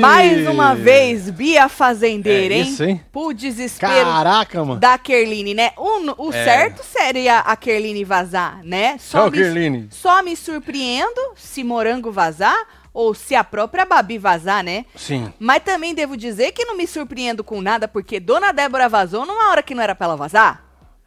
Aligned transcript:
Mais 0.00 0.46
uma 0.48 0.74
vez, 0.74 1.30
Bia 1.30 1.68
Fazendeira, 1.68 2.54
É 2.54 2.58
hein? 2.58 2.62
isso, 2.64 2.84
hein? 2.84 3.00
Por 3.12 3.32
desespero 3.32 3.92
Caraca, 4.10 4.64
mano. 4.64 4.80
da 4.80 4.98
Kerline, 4.98 5.54
né? 5.54 5.70
O, 5.76 6.26
o 6.26 6.32
É. 6.32 6.44
certo 6.44 6.82
seria 6.84 7.38
a 7.40 7.56
Kerline 7.56 8.04
vazar, 8.04 8.60
né? 8.64 8.96
Tchau, 8.98 9.30
me, 9.30 9.38
Kerline. 9.38 9.88
só 9.90 10.22
me 10.22 10.36
surpreendo 10.36 11.20
se 11.36 11.62
Morango 11.62 12.10
vazar 12.10 12.56
ou 12.94 13.12
se 13.12 13.34
a 13.34 13.42
própria 13.42 13.84
Babi 13.84 14.16
vazar, 14.16 14.62
né? 14.62 14.86
Sim. 14.94 15.32
Mas 15.38 15.64
também 15.64 15.92
devo 15.94 16.16
dizer 16.16 16.52
que 16.52 16.64
não 16.64 16.76
me 16.76 16.86
surpreendo 16.86 17.42
com 17.42 17.60
nada, 17.60 17.88
porque 17.88 18.20
Dona 18.20 18.52
Débora 18.52 18.88
vazou 18.88 19.26
numa 19.26 19.50
hora 19.50 19.62
que 19.62 19.74
não 19.74 19.82
era 19.82 19.94
pra 19.96 20.06
ela 20.06 20.16
vazar. 20.16 20.63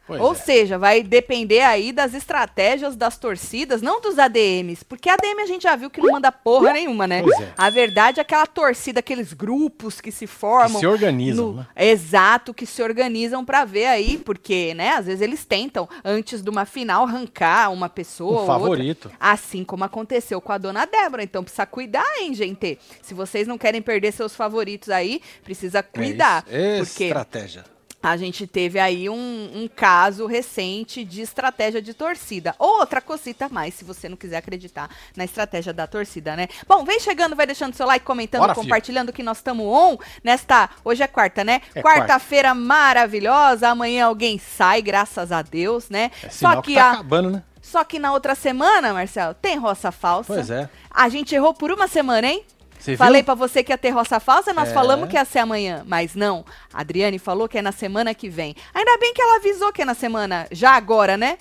Pois 0.08 0.20
Ou 0.20 0.32
é. 0.32 0.34
seja, 0.34 0.78
vai 0.78 1.02
depender 1.02 1.60
aí 1.60 1.92
das 1.92 2.14
estratégias 2.14 2.96
das 2.96 3.16
torcidas, 3.18 3.80
não 3.82 4.00
dos 4.00 4.18
ADMs. 4.18 4.82
Porque 4.84 5.08
ADM 5.10 5.40
a 5.42 5.46
gente 5.46 5.62
já 5.64 5.76
viu 5.76 5.90
que 5.90 6.00
não 6.00 6.12
manda 6.12 6.32
porra 6.32 6.72
nenhuma, 6.72 7.06
né? 7.06 7.22
Pois 7.22 7.38
é. 7.40 7.52
A 7.56 7.68
verdade 7.70 8.18
é 8.18 8.22
aquela 8.22 8.46
torcida, 8.46 9.00
aqueles 9.00 9.32
grupos 9.34 10.00
que 10.00 10.10
se 10.10 10.26
formam. 10.26 10.72
Que 10.72 10.78
se 10.80 10.86
organizam, 10.86 11.46
no- 11.48 11.54
né? 11.58 11.66
Exato, 11.76 12.54
que 12.54 12.64
se 12.64 12.82
organizam 12.82 13.44
pra 13.44 13.64
ver 13.66 13.84
aí, 13.86 14.16
porque, 14.18 14.72
né, 14.74 14.92
às 14.94 15.06
vezes 15.06 15.20
eles 15.20 15.44
tentam, 15.44 15.88
antes 16.04 16.40
de 16.42 16.48
uma 16.48 16.64
final, 16.64 17.04
arrancar 17.04 17.70
uma 17.70 17.88
pessoa 17.90 18.30
Um 18.30 18.34
ou 18.34 18.40
outra. 18.40 18.54
favorito. 18.54 19.10
Assim 19.20 19.62
como 19.62 19.84
aconteceu 19.84 20.40
com 20.40 20.52
a 20.52 20.58
dona 20.58 20.86
Débora. 20.86 21.22
Então 21.22 21.44
precisa 21.44 21.66
cuidar, 21.66 22.06
hein, 22.18 22.32
gente? 22.32 22.78
Se 23.02 23.12
vocês 23.12 23.46
não 23.46 23.58
querem 23.58 23.82
perder 23.82 24.12
seus 24.12 24.34
favoritos 24.34 24.88
aí, 24.88 25.20
precisa 25.44 25.82
cuidar. 25.82 26.44
É 26.50 26.78
isso. 26.80 26.92
porque 26.92 27.04
Estratégia. 27.04 27.64
A 28.02 28.16
gente 28.16 28.46
teve 28.46 28.78
aí 28.78 29.08
um, 29.08 29.50
um 29.54 29.68
caso 29.68 30.26
recente 30.26 31.04
de 31.04 31.20
estratégia 31.20 31.82
de 31.82 31.92
torcida. 31.92 32.54
Outra 32.58 33.00
cosita 33.00 33.46
a 33.46 33.48
mais, 33.48 33.74
se 33.74 33.84
você 33.84 34.08
não 34.08 34.16
quiser 34.16 34.36
acreditar 34.36 34.88
na 35.16 35.24
estratégia 35.24 35.72
da 35.72 35.86
torcida, 35.86 36.36
né? 36.36 36.48
Bom, 36.66 36.84
vem 36.84 37.00
chegando, 37.00 37.34
vai 37.34 37.46
deixando 37.46 37.74
seu 37.74 37.86
like, 37.86 38.04
comentando, 38.04 38.42
Bora, 38.42 38.54
filho. 38.54 38.64
compartilhando 38.64 39.12
que 39.12 39.22
nós 39.22 39.38
estamos 39.38 39.66
on 39.66 39.98
nesta. 40.22 40.70
Hoje 40.84 41.02
é 41.02 41.08
quarta, 41.08 41.42
né? 41.42 41.60
É 41.74 41.82
Quarta-feira 41.82 42.54
maravilhosa. 42.54 43.68
Amanhã 43.68 44.06
alguém 44.06 44.38
sai, 44.38 44.80
graças 44.80 45.32
a 45.32 45.42
Deus, 45.42 45.90
né? 45.90 46.10
É 46.22 46.28
sinal 46.28 46.62
que, 46.62 46.74
tá 46.74 46.92
acabando, 46.92 47.30
né? 47.30 47.42
Só 47.60 47.82
que 47.84 47.98
na 47.98 48.12
outra 48.12 48.34
semana, 48.34 48.94
Marcelo, 48.94 49.34
tem 49.34 49.58
roça 49.58 49.90
falsa. 49.90 50.34
Pois 50.34 50.50
é. 50.50 50.70
A 50.90 51.08
gente 51.08 51.34
errou 51.34 51.52
por 51.52 51.70
uma 51.70 51.88
semana, 51.88 52.28
hein? 52.28 52.44
Você 52.78 52.96
Falei 52.96 53.22
pra 53.22 53.34
você 53.34 53.62
que 53.62 53.72
ia 53.72 53.78
ter 53.78 53.90
roça 53.90 54.20
falsa, 54.20 54.52
nós 54.52 54.68
É. 54.68 54.72
falamos 54.72 55.08
que 55.08 55.16
ia 55.16 55.24
ser 55.24 55.40
amanhã, 55.40 55.82
mas 55.86 56.14
não. 56.14 56.44
A 56.72 56.80
Adriane 56.80 57.18
falou 57.18 57.48
que 57.48 57.58
é 57.58 57.62
na 57.62 57.72
semana 57.72 58.14
que 58.14 58.28
vem. 58.28 58.54
Ainda 58.72 58.96
bem 58.98 59.12
que 59.12 59.20
ela 59.20 59.36
avisou 59.36 59.72
que 59.72 59.82
é 59.82 59.84
na 59.84 59.94
semana, 59.94 60.46
já 60.52 60.70
agora, 60.72 61.16
né? 61.16 61.38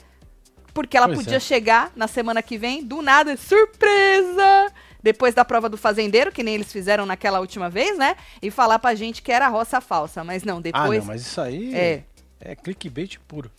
Porque 0.74 0.96
ela 0.98 1.08
Pois 1.08 1.20
podia 1.20 1.38
é. 1.38 1.40
chegar 1.40 1.92
na 1.96 2.08
semana 2.08 2.42
que 2.42 2.58
vem, 2.58 2.84
do 2.84 3.02
nada, 3.02 3.36
surpresa! 3.38 4.72
Depois 5.02 5.34
da 5.34 5.46
prova 5.46 5.70
do 5.70 5.78
fazendeiro, 5.78 6.32
que 6.32 6.44
nem 6.44 6.56
eles 6.56 6.72
fizeram 6.72 7.06
naquela 7.06 7.40
última 7.40 7.70
vez, 7.70 7.98
né? 7.98 8.16
E 8.42 8.50
falar 8.52 8.78
pra 8.80 8.94
gente 8.96 9.22
que 9.22 9.32
era 9.32 9.48
roça 9.48 9.80
falsa. 9.80 10.24
Mas 10.24 10.44
não, 10.44 10.58
Ah, 10.58 10.62
depois. 10.62 11.00
não, 11.00 11.06
mas 11.06 11.22
isso 11.22 11.40
aí 11.40 11.74
É. 11.74 12.04
é, 12.42 12.56
clickbait 12.56 13.18
puro. 13.28 13.50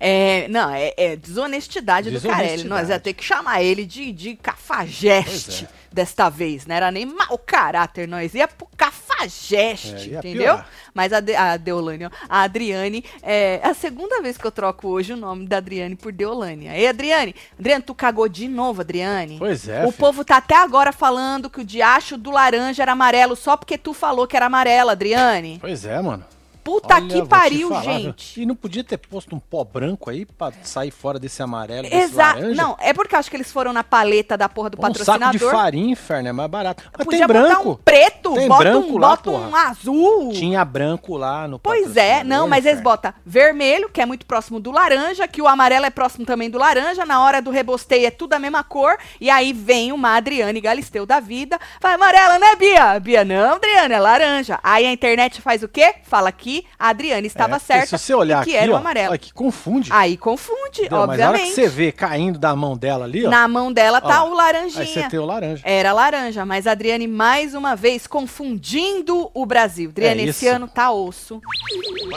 É, 0.00 0.46
não, 0.48 0.70
é, 0.70 0.92
é 0.96 1.16
desonestidade, 1.16 2.10
do 2.10 2.20
Carelli. 2.20 2.38
Desonestidade. 2.62 2.68
Nós 2.68 2.88
ia 2.90 3.00
ter 3.00 3.12
que 3.14 3.24
chamar 3.24 3.62
ele 3.62 3.84
de, 3.84 4.12
de 4.12 4.36
cafajeste 4.36 5.64
é. 5.64 5.68
Desta 5.92 6.28
vez. 6.28 6.66
Não 6.66 6.74
era 6.74 6.90
nem 6.90 7.06
mau 7.06 7.38
caráter, 7.38 8.06
nós 8.08 8.34
ia 8.34 8.46
pro 8.48 8.66
cafajeste, 8.76 9.94
É, 9.94 10.06
ia 10.08 10.18
entendeu? 10.18 10.42
piorar. 10.54 10.68
Mas 10.94 11.12
a, 11.12 11.20
De, 11.20 11.34
a 11.34 11.56
Deolane, 11.56 12.06
ó, 12.06 12.10
a 12.28 12.42
Adriane, 12.42 13.04
é 13.22 13.60
a 13.62 13.74
segunda 13.74 14.20
vez 14.20 14.36
que 14.36 14.46
eu 14.46 14.50
troco 14.50 14.88
hoje 14.88 15.12
o 15.12 15.16
nome 15.16 15.46
da 15.46 15.58
Adriane 15.58 15.94
por 15.96 16.12
Deolane. 16.12 16.66
Ei, 16.68 16.86
Adriane, 16.88 17.34
Adriane, 17.58 17.82
tu 17.82 17.94
cagou 17.94 18.28
de 18.28 18.48
novo, 18.48 18.80
Adriane? 18.80 19.38
Pois 19.38 19.68
é, 19.68 19.80
O 19.84 19.90
filho. 19.92 19.98
povo 19.98 20.24
tá 20.24 20.36
até 20.38 20.56
agora 20.56 20.92
falando 20.92 21.48
que 21.50 21.60
o 21.60 21.64
diacho 21.64 22.16
do 22.16 22.30
laranja 22.30 22.82
era 22.82 22.92
amarelo 22.92 23.36
só 23.36 23.56
porque 23.56 23.78
tu 23.78 23.92
falou 23.92 24.26
que 24.26 24.36
era 24.36 24.46
amarelo, 24.46 24.90
Adriane. 24.90 25.58
Pois 25.60 25.84
é, 25.84 26.00
mano. 26.00 26.24
Puta 26.68 26.96
Olha, 26.96 27.06
que 27.08 27.26
pariu, 27.26 27.68
falar, 27.70 27.82
gente. 27.82 28.42
E 28.42 28.44
não 28.44 28.54
podia 28.54 28.84
ter 28.84 28.98
posto 28.98 29.34
um 29.34 29.38
pó 29.38 29.64
branco 29.64 30.10
aí 30.10 30.26
pra 30.26 30.52
sair 30.62 30.90
fora 30.90 31.18
desse 31.18 31.42
amarelo, 31.42 31.84
desse 31.88 31.96
Exato. 31.96 32.40
laranja? 32.40 32.62
Não, 32.62 32.76
é 32.78 32.92
porque 32.92 33.14
eu 33.14 33.18
acho 33.18 33.30
que 33.30 33.36
eles 33.38 33.50
foram 33.50 33.72
na 33.72 33.82
paleta 33.82 34.36
da 34.36 34.50
porra 34.50 34.68
do 34.68 34.76
um 34.78 34.82
saco 34.82 34.92
patrocinador. 34.98 35.32
de 35.32 35.56
farinha, 35.56 35.92
inferno, 35.92 36.28
é 36.28 36.32
mais 36.32 36.50
barato. 36.50 36.84
Mas 36.96 37.04
Podia 37.06 37.20
tem 37.20 37.26
branco. 37.26 37.48
botar 37.48 37.68
um 37.70 37.74
preto, 37.76 38.34
Tem 38.34 38.48
bota 38.48 38.64
branco 38.64 38.92
um, 38.92 38.98
lá, 38.98 39.08
bota 39.08 39.30
um 39.30 39.50
porra. 39.50 39.68
azul. 39.70 40.32
Tinha 40.34 40.62
branco 40.62 41.16
lá 41.16 41.48
no 41.48 41.58
Pois 41.58 41.96
é, 41.96 42.22
não, 42.22 42.46
patrocinador, 42.46 42.48
mas 42.48 42.66
eles 42.66 42.80
botam 42.82 43.14
vermelho, 43.24 43.88
que 43.88 44.02
é 44.02 44.04
muito 44.06 44.26
próximo 44.26 44.60
do 44.60 44.70
laranja, 44.70 45.26
que 45.26 45.40
o 45.40 45.48
amarelo 45.48 45.86
é 45.86 45.90
próximo 45.90 46.26
também 46.26 46.50
do 46.50 46.58
laranja, 46.58 47.06
na 47.06 47.22
hora 47.22 47.40
do 47.40 47.50
rebosteio 47.50 48.06
é 48.06 48.10
tudo 48.10 48.34
a 48.34 48.38
mesma 48.38 48.62
cor, 48.62 48.98
e 49.18 49.30
aí 49.30 49.54
vem 49.54 49.90
uma 49.90 50.16
Adriane 50.16 50.60
Galisteu 50.60 51.06
da 51.06 51.18
vida, 51.18 51.58
vai 51.80 51.94
amarela, 51.94 52.38
né, 52.38 52.54
Bia? 52.56 53.00
Bia, 53.00 53.24
não, 53.24 53.54
Adriane, 53.54 53.94
é 53.94 53.98
laranja. 54.00 54.58
Aí 54.62 54.84
a 54.84 54.92
internet 54.92 55.40
faz 55.40 55.62
o 55.62 55.68
quê? 55.68 55.94
Fala 56.02 56.30
que 56.30 56.57
a 56.78 56.88
Adriane 56.88 57.26
estava 57.26 57.56
É, 57.56 57.58
certa 57.58 57.98
Se 57.98 58.04
você 58.04 58.14
olhar 58.14 58.44
que 58.44 58.50
aqui, 58.50 58.58
era 58.58 58.70
o 58.72 58.74
ó, 58.74 58.78
amarelo. 58.78 59.10
olha 59.10 59.18
que 59.18 59.32
confunde. 59.32 59.90
Aí 59.92 60.16
confunde, 60.16 60.82
Entendeu? 60.82 61.06
Mas 61.06 61.18
na 61.18 61.28
hora 61.28 61.38
que 61.38 61.44
obviamente. 61.44 61.54
você 61.54 61.68
vê 61.68 61.92
caindo 61.92 62.38
da 62.38 62.54
mão 62.56 62.76
dela 62.76 63.04
ali, 63.04 63.26
ó, 63.26 63.30
Na 63.30 63.46
mão 63.48 63.72
dela 63.72 64.00
tá 64.00 64.24
Ó, 64.24 64.30
o 64.30 64.34
laranjinha. 64.34 64.82
aí 64.82 64.86
você 64.86 65.08
tem 65.08 65.18
o 65.18 65.24
laranja. 65.24 65.62
Era 65.64 65.92
laranja, 65.92 66.44
mas 66.44 66.66
a 66.66 66.72
Adriane 66.72 67.06
mais 67.06 67.54
uma 67.54 67.74
vez 67.76 68.06
confundindo 68.06 69.30
o 69.34 69.46
Brasil. 69.46 69.90
Adriane, 69.90 70.22
É 70.22 70.26
esse 70.26 70.46
ano 70.46 70.66
tá 70.68 70.90
osso. 70.90 71.40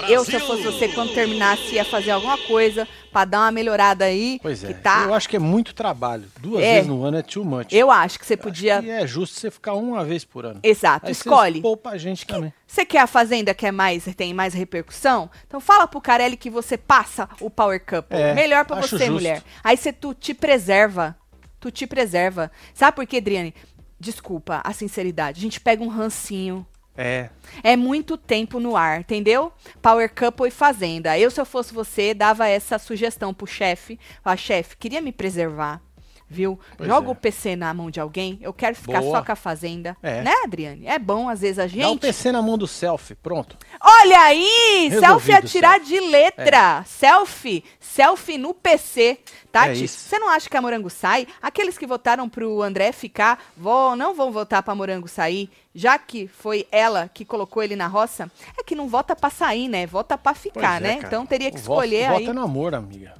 Eu, 0.08 0.24
se 0.26 0.34
eu 0.34 0.40
fosse 0.40 0.64
você, 0.64 0.88
quando 0.90 1.14
terminasse, 1.14 1.74
ia 1.76 1.86
fazer 1.86 2.12
alguma 2.12 2.38
coisa 2.38 2.88
pra 3.12 3.26
dar 3.26 3.40
uma 3.42 3.52
melhorada 3.52 4.06
aí. 4.06 4.40
Pois 4.42 4.64
é, 4.64 4.68
que 4.68 4.74
tá. 4.76 5.04
eu 5.04 5.14
acho 5.14 5.28
que 5.30 5.36
é 5.36 5.40
muito 5.40 5.74
trabalho. 5.74 6.26
Duas 6.40 6.64
É. 6.64 6.76
vezes 6.76 6.88
no 6.88 7.04
ano 7.04 7.18
é 7.18 7.22
too 7.22 7.44
much. 7.46 7.68
Eu 7.72 7.92
acho 7.92 8.18
que 8.20 8.26
você 8.26 8.38
podia. 8.38 8.82
E 8.82 8.90
é 8.90 9.06
justo 9.06 9.40
você 9.40 9.52
ficar 9.52 9.74
uma 9.74 10.04
vez 10.06 10.24
por 10.26 10.46
ano. 10.46 10.60
Exato, 10.64 11.08
Aí 11.08 11.12
escolhe. 11.12 11.62
poupa 11.62 11.90
a 11.92 11.98
gente 11.98 12.26
também. 12.26 12.54
Você 12.66 12.86
quer 12.86 13.00
a 13.00 13.08
Fazenda 13.08 13.54
que 13.54 13.66
é 13.66 13.72
mais, 13.72 14.06
tem 14.16 14.34
mais 14.34 14.54
repercussão? 14.54 15.30
Então 15.46 15.60
fala 15.60 15.88
pro 15.88 16.00
Carelli 16.00 16.38
que 16.38 16.50
você 16.50 16.78
passa 16.78 17.28
o 17.42 17.50
Power 17.50 17.80
Couple. 17.86 18.18
É, 18.18 18.34
Melhor 18.34 18.66
pra 18.66 18.78
acho 18.78 18.90
você, 18.98 19.06
justo. 19.06 19.12
mulher. 19.14 19.44
Aí 19.64 19.76
você 19.76 19.92
tu 19.92 20.14
te 20.14 20.34
preserva. 20.34 21.18
Tu 21.60 21.70
te 21.70 21.86
preserva. 21.86 22.50
Sabe 22.74 22.96
por 22.96 23.06
quê, 23.06 23.18
Adriane? 23.18 23.54
Desculpa 24.00 24.62
a 24.64 24.74
sinceridade. 24.74 25.40
A 25.40 25.42
gente 25.44 25.60
pega 25.60 25.84
um 25.84 25.88
rancinho. 25.88 26.66
É. 27.02 27.30
É 27.64 27.76
muito 27.76 28.16
tempo 28.16 28.60
no 28.60 28.76
ar, 28.76 29.00
entendeu? 29.00 29.52
Power 29.82 30.14
Couple 30.14 30.48
e 30.48 30.52
Fazenda. 30.52 31.18
Eu, 31.18 31.32
se 31.32 31.42
eu 31.42 31.46
fosse 31.46 31.74
você, 31.74 32.14
dava 32.14 32.48
essa 32.48 32.78
sugestão 32.78 33.34
pro 33.34 33.48
chefe. 33.48 34.00
Falar, 34.24 34.38
chefe, 34.38 34.78
queria 34.78 35.02
me 35.02 35.12
preservar. 35.12 35.82
Viu? 36.32 36.58
Pois 36.78 36.90
Joga 36.90 37.08
é. 37.08 37.12
o 37.12 37.16
PC 37.16 37.56
na 37.58 37.74
mão 37.74 37.92
de 37.92 38.00
alguém. 38.00 38.40
Eu 38.42 38.54
quero 38.54 38.74
ficar 38.76 39.02
Boa. 39.02 39.18
só 39.18 39.26
com 39.26 39.32
a 39.34 39.36
Fazenda. 39.36 39.98
É. 40.02 40.22
Né, 40.22 40.34
Adriane? 40.46 40.88
É 40.88 40.98
bom, 40.98 41.28
às 41.28 41.42
vezes, 41.42 41.60
a 41.60 41.64
Dá 41.64 41.68
um 41.68 41.92
gente. 41.92 42.00
PC 42.00 42.32
na 42.32 42.42
mão 42.42 42.58
do 42.58 42.66
selfie, 42.68 43.16
pronto. 43.16 43.58
Olha 43.82 44.18
aí! 44.22 44.88
Resolvido, 44.90 45.00
selfie 45.08 45.34
a 45.34 45.42
tirar 45.42 45.80
selfie. 45.80 46.00
de 46.00 46.00
letra. 46.10 46.84
Selfie. 46.88 47.64
Selfie 47.80 48.38
no 48.38 48.54
PC. 48.54 49.20
Tati, 49.52 49.70
É 49.70 49.74
isso. 49.84 50.00
você 50.08 50.18
não 50.18 50.30
acha 50.30 50.50
que 50.50 50.56
a 50.56 50.62
Morango 50.62 50.90
sai? 50.90 51.28
Aqueles 51.42 51.78
que 51.78 51.86
votaram 51.86 52.30
pro 52.30 52.62
André 52.62 52.94
ficar, 52.94 53.44
vó, 53.58 53.94
não 53.98 54.16
vão 54.16 54.32
votar 54.32 54.64
pra 54.64 54.74
Morango 54.74 55.10
sair, 55.10 55.50
já 55.76 56.00
que 56.00 56.26
foi 56.28 56.66
ela 56.72 57.10
que 57.14 57.26
colocou 57.26 57.62
ele 57.62 57.76
na 57.76 57.88
roça? 57.88 58.32
É 58.58 58.64
que 58.64 58.74
não 58.76 58.88
vota 58.88 59.14
pra 59.14 59.30
sair, 59.30 59.68
né? 59.68 59.86
Vota 59.86 60.18
pra 60.18 60.34
ficar, 60.34 60.80
Pois 60.80 60.90
é, 60.90 60.96
né? 60.96 60.96
cara. 60.96 61.08
Então 61.08 61.26
teria 61.26 61.52
que 61.52 61.58
O 61.58 61.60
escolher 61.60 62.10
o 62.10 62.14
aí. 62.14 62.20
Voto 62.20 62.30
é 62.30 62.34
no 62.34 62.42
amor, 62.42 62.74
amiga. 62.74 63.14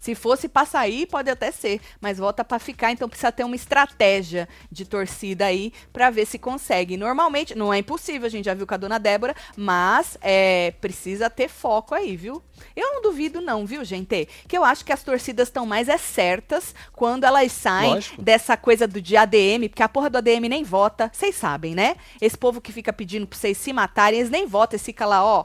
Se 0.00 0.14
fosse 0.14 0.48
pra 0.48 0.64
sair, 0.64 1.06
pode 1.06 1.28
até 1.28 1.52
ser, 1.52 1.78
mas 2.00 2.16
vota 2.16 2.42
pra 2.42 2.58
ficar, 2.58 2.90
então 2.90 3.06
precisa 3.06 3.30
ter 3.30 3.44
uma 3.44 3.54
estratégia 3.54 4.48
de 4.72 4.86
torcida 4.86 5.44
aí 5.44 5.74
pra 5.92 6.08
ver 6.08 6.26
se 6.26 6.38
consegue. 6.38 6.96
Normalmente, 6.96 7.54
não 7.54 7.72
é 7.72 7.78
impossível, 7.78 8.26
a 8.26 8.30
gente 8.30 8.46
já 8.46 8.54
viu 8.54 8.66
com 8.66 8.72
a 8.72 8.78
dona 8.78 8.98
Débora, 8.98 9.36
mas 9.54 10.16
é, 10.22 10.72
precisa 10.80 11.28
ter 11.28 11.48
foco 11.48 11.94
aí, 11.94 12.16
viu? 12.16 12.42
Eu 12.74 12.94
não 12.94 13.02
duvido 13.02 13.42
não, 13.42 13.66
viu, 13.66 13.84
gente? 13.84 14.26
Que 14.48 14.56
eu 14.56 14.64
acho 14.64 14.84
que 14.84 14.92
as 14.92 15.02
torcidas 15.02 15.48
estão 15.48 15.66
mais 15.66 15.88
é 15.88 15.98
certas 15.98 16.74
quando 16.92 17.24
elas 17.24 17.52
saem 17.52 17.94
Lógico. 17.94 18.22
dessa 18.22 18.56
coisa 18.56 18.86
do 18.86 19.02
de 19.02 19.16
ADM, 19.16 19.68
porque 19.68 19.82
a 19.82 19.88
porra 19.88 20.08
do 20.08 20.16
ADM 20.16 20.48
nem 20.48 20.64
vota, 20.64 21.10
vocês 21.12 21.34
sabem, 21.34 21.74
né? 21.74 21.96
Esse 22.20 22.38
povo 22.38 22.60
que 22.60 22.72
fica 22.72 22.92
pedindo 22.92 23.26
pra 23.26 23.38
vocês 23.38 23.58
se 23.58 23.70
matarem, 23.72 24.20
eles 24.20 24.30
nem 24.30 24.46
votam, 24.46 24.76
eles 24.76 24.84
ficam 24.84 25.08
lá, 25.08 25.22
ó, 25.22 25.44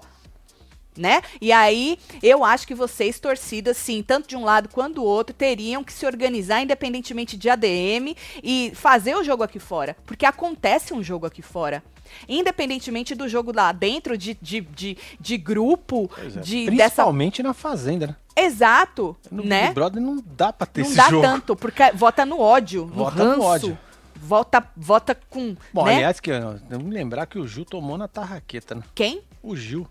né? 0.97 1.21
E 1.42 1.51
aí, 1.51 1.97
eu 2.21 2.44
acho 2.44 2.68
que 2.68 2.75
vocês, 2.75 3.19
torcidas, 3.19 3.77
sim, 3.77 4.01
tanto 4.01 4.27
de 4.27 4.36
um 4.36 4.44
lado 4.44 4.69
quanto 4.69 4.95
do 4.95 5.03
outro, 5.03 5.36
teriam 5.36 5.83
que 5.83 5.94
se 5.94 6.06
organizar 6.06 6.62
independentemente 6.62 7.38
de 7.38 7.50
ADM 7.50 8.15
e 8.44 8.71
fazer 8.75 9.15
o 9.15 9.24
jogo 9.24 9.44
aqui 9.44 9.59
fora. 9.59 9.95
Porque 10.06 10.25
acontece 10.25 10.94
um 10.94 11.03
jogo 11.03 11.25
aqui 11.25 11.42
fora. 11.42 11.83
Independentemente 12.30 13.15
do 13.15 13.27
jogo 13.27 13.51
lá 13.53 13.71
dentro, 13.71 14.18
de, 14.18 14.38
de, 14.42 14.62
de, 14.62 14.97
de 15.19 15.38
grupo, 15.38 16.09
é. 16.18 16.39
de, 16.39 16.65
dessa. 16.68 16.77
Principalmente 16.77 17.44
na 17.44 17.53
Fazenda, 17.53 18.07
né? 18.07 18.15
Exato, 18.38 19.15
No 19.31 19.44
né? 19.44 19.63
Big 19.63 19.74
Brother 19.74 20.01
não 20.01 20.21
dá 20.36 20.51
pra 20.51 20.68
ter 20.68 20.81
Não 20.81 20.88
esse 20.88 20.98
dá 20.98 21.09
jogo. 21.09 21.21
tanto, 21.21 21.56
porque 21.56 21.89
vota 21.94 22.25
no 22.25 22.39
ódio, 22.39 22.86
Vota 22.86 23.24
no 23.24 23.38
no 23.38 23.44
ódio. 23.44 23.77
Vota, 24.15 24.65
vota 24.75 25.15
com. 25.30 25.56
Bom, 25.74 25.86
né? 25.86 25.95
aliás, 25.95 26.19
que, 26.19 26.31
vamos 26.69 26.94
lembrar 26.94 27.27
que 27.27 27.38
o 27.38 27.48
Gil 27.48 27.63
tomou 27.63 27.98
na 27.98 28.07
tarraqueta, 28.07 28.75
né? 28.75 28.81
Quem? 28.94 29.21
O 29.41 29.56
Gil. 29.56 29.88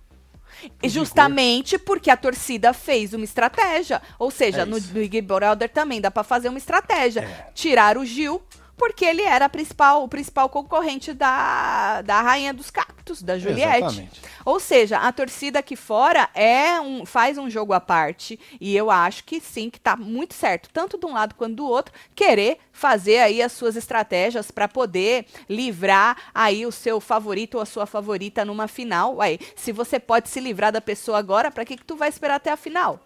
Justamente 0.82 1.78
porque 1.78 2.10
a 2.10 2.16
torcida 2.16 2.72
fez 2.72 3.12
uma 3.12 3.24
estratégia. 3.24 4.00
Ou 4.18 4.30
seja, 4.30 4.62
É 4.62 4.64
no. 4.64 4.80
Big 4.80 5.20
Brother 5.22 5.68
também 5.68 6.00
dá 6.00 6.10
pra 6.10 6.22
fazer 6.22 6.48
uma 6.48 6.58
estratégia. 6.58 7.20
É. 7.20 7.50
Tirar 7.54 7.96
o 7.96 8.04
Gil, 8.04 8.42
porque 8.76 9.04
ele 9.04 9.22
era 9.22 9.48
principal, 9.48 10.02
o 10.02 10.08
principal 10.08 10.48
concorrente 10.48 11.12
da, 11.12 12.02
da 12.02 12.20
Rainha 12.20 12.52
dos 12.52 12.70
Cactos, 12.70 13.22
da 13.22 13.38
Juliette. 13.38 13.84
Exatamente. 13.84 14.22
Ou 14.44 14.60
seja, 14.60 14.98
a 14.98 15.10
torcida 15.12 15.60
aqui 15.60 15.76
fora 15.76 16.28
é 16.34 16.80
um, 16.80 17.06
faz 17.06 17.38
um 17.38 17.48
jogo 17.48 17.72
à 17.72 17.80
parte. 17.80 18.38
E 18.60 18.76
eu 18.76 18.90
acho 18.90 19.24
que 19.24 19.40
sim, 19.40 19.70
que 19.70 19.80
tá 19.80 19.96
muito 19.96 20.34
certo, 20.34 20.68
tanto 20.72 20.98
de 20.98 21.06
um 21.06 21.12
lado 21.12 21.34
quanto 21.34 21.54
do 21.54 21.66
outro, 21.66 21.94
querer 22.14 22.58
fazer 22.72 23.18
aí 23.18 23.40
as 23.40 23.52
suas 23.52 23.76
estratégias 23.76 24.50
para 24.50 24.68
poder 24.68 25.26
livrar 25.48 26.16
aí 26.34 26.66
o 26.66 26.72
seu 26.72 27.00
favorito 27.00 27.54
ou 27.54 27.60
a 27.60 27.66
sua 27.66 27.86
favorita 27.86 28.44
numa 28.44 28.68
final. 28.68 29.16
Ué, 29.16 29.38
se 29.56 29.72
você 29.72 29.98
pode 29.98 30.28
se 30.28 30.40
livrar 30.40 30.72
da 30.72 30.80
pessoa 30.80 31.18
agora, 31.18 31.50
para 31.50 31.64
que, 31.64 31.76
que 31.76 31.84
tu 31.84 31.96
vai 31.96 32.08
esperar 32.08 32.36
até 32.36 32.50
a 32.50 32.56
final? 32.56 33.00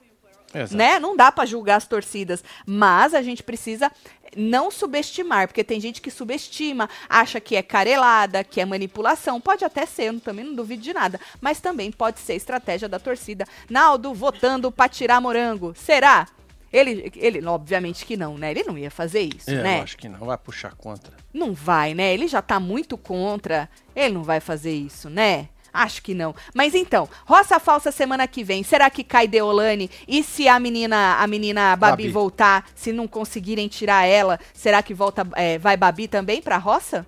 Exato. 0.54 0.76
né? 0.76 0.98
Não 0.98 1.16
dá 1.16 1.30
pra 1.30 1.44
julgar 1.46 1.76
as 1.76 1.86
torcidas, 1.86 2.42
mas 2.66 3.14
a 3.14 3.22
gente 3.22 3.42
precisa 3.42 3.90
não 4.36 4.70
subestimar, 4.70 5.48
porque 5.48 5.64
tem 5.64 5.80
gente 5.80 6.00
que 6.00 6.10
subestima, 6.10 6.88
acha 7.08 7.40
que 7.40 7.56
é 7.56 7.62
carelada, 7.62 8.44
que 8.44 8.60
é 8.60 8.64
manipulação. 8.64 9.40
Pode 9.40 9.64
até 9.64 9.86
ser, 9.86 10.04
eu 10.04 10.20
também 10.20 10.44
não 10.44 10.54
duvido 10.54 10.82
de 10.82 10.92
nada, 10.92 11.20
mas 11.40 11.60
também 11.60 11.90
pode 11.90 12.20
ser 12.20 12.34
estratégia 12.34 12.88
da 12.88 12.98
torcida. 12.98 13.46
Naldo 13.68 14.12
votando 14.14 14.70
pra 14.70 14.88
tirar 14.88 15.20
morango. 15.20 15.74
Será? 15.74 16.28
Ele, 16.70 17.10
ele, 17.16 17.44
obviamente 17.46 18.04
que 18.04 18.16
não, 18.16 18.36
né? 18.36 18.50
Ele 18.50 18.62
não 18.64 18.76
ia 18.76 18.90
fazer 18.90 19.20
isso, 19.22 19.50
É, 19.50 19.62
né? 19.62 19.78
Eu 19.78 19.82
acho 19.84 19.96
que 19.96 20.08
não, 20.08 20.18
vai 20.18 20.36
puxar 20.36 20.74
contra. 20.74 21.16
Não 21.32 21.54
vai, 21.54 21.94
né? 21.94 22.12
Ele 22.12 22.28
já 22.28 22.42
tá 22.42 22.60
muito 22.60 22.98
contra. 22.98 23.70
Ele 23.96 24.14
não 24.14 24.22
vai 24.22 24.38
fazer 24.38 24.72
isso, 24.72 25.08
né? 25.08 25.48
Acho 25.72 26.02
que 26.02 26.14
não. 26.14 26.34
Mas 26.54 26.74
então, 26.74 27.08
roça 27.26 27.60
falsa 27.60 27.92
semana 27.92 28.26
que 28.26 28.42
vem. 28.42 28.62
Será 28.62 28.88
que 28.90 29.04
cai 29.04 29.28
Deolane? 29.28 29.90
E 30.06 30.22
se 30.22 30.48
a 30.48 30.58
menina, 30.58 31.16
a 31.18 31.26
menina 31.26 31.76
Babi, 31.76 32.04
Babi. 32.04 32.08
voltar, 32.10 32.66
se 32.74 32.92
não 32.92 33.06
conseguirem 33.06 33.68
tirar 33.68 34.06
ela, 34.06 34.38
será 34.54 34.82
que 34.82 34.94
volta, 34.94 35.26
é, 35.36 35.58
vai 35.58 35.76
Babi 35.76 36.08
também 36.08 36.40
pra 36.40 36.56
roça? 36.56 37.06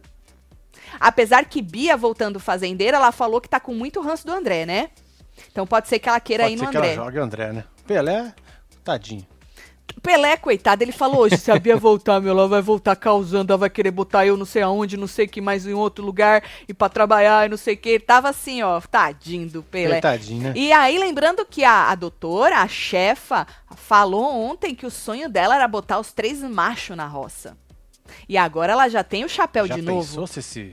Apesar 0.98 1.44
que 1.44 1.62
Bia 1.62 1.96
voltando 1.96 2.40
fazendeira, 2.40 2.96
ela 2.96 3.12
falou 3.12 3.40
que 3.40 3.48
tá 3.48 3.60
com 3.60 3.72
muito 3.74 4.00
ranço 4.00 4.26
do 4.26 4.32
André, 4.32 4.66
né? 4.66 4.90
Então 5.50 5.66
pode 5.66 5.88
ser 5.88 5.98
que 5.98 6.08
ela 6.08 6.20
queira 6.20 6.44
Pode 6.44 6.54
ir 6.54 6.58
ser 6.58 6.64
no 6.64 6.70
que 6.70 6.76
André. 6.76 6.92
ela 6.94 7.04
jogue 7.04 7.18
André, 7.18 7.52
né? 7.52 7.64
Pelé, 7.86 8.34
tadinho. 8.84 9.26
Pelé, 10.02 10.36
coitado, 10.36 10.82
ele 10.82 10.92
falou 10.92 11.20
hoje, 11.20 11.36
se 11.36 11.50
a 11.50 11.58
Bia 11.58 11.76
voltar, 11.76 12.20
meu, 12.20 12.32
ela 12.32 12.48
vai 12.48 12.62
voltar 12.62 12.96
causando, 12.96 13.52
ela 13.52 13.58
vai 13.58 13.70
querer 13.70 13.90
botar 13.90 14.26
eu 14.26 14.36
não 14.36 14.46
sei 14.46 14.62
aonde, 14.62 14.96
não 14.96 15.06
sei 15.06 15.26
que 15.26 15.40
mais 15.40 15.66
em 15.66 15.74
outro 15.74 16.04
lugar, 16.04 16.42
e 16.66 16.72
pra 16.72 16.88
trabalhar, 16.88 17.46
e 17.46 17.48
não 17.48 17.56
sei 17.56 17.74
o 17.74 17.76
que. 17.76 17.90
Ele 17.90 18.00
tava 18.00 18.28
assim, 18.28 18.62
ó, 18.62 18.80
tadinho 18.80 19.48
do 19.48 19.62
Pelé. 19.62 20.00
Tadinho, 20.00 20.42
né? 20.42 20.52
E 20.56 20.72
aí, 20.72 20.98
lembrando 20.98 21.44
que 21.44 21.64
a, 21.64 21.90
a 21.90 21.94
doutora, 21.94 22.58
a 22.58 22.68
chefa, 22.68 23.46
falou 23.76 24.24
ontem 24.24 24.74
que 24.74 24.86
o 24.86 24.90
sonho 24.90 25.28
dela 25.28 25.54
era 25.54 25.68
botar 25.68 25.98
os 25.98 26.12
três 26.12 26.40
machos 26.42 26.96
na 26.96 27.06
roça. 27.06 27.56
E 28.28 28.36
agora 28.36 28.72
ela 28.72 28.88
já 28.88 29.04
tem 29.04 29.24
o 29.24 29.28
chapéu 29.28 29.66
já 29.66 29.74
de 29.74 29.82
pensou 29.82 30.20
novo. 30.20 30.26
se 30.26 30.40
esse 30.40 30.72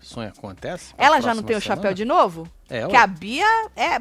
sonho 0.00 0.28
acontece? 0.28 0.94
Ela 0.98 1.20
já 1.20 1.34
não 1.34 1.42
tem 1.42 1.56
o 1.56 1.60
chapéu 1.60 1.94
de 1.94 2.04
novo? 2.04 2.48
É, 2.68 2.86
que 2.86 2.96
a 2.96 3.06
Bia 3.06 3.46
é. 3.76 4.00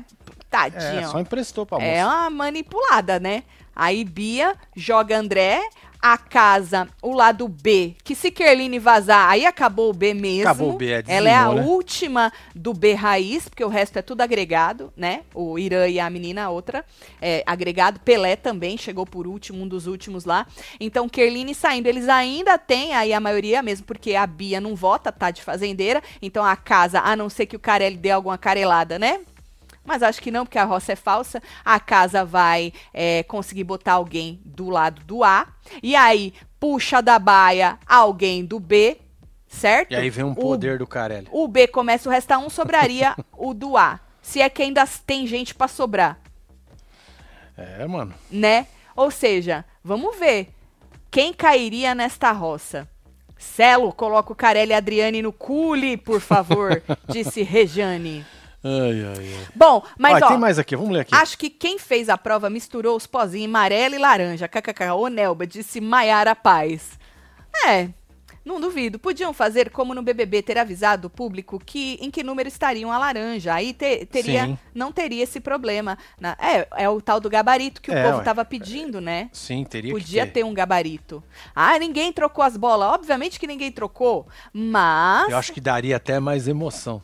Tadinha. 0.50 1.02
É, 1.02 1.08
só 1.08 1.20
emprestou 1.20 1.66
pra 1.66 1.78
moça. 1.78 1.90
É 1.90 2.06
uma 2.06 2.30
manipulada, 2.30 3.20
né? 3.20 3.44
Aí 3.76 4.04
Bia 4.04 4.56
joga 4.76 5.18
André, 5.18 5.62
a 6.06 6.20
casa, 6.20 6.88
o 7.02 7.14
lado 7.16 7.48
B, 7.48 7.96
que 8.04 8.14
se 8.14 8.30
Kerline 8.30 8.78
vazar, 8.78 9.28
aí 9.28 9.44
acabou 9.44 9.90
o 9.90 9.94
B 9.94 10.14
mesmo. 10.14 10.44
Acabou 10.44 10.74
o 10.74 10.78
B, 10.78 10.92
é, 10.92 11.04
Ela 11.08 11.30
é 11.30 11.34
a 11.34 11.46
dizimou, 11.46 11.64
né? 11.64 11.68
última 11.68 12.34
do 12.54 12.76
B 12.76 12.94
raiz, 12.94 13.50
porque 13.50 13.64
o 13.64 13.68
resto 13.68 13.98
é 13.98 14.04
tudo 14.04 14.22
agregado, 14.22 14.94
né? 14.96 15.24
O 15.34 15.58
Irã 15.58 15.88
e 15.88 16.00
a 16.00 16.08
menina, 16.08 16.44
a 16.44 16.50
outra, 16.52 16.86
é 17.20 17.44
agregado. 17.48 18.00
Pelé 18.02 18.36
também 18.36 18.78
chegou 18.78 19.04
por 19.04 19.26
último, 19.26 19.64
um 19.64 19.68
dos 19.68 19.88
últimos 19.88 20.26
lá. 20.26 20.46
Então, 20.80 21.10
Kerline 21.10 21.56
saindo, 21.56 21.88
eles 21.88 22.08
ainda 22.08 22.56
têm 22.56 22.94
aí 22.94 23.12
a 23.12 23.20
maioria 23.20 23.64
mesmo, 23.64 23.88
porque 23.88 24.14
a 24.14 24.28
Bia 24.28 24.62
não 24.62 24.76
vota, 24.76 25.12
tá 25.12 25.32
de 25.32 25.42
fazendeira. 25.42 26.04
Então, 26.22 26.46
a 26.46 26.56
casa, 26.56 27.00
a 27.00 27.16
não 27.16 27.30
ser 27.30 27.48
que 27.48 27.56
o 27.56 27.60
Carelli 27.60 27.98
dê 27.98 28.12
alguma 28.12 28.38
carelada, 28.38 29.00
né? 29.00 29.22
Mas 29.86 30.02
acho 30.02 30.22
que 30.22 30.32
não, 30.32 30.46
porque 30.46 30.58
a 30.58 30.64
roça 30.66 30.94
é 30.94 30.96
falsa. 30.96 31.42
A 31.64 31.80
casa 31.80 32.26
vai 32.26 32.74
é, 32.94 33.22
conseguir 33.24 33.64
botar 33.64 33.94
alguém 33.94 34.42
do 34.44 34.70
lado 34.70 35.04
do 35.06 35.24
A. 35.24 35.48
E 35.84 35.96
aí, 35.96 36.34
puxa 36.60 37.02
da 37.02 37.20
baia 37.20 37.78
alguém 37.86 38.44
do 38.44 38.60
B, 38.60 38.98
certo? 39.48 39.92
E 39.92 39.96
aí 39.96 40.10
vem 40.10 40.26
um 40.26 40.32
O- 40.32 40.36
poder 40.36 40.80
do 40.80 40.88
Carelli. 40.88 41.28
O 41.32 41.48
B 41.48 41.68
começa 41.68 42.10
o 42.10 42.12
restar 42.12 42.40
um, 42.40 42.50
sobraria 42.50 43.16
o 43.38 43.54
do 43.54 43.78
A. 43.78 44.00
Se 44.22 44.42
é 44.42 44.50
que 44.50 44.64
ainda 44.64 44.86
tem 45.06 45.28
gente 45.28 45.54
pra 45.54 45.68
sobrar, 45.68 46.20
É, 47.56 47.86
mano. 47.86 48.14
né? 48.32 48.68
Ou 48.96 49.12
seja, 49.12 49.64
vamos 49.84 50.18
ver 50.18 50.50
quem 51.12 51.32
cairia 51.34 51.94
nesta 51.94 52.32
roça. 52.32 52.88
Celo, 53.38 53.94
coloca 53.94 54.32
o 54.32 54.36
Carelli 54.36 54.72
e 54.72 54.74
Adriane 54.74 55.22
no 55.22 55.32
cule, 55.32 55.96
por 55.98 56.20
favor, 56.22 56.82
disse 57.08 57.44
Rejane. 57.44 58.26
Ai, 58.68 59.06
ai, 59.06 59.34
ai. 59.38 59.48
Bom, 59.56 59.84
mas 59.98 60.22
Ó, 60.24 60.26
ó, 60.26 60.30
tem 60.30 60.38
mais 60.40 60.58
aqui, 60.58 60.76
vamos 60.76 60.92
ler 60.92 61.02
aqui. 61.02 61.14
Acho 61.14 61.38
que 61.38 61.52
quem 61.52 61.78
fez 61.78 62.10
a 62.10 62.18
prova 62.18 62.50
misturou 62.50 62.98
os 62.98 63.06
pozinhos 63.06 63.46
amarelo 63.48 63.94
e 63.94 64.00
laranja. 64.00 64.48
KKK, 64.48 64.92
ô 64.96 65.08
Nelba, 65.08 65.46
disse 65.46 65.80
Maiara 65.80 66.36
Paz. 66.36 66.98
É, 67.68 67.90
não 68.44 68.60
duvido. 68.60 68.98
Podiam 68.98 69.34
fazer 69.34 69.70
como 69.70 69.94
no 69.94 70.02
BBB, 70.02 70.42
ter 70.42 70.58
avisado 70.58 71.08
o 71.08 71.10
público 71.12 71.60
que 71.64 71.98
em 72.02 72.10
que 72.10 72.24
número 72.24 72.48
estariam 72.50 72.92
a 72.92 72.98
laranja. 72.98 73.54
Aí 73.54 73.72
te- 73.72 74.06
teria, 74.08 74.46
Sim. 74.46 74.58
não 74.74 74.92
teria 74.92 75.24
esse 75.24 75.40
problema. 75.40 75.96
Na- 76.20 76.36
é, 76.40 76.68
é 76.76 76.90
o 76.90 77.00
tal 77.00 77.20
do 77.20 77.30
gabarito 77.30 77.80
que 77.82 77.92
o 77.92 77.94
É, 77.94 78.04
povo 78.04 78.18
ué. 78.18 78.24
tava 78.24 78.44
pedindo, 78.44 79.00
né? 79.00 79.30
Sim, 79.32 79.64
teria 79.64 79.92
Podia 79.94 80.26
que 80.26 80.34
ter 80.34 80.44
um 80.44 80.54
gabarito. 80.56 81.24
Ah, 81.56 81.78
ninguém 81.78 82.12
trocou 82.12 82.44
as 82.44 82.58
bolas. 82.58 82.90
Obviamente 82.94 83.40
que 83.40 83.46
ninguém 83.48 83.72
trocou. 83.72 84.28
Mas. 84.52 85.30
Eu 85.30 85.38
acho 85.38 85.54
que 85.54 85.62
daria 85.62 85.96
até 85.98 86.20
mais 86.20 86.48
emoção. 86.48 87.00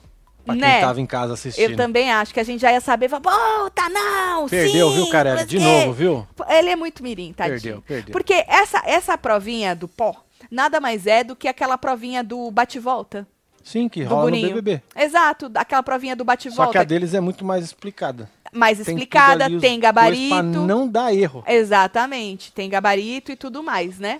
Pra 0.46 0.54
quem 0.56 0.62
Né? 0.62 0.82
tava 0.82 1.00
em 1.00 1.06
casa 1.06 1.34
assistindo. 1.34 1.72
Eu 1.72 1.76
também 1.78 2.12
acho 2.12 2.34
que 2.34 2.40
a 2.40 2.44
gente 2.44 2.60
já 2.62 2.72
ia 2.72 2.82
saber, 2.82 3.08
volta 3.08 3.88
não, 3.90 4.48
Perdeu, 4.50 4.90
sim, 4.90 4.96
viu, 4.96 5.10
Carelli? 5.10 5.46
De 5.46 5.60
você." 5.60 5.64
novo, 5.64 5.94
viu? 5.94 6.28
Pô, 6.36 6.44
Ele 6.50 6.70
é 6.70 6.76
muito 6.76 7.04
mirim, 7.04 7.32
tadinho. 7.34 7.60
Perdeu, 7.62 7.82
perdeu. 7.88 8.12
Porque 8.12 8.44
essa, 8.48 8.82
essa 8.86 9.18
provinha 9.18 9.76
do 9.76 9.88
pó 9.88 10.16
nada 10.50 10.80
mais 10.80 11.06
é 11.08 11.24
do 11.24 11.36
que 11.36 11.48
aquela 11.48 11.78
provinha 11.78 12.24
do 12.24 12.50
bate-volta. 12.52 13.28
Sim, 13.64 13.88
que 13.88 14.02
rola 14.02 14.24
Boninho. 14.24 14.50
no 14.50 14.56
BBB. 14.56 14.82
Exato, 14.96 15.52
aquela 15.54 15.84
provinha 15.84 16.16
do 16.16 16.22
Só 16.22 16.26
que 16.26 16.32
a 16.32 16.34
bate-volta. 16.34 16.84
deles 16.86 17.14
é 17.14 17.20
muito 17.20 17.46
mais 17.46 17.64
explicada. 17.64 18.28
Mais 18.52 18.80
Tem 18.80 18.96
explicada, 18.96 19.60
tem 19.60 19.80
gabarito. 19.80 20.30
Pra 20.30 20.42
não 20.44 20.88
dar 20.88 21.14
erro. 21.14 21.44
Exatamente, 21.48 22.52
tem 22.52 22.70
gabarito 22.70 23.32
e 23.32 23.36
tudo 23.36 23.62
mais, 23.64 24.00
né? 24.00 24.20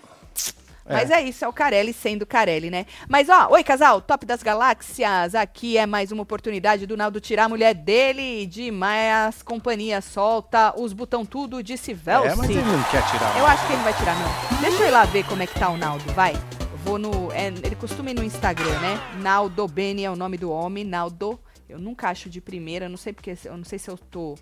Mas 0.92 1.10
é 1.10 1.22
isso, 1.22 1.44
é 1.44 1.48
o 1.48 1.52
Carelli 1.52 1.92
sendo 1.92 2.26
Carelli, 2.26 2.70
né? 2.70 2.86
Mas 3.08 3.28
ó, 3.28 3.48
oi 3.50 3.64
casal, 3.64 4.00
top 4.00 4.26
das 4.26 4.42
galáxias. 4.42 5.34
Aqui 5.34 5.76
é 5.76 5.86
mais 5.86 6.12
uma 6.12 6.22
oportunidade 6.22 6.86
do 6.86 6.96
Naldo 6.96 7.20
tirar 7.20 7.44
a 7.44 7.48
mulher 7.48 7.74
dele 7.74 8.46
de 8.46 8.70
mais 8.70 9.42
companhia. 9.42 10.00
Solta 10.00 10.74
os 10.78 10.92
botão 10.92 11.24
tudo, 11.24 11.62
disse 11.62 11.92
Velci. 11.92 12.28
É, 12.28 12.34
mas 12.34 12.50
ele 12.50 12.62
não 12.62 12.82
quer 12.84 13.04
tirar. 13.10 13.38
Eu 13.38 13.46
acho 13.46 13.66
que 13.66 13.72
ele 13.72 13.76
não 13.76 13.84
vai 13.84 13.94
tirar, 13.94 14.14
não. 14.16 14.60
Deixa 14.60 14.82
eu 14.82 14.88
ir 14.88 14.90
lá 14.90 15.04
ver 15.04 15.24
como 15.24 15.42
é 15.42 15.46
que 15.46 15.58
tá 15.58 15.68
o 15.70 15.76
Naldo, 15.76 16.04
vai. 16.12 16.34
Eu 16.34 16.78
vou 16.84 16.98
no. 16.98 17.32
é, 17.32 17.48
ele 17.48 17.76
costuma 17.76 18.10
ir 18.10 18.14
no 18.14 18.22
Instagram, 18.24 18.78
né? 18.80 19.00
Naldo 19.20 19.66
Beni 19.66 20.04
é 20.04 20.10
o 20.10 20.16
nome 20.16 20.36
do 20.36 20.50
homem. 20.50 20.84
Naldo. 20.84 21.38
Eu 21.68 21.78
nunca 21.78 22.10
acho 22.10 22.28
de 22.28 22.40
primeira, 22.40 22.88
não 22.88 22.96
sei 22.96 23.12
porque. 23.12 23.36
Eu 23.44 23.56
não 23.56 23.64
sei 23.64 23.78
se 23.78 23.90
eu 23.90 23.96
tô. 23.96 24.36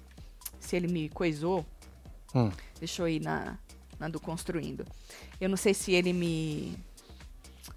Se 0.58 0.76
ele 0.76 0.88
me 0.88 1.08
coisou. 1.08 1.64
Hum. 2.34 2.50
Deixa 2.78 3.02
eu 3.02 3.08
ir 3.08 3.20
na, 3.20 3.58
na 4.00 4.08
do 4.08 4.18
Construindo. 4.18 4.84
Eu 5.40 5.48
não 5.48 5.56
sei 5.56 5.74
se 5.74 5.92
ele 5.92 6.12
me 6.12 6.74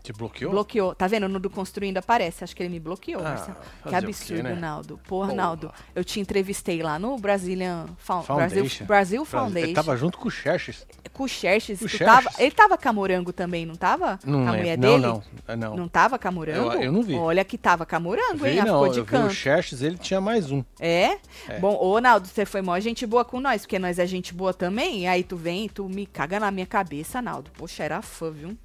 Te 0.03 0.11
bloqueou? 0.11 0.51
bloqueou. 0.51 0.93
Tá 0.93 1.07
vendo? 1.07 1.29
No 1.29 1.39
do 1.39 1.49
Construindo 1.49 1.97
aparece. 1.97 2.43
Acho 2.43 2.53
que 2.53 2.61
ele 2.61 2.69
me 2.69 2.79
bloqueou, 2.79 3.21
Ah, 3.21 3.29
Marcelo. 3.29 3.55
Que 3.57 3.83
fazer 3.83 3.87
o 3.87 3.89
quê, 4.01 4.05
absurdo, 4.05 4.43
né? 4.43 4.53
Naldo. 4.55 4.99
Porra, 5.07 5.27
Porra. 5.29 5.33
Naldo. 5.33 5.71
Eu 5.95 6.03
te 6.03 6.19
entrevistei 6.19 6.83
lá 6.83 6.99
no 6.99 7.17
Brazilian 7.17 7.85
Fo- 7.97 8.21
Brasil, 8.23 8.25
Foundation. 8.57 8.85
Brasil 8.85 9.25
Foundation. 9.25 9.65
Ele 9.67 9.73
tava 9.73 9.95
junto 9.95 10.17
com 10.17 10.27
o 10.27 10.31
Xerxes. 10.31 10.85
Com 11.13 11.23
o 11.23 11.27
Xerxes. 11.29 11.79
Com 11.79 11.97
tava- 12.05 12.29
ele 12.37 12.51
tava 12.51 12.77
camorango 12.77 13.31
também, 13.31 13.65
não 13.65 13.75
tava? 13.75 14.19
Não 14.25 14.45
a 14.47 14.51
mulher 14.51 14.77
não, 14.77 14.89
dele? 14.89 15.07
não, 15.07 15.23
é, 15.47 15.55
não. 15.55 15.75
Não 15.77 15.87
tava 15.87 16.19
camorango? 16.19 16.73
Eu- 16.73 16.81
eu 16.83 16.91
não 16.91 17.01
vi. 17.01 17.13
Olha 17.15 17.45
que 17.45 17.57
tava 17.57 17.85
camorango, 17.85 18.45
hein? 18.45 18.57
Ela 18.57 18.65
não, 18.71 18.79
ficou 18.79 18.89
de 18.93 18.99
eu 18.99 19.05
vi 19.05 19.09
o 19.09 19.19
canto. 19.21 19.33
Xerxes, 19.33 19.81
ele 19.81 19.97
tinha 19.97 20.19
mais 20.19 20.51
um. 20.51 20.63
É? 20.81 21.17
É. 21.47 21.59
Bom, 21.61 21.77
ô 21.81 21.97
Naldo, 22.01 22.27
você 22.27 22.45
foi 22.45 22.61
mó 22.61 22.77
gente 22.79 23.05
boa 23.05 23.23
com 23.23 23.39
nós, 23.39 23.61
porque 23.61 23.79
nós 23.79 23.97
é 23.99 24.05
gente 24.05 24.33
boa 24.33 24.53
também. 24.53 25.07
Aí 25.07 25.23
tu 25.23 25.37
vem 25.37 25.65
e 25.65 25.69
tu 25.69 25.87
me 25.87 26.05
caga 26.05 26.41
na 26.41 26.51
minha 26.51 26.65
cabeça, 26.67 27.21
Naldo. 27.21 27.49
Poxa, 27.57 27.83
era 27.83 28.01
fã, 28.01 28.29
viu? 28.29 28.57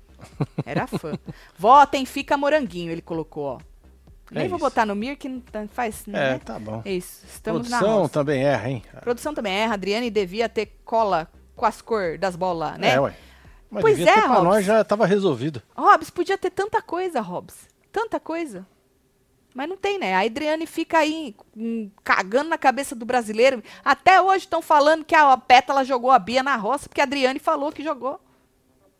Era 0.64 0.86
fã. 0.86 1.12
Votem, 1.56 2.04
fica 2.06 2.36
moranguinho, 2.36 2.90
ele 2.90 3.02
colocou, 3.02 3.44
ó. 3.44 3.58
Nem 4.30 4.44
É 4.44 4.48
vou 4.48 4.56
isso. 4.58 4.66
botar 4.66 4.84
no 4.84 4.94
Mir, 4.94 5.16
que 5.16 5.28
não 5.28 5.40
tá- 5.40 5.66
faz. 5.72 6.06
É, 6.08 6.10
né? 6.10 6.40
tá 6.44 6.58
bom. 6.58 6.82
É 6.84 6.92
isso, 6.92 7.24
estamos 7.26 7.68
Produção 7.68 8.08
também 8.08 8.44
erra, 8.44 8.68
hein? 8.68 8.82
Produção 9.00 9.32
também 9.32 9.54
erra. 9.54 9.74
Adriane 9.74 10.10
devia 10.10 10.48
ter 10.48 10.66
cola 10.84 11.30
com 11.56 11.64
as 11.64 11.80
cores 11.80 12.20
das 12.20 12.36
bolas, 12.36 12.76
né? 12.78 12.94
É, 12.94 13.00
ué. 13.00 13.14
Mas 13.70 13.82
Pois 13.82 13.96
devia 13.96 14.12
é, 14.12 14.14
ter 14.16 14.22
pra 14.28 14.42
nós 14.42 14.64
já 14.64 14.84
tava 14.84 15.06
resolvido. 15.06 15.62
Hobbs, 15.76 16.10
podia 16.10 16.36
ter 16.38 16.50
tanta 16.50 16.80
coisa, 16.82 17.20
Hobbs. 17.20 17.68
Tanta 17.90 18.20
coisa. 18.20 18.66
Mas 19.54 19.68
não 19.68 19.76
tem, 19.76 19.98
né? 19.98 20.14
A 20.14 20.20
Adriane 20.20 20.66
fica 20.66 20.98
aí 20.98 21.34
hum, 21.56 21.90
cagando 22.04 22.48
na 22.50 22.58
cabeça 22.58 22.94
do 22.94 23.04
brasileiro. 23.04 23.62
Até 23.84 24.20
hoje 24.20 24.44
estão 24.44 24.62
falando 24.62 25.04
que 25.04 25.14
a 25.14 25.36
Pétala 25.36 25.84
jogou 25.84 26.10
a 26.10 26.18
Bia 26.18 26.42
na 26.42 26.54
roça, 26.54 26.88
porque 26.88 27.00
a 27.00 27.04
Adriane 27.04 27.38
falou 27.38 27.72
que 27.72 27.82
jogou. 27.82 28.20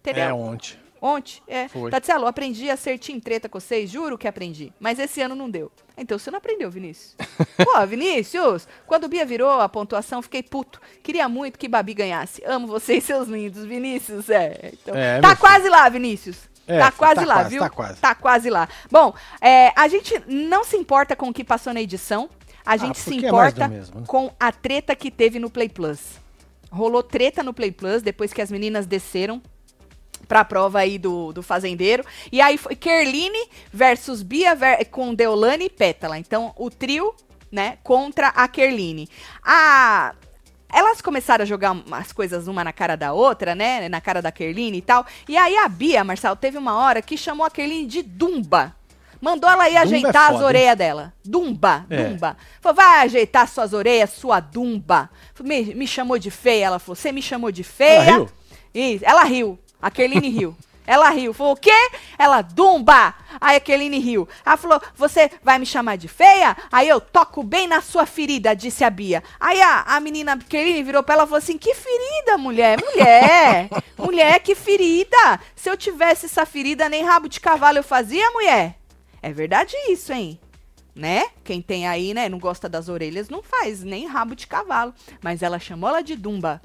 Entendeu? 0.01 0.25
É 0.25 0.33
ontem. 0.33 0.77
Ontem, 1.01 1.41
é. 1.47 1.69
Foi. 1.69 1.91
Tatielo, 1.91 2.27
aprendi 2.27 2.69
a 2.71 2.77
ser 2.77 2.99
team 2.99 3.21
treta 3.21 3.49
com 3.49 3.61
vocês, 3.61 3.91
juro 3.91 4.19
que 4.19 4.27
aprendi. 4.27 4.73
Mas 4.81 4.99
esse 4.99 5.21
ano 5.21 5.35
não 5.35 5.49
deu. 5.49 5.71
Então 5.97 6.19
você 6.19 6.31
não 6.31 6.39
aprendeu, 6.39 6.71
Vinícius. 6.71 7.15
Pô, 7.63 7.87
Vinícius, 7.87 8.67
quando 8.87 9.05
o 9.05 9.09
Bia 9.09 9.25
virou 9.25 9.61
a 9.61 9.69
pontuação, 9.69 10.23
fiquei 10.23 10.43
puto. 10.43 10.81
Queria 11.03 11.29
muito 11.29 11.59
que 11.59 11.69
Babi 11.69 11.95
ganhasse. 11.95 12.43
Amo 12.45 12.67
vocês, 12.67 13.05
seus 13.05 13.29
lindos, 13.29 13.65
Vinícius. 13.65 14.29
É, 14.29 14.73
então, 14.73 14.95
É, 14.95 15.21
tá 15.21 15.37
quase 15.37 15.69
lá, 15.69 15.89
Vinícius. 15.89 16.49
É, 16.67 16.79
tá 16.79 16.87
filho, 16.87 16.99
quase 16.99 17.21
tá 17.21 17.27
lá, 17.27 17.35
quase, 17.35 17.51
viu? 17.51 17.61
tá 17.61 17.71
quase. 17.71 18.01
Tá 18.01 18.15
quase 18.15 18.51
lá. 18.51 18.69
Bom, 18.91 19.15
é, 19.41 19.73
a 19.75 19.89
gente 19.89 20.23
não 20.27 20.65
se 20.65 20.77
importa 20.77 21.17
com 21.17 21.29
o 21.29 21.33
que 21.33 21.43
passou 21.43 21.73
na 21.73 21.81
edição. 21.81 22.29
A 22.67 22.77
gente 22.77 22.99
se 22.99 23.11
porque 23.11 23.25
é 23.25 23.29
importa 23.29 23.67
mesmo, 23.69 24.01
né? 24.01 24.07
com 24.07 24.31
a 24.39 24.53
treta 24.53 24.95
que 24.95 25.11
teve 25.11 25.39
no 25.39 25.49
Play 25.49 25.71
Plus. 25.71 26.19
Rolou 26.71 27.03
treta 27.03 27.43
no 27.43 27.55
Play 27.55 27.73
Plus 27.73 28.03
depois 28.03 28.31
que 28.31 28.43
as 28.43 28.51
meninas 28.51 28.85
desceram 28.85 29.41
pra 30.27 30.45
prova 30.45 30.81
aí 30.81 30.99
do, 30.99 31.33
do 31.33 31.43
fazendeiro. 31.43 32.05
E 32.33 32.41
aí 32.41 32.59
foi 32.59 32.75
Kerline 32.75 33.39
versus 33.73 34.23
Bia 34.23 34.55
ver- 34.55 34.85
com 34.87 35.15
Deolane 35.15 35.67
e 35.67 35.71
Pétala. 35.71 36.19
Então, 36.19 36.53
o 36.57 36.71
trio, 36.71 37.15
né, 37.51 37.79
contra 37.83 38.29
a 38.29 38.47
Kerline. 38.49 39.09
A... 39.43 40.15
Elas 40.71 41.01
começaram 41.01 41.43
a 41.45 41.47
jogar 41.47 41.73
umas 41.73 42.13
coisas 42.13 42.47
uma 42.47 42.63
na 42.63 42.75
cara 42.75 42.95
da 42.95 43.15
outra, 43.15 43.55
né? 43.55 43.89
Na 43.89 44.03
cara 44.03 44.21
da 44.21 44.31
Kerline 44.31 44.77
e 44.77 44.83
tal. 44.83 45.07
E 45.27 45.35
aí 45.35 45.57
a 45.57 45.67
Bia, 45.67 46.05
Marcelo, 46.05 46.37
teve 46.37 46.59
uma 46.59 46.75
hora 46.75 47.01
que 47.01 47.17
chamou 47.17 47.47
a 47.47 47.51
Kerline 47.51 47.87
de 47.87 48.03
Dumba. 48.03 48.75
Mandou 49.19 49.49
ela 49.51 49.67
ir 49.67 49.73
Dumba 49.73 49.79
é 49.79 49.83
ajeitar 49.83 50.23
as 50.25 50.33
foda, 50.33 50.39
hein? 50.41 50.45
orelhas 50.47 50.77
dela. 50.77 51.13
Dumba, 51.25 51.87
É. 51.89 52.05
Dumba. 52.05 52.37
Falou, 52.61 52.77
vai 52.77 53.01
ajeitar 53.01 53.49
suas 53.49 53.73
orelhas, 53.73 54.11
sua 54.11 54.41
Dumba. 54.41 55.09
Me, 55.41 55.75
me 55.75 55.87
chamou 55.87 56.19
de 56.19 56.31
feia. 56.31 56.67
Ela 56.67 56.79
falou, 56.79 56.95
você 56.97 57.11
me 57.13 57.23
chamou 57.23 57.51
de 57.51 57.65
feia. 57.65 58.03
Ela 58.03 58.13
riu? 58.19 58.29
Isso, 58.75 59.05
ela 59.07 59.25
riu. 59.25 59.59
A 59.81 59.91
Kerline 59.91 60.29
riu. 60.29 60.57
Ela 60.89 61.11
riu. 61.11 61.35
Falou, 61.35 61.53
o 61.53 61.57
quê? 61.57 61.91
Ela, 62.19 62.41
Dumba. 62.41 63.15
Aí 63.39 63.57
a 63.57 63.61
Kerline 63.61 63.99
riu. 63.99 64.27
Ela 64.45 64.57
falou, 64.57 64.81
você 64.97 65.31
vai 65.43 65.59
me 65.59 65.67
chamar 65.67 65.97
de 65.97 66.09
feia? 66.09 66.57
Aí 66.73 66.89
eu 66.89 66.99
toco 66.99 67.43
bem 67.43 67.69
na 67.69 67.83
sua 67.83 68.07
ferida, 68.07 68.57
disse 68.57 68.83
a 68.83 68.89
Bia. 68.89 69.23
Aí 69.39 69.61
a, 69.61 69.83
a 69.83 70.01
menina 70.01 70.39
Kerline 70.39 70.83
virou 70.83 71.03
pra 71.03 71.15
ela 71.15 71.25
e 71.25 71.27
falou 71.27 71.39
assim, 71.39 71.59
que 71.59 71.75
ferida, 71.75 72.39
mulher? 72.39 72.79
Mulher. 72.83 73.69
mulher, 73.99 74.41
que 74.41 74.55
ferida. 74.55 75.39
Se 75.55 75.69
eu 75.69 75.77
tivesse 75.77 76.25
essa 76.25 76.47
ferida, 76.47 76.89
nem 76.89 77.05
rabo 77.05 77.29
de 77.29 77.39
cavalo 77.39 77.77
eu 77.77 77.85
fazia, 77.85 78.31
mulher. 78.31 78.77
É 79.21 79.31
verdade 79.31 79.77
isso, 79.91 80.11
hein? 80.11 80.41
Né? 80.97 81.27
Quem 81.45 81.61
tem 81.61 81.87
aí, 81.87 82.15
né, 82.15 82.31
não 82.31 82.39
gosta 82.39 82.67
das 82.67 82.89
orelhas, 82.89 83.29
não 83.29 83.43
faz 83.43 83.85
nem 83.85 84.07
rabo 84.07 84.35
de 84.35 84.47
cavalo. 84.47 84.95
Mas 85.23 85.43
ela 85.43 85.59
chamou 85.59 85.91
ela 85.91 86.01
de 86.01 86.17
Dumba. 86.17 86.63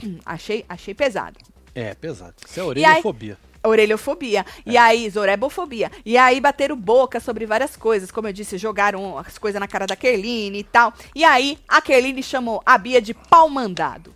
achei, 0.24 0.64
achei 0.68 0.94
pesado. 0.94 1.38
É, 1.80 1.94
pesado. 1.94 2.34
Isso 2.44 2.58
é 2.58 2.62
aí- 2.62 2.68
orelhofobia. 2.68 3.38
Orelhofobia. 3.62 4.46
E 4.64 4.76
aí, 4.76 5.08
zorebofobia. 5.10 5.90
E 6.04 6.16
aí, 6.16 6.40
bateram 6.40 6.76
boca 6.76 7.20
sobre 7.20 7.44
várias 7.44 7.76
coisas. 7.76 8.10
Como 8.10 8.26
eu 8.28 8.32
disse, 8.32 8.56
jogaram 8.58 9.18
as 9.18 9.36
coisas 9.38 9.60
na 9.60 9.68
cara 9.68 9.86
da 9.86 9.94
Kerline 9.96 10.58
e 10.58 10.64
tal. 10.64 10.92
E 11.14 11.24
aí, 11.24 11.58
a 11.68 11.80
Kerline 11.82 12.22
chamou 12.22 12.62
a 12.64 12.78
Bia 12.78 13.00
de 13.02 13.12
pau 13.14 13.48
mandado. 13.48 14.14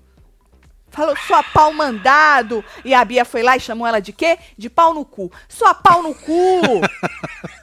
Falou, 0.91 1.17
sua 1.27 1.43
pau 1.43 1.73
mandado. 1.73 2.65
E 2.85 2.93
a 2.95 3.05
Bia 3.05 3.25
foi 3.25 3.43
lá 3.43 3.57
e 3.57 3.61
chamou 3.61 3.87
ela 3.87 4.01
de 4.01 4.13
quê? 4.13 4.39
De 4.57 4.69
pau 4.71 4.93
no 4.95 5.05
cu. 5.05 5.31
Sua 5.49 5.75
pau 5.75 6.03
no 6.03 6.15
cu. 6.15 6.61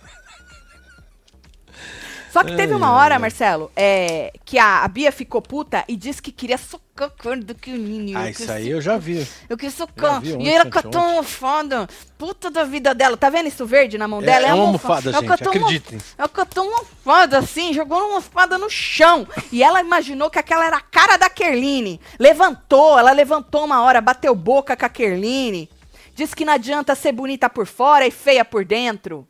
Só 2.31 2.43
que 2.43 2.55
teve 2.55 2.73
uma 2.73 2.91
hora, 2.91 3.17
Marcelo, 3.19 3.71
é, 3.75 4.31
que 4.45 4.57
a, 4.59 4.83
a 4.83 4.87
Bia 4.87 5.11
ficou 5.11 5.41
puta 5.41 5.83
e 5.87 5.95
disse 5.95 6.21
que 6.21 6.31
queria 6.31 6.57
socar 6.57 7.07
a 7.07 7.11
cara 7.23 7.37
do 7.37 7.55
Kerline. 7.55 8.15
Ah, 8.15 8.29
isso 8.29 8.51
aí 8.51 8.69
eu 8.69 8.81
já 8.81 8.97
vi. 8.97 9.25
Eu 9.49 9.57
quis 9.57 9.73
socar. 9.73 10.23
E 10.23 10.33
ontem, 10.33 10.49
ela 10.53 10.65
catou 10.65 11.01
uma 11.01 11.09
almofada. 11.11 11.87
Puta 12.17 12.51
da 12.51 12.63
vida 12.65 12.93
dela. 12.93 13.15
Tá 13.17 13.29
vendo 13.29 13.47
isso 13.47 13.65
verde 13.65 13.97
na 13.97 14.07
mão 14.07 14.21
dela? 14.21 14.47
é 14.47 14.53
uma 14.53 14.65
almofa- 14.65 14.87
almofada, 14.95 15.09
Ela 15.09 15.37
gente, 15.37 15.47
uma- 15.47 15.49
acreditem. 15.65 15.97
Ela 16.17 16.29
catou 16.29 16.65
uma 16.67 16.77
almofada 16.79 17.37
assim, 17.37 17.73
jogou 17.73 17.97
uma 17.97 18.07
almofada 18.07 18.57
no 18.57 18.69
chão. 18.69 19.27
E 19.51 19.63
ela 19.63 19.79
imaginou 19.81 20.29
que 20.29 20.37
aquela 20.39 20.65
era 20.65 20.77
a 20.77 20.81
cara 20.81 21.17
da 21.17 21.29
Kerline. 21.29 21.99
Levantou, 22.19 22.99
ela 22.99 23.11
levantou 23.11 23.63
uma 23.65 23.81
hora, 23.81 24.01
bateu 24.01 24.35
boca 24.35 24.75
com 24.75 24.85
a 24.85 24.89
Kerline. 24.89 25.69
Disse 26.13 26.35
que 26.35 26.43
não 26.43 26.53
adianta 26.53 26.93
ser 26.95 27.13
bonita 27.13 27.49
por 27.49 27.65
fora 27.65 28.05
e 28.05 28.11
feia 28.11 28.43
por 28.43 28.65
dentro. 28.65 29.25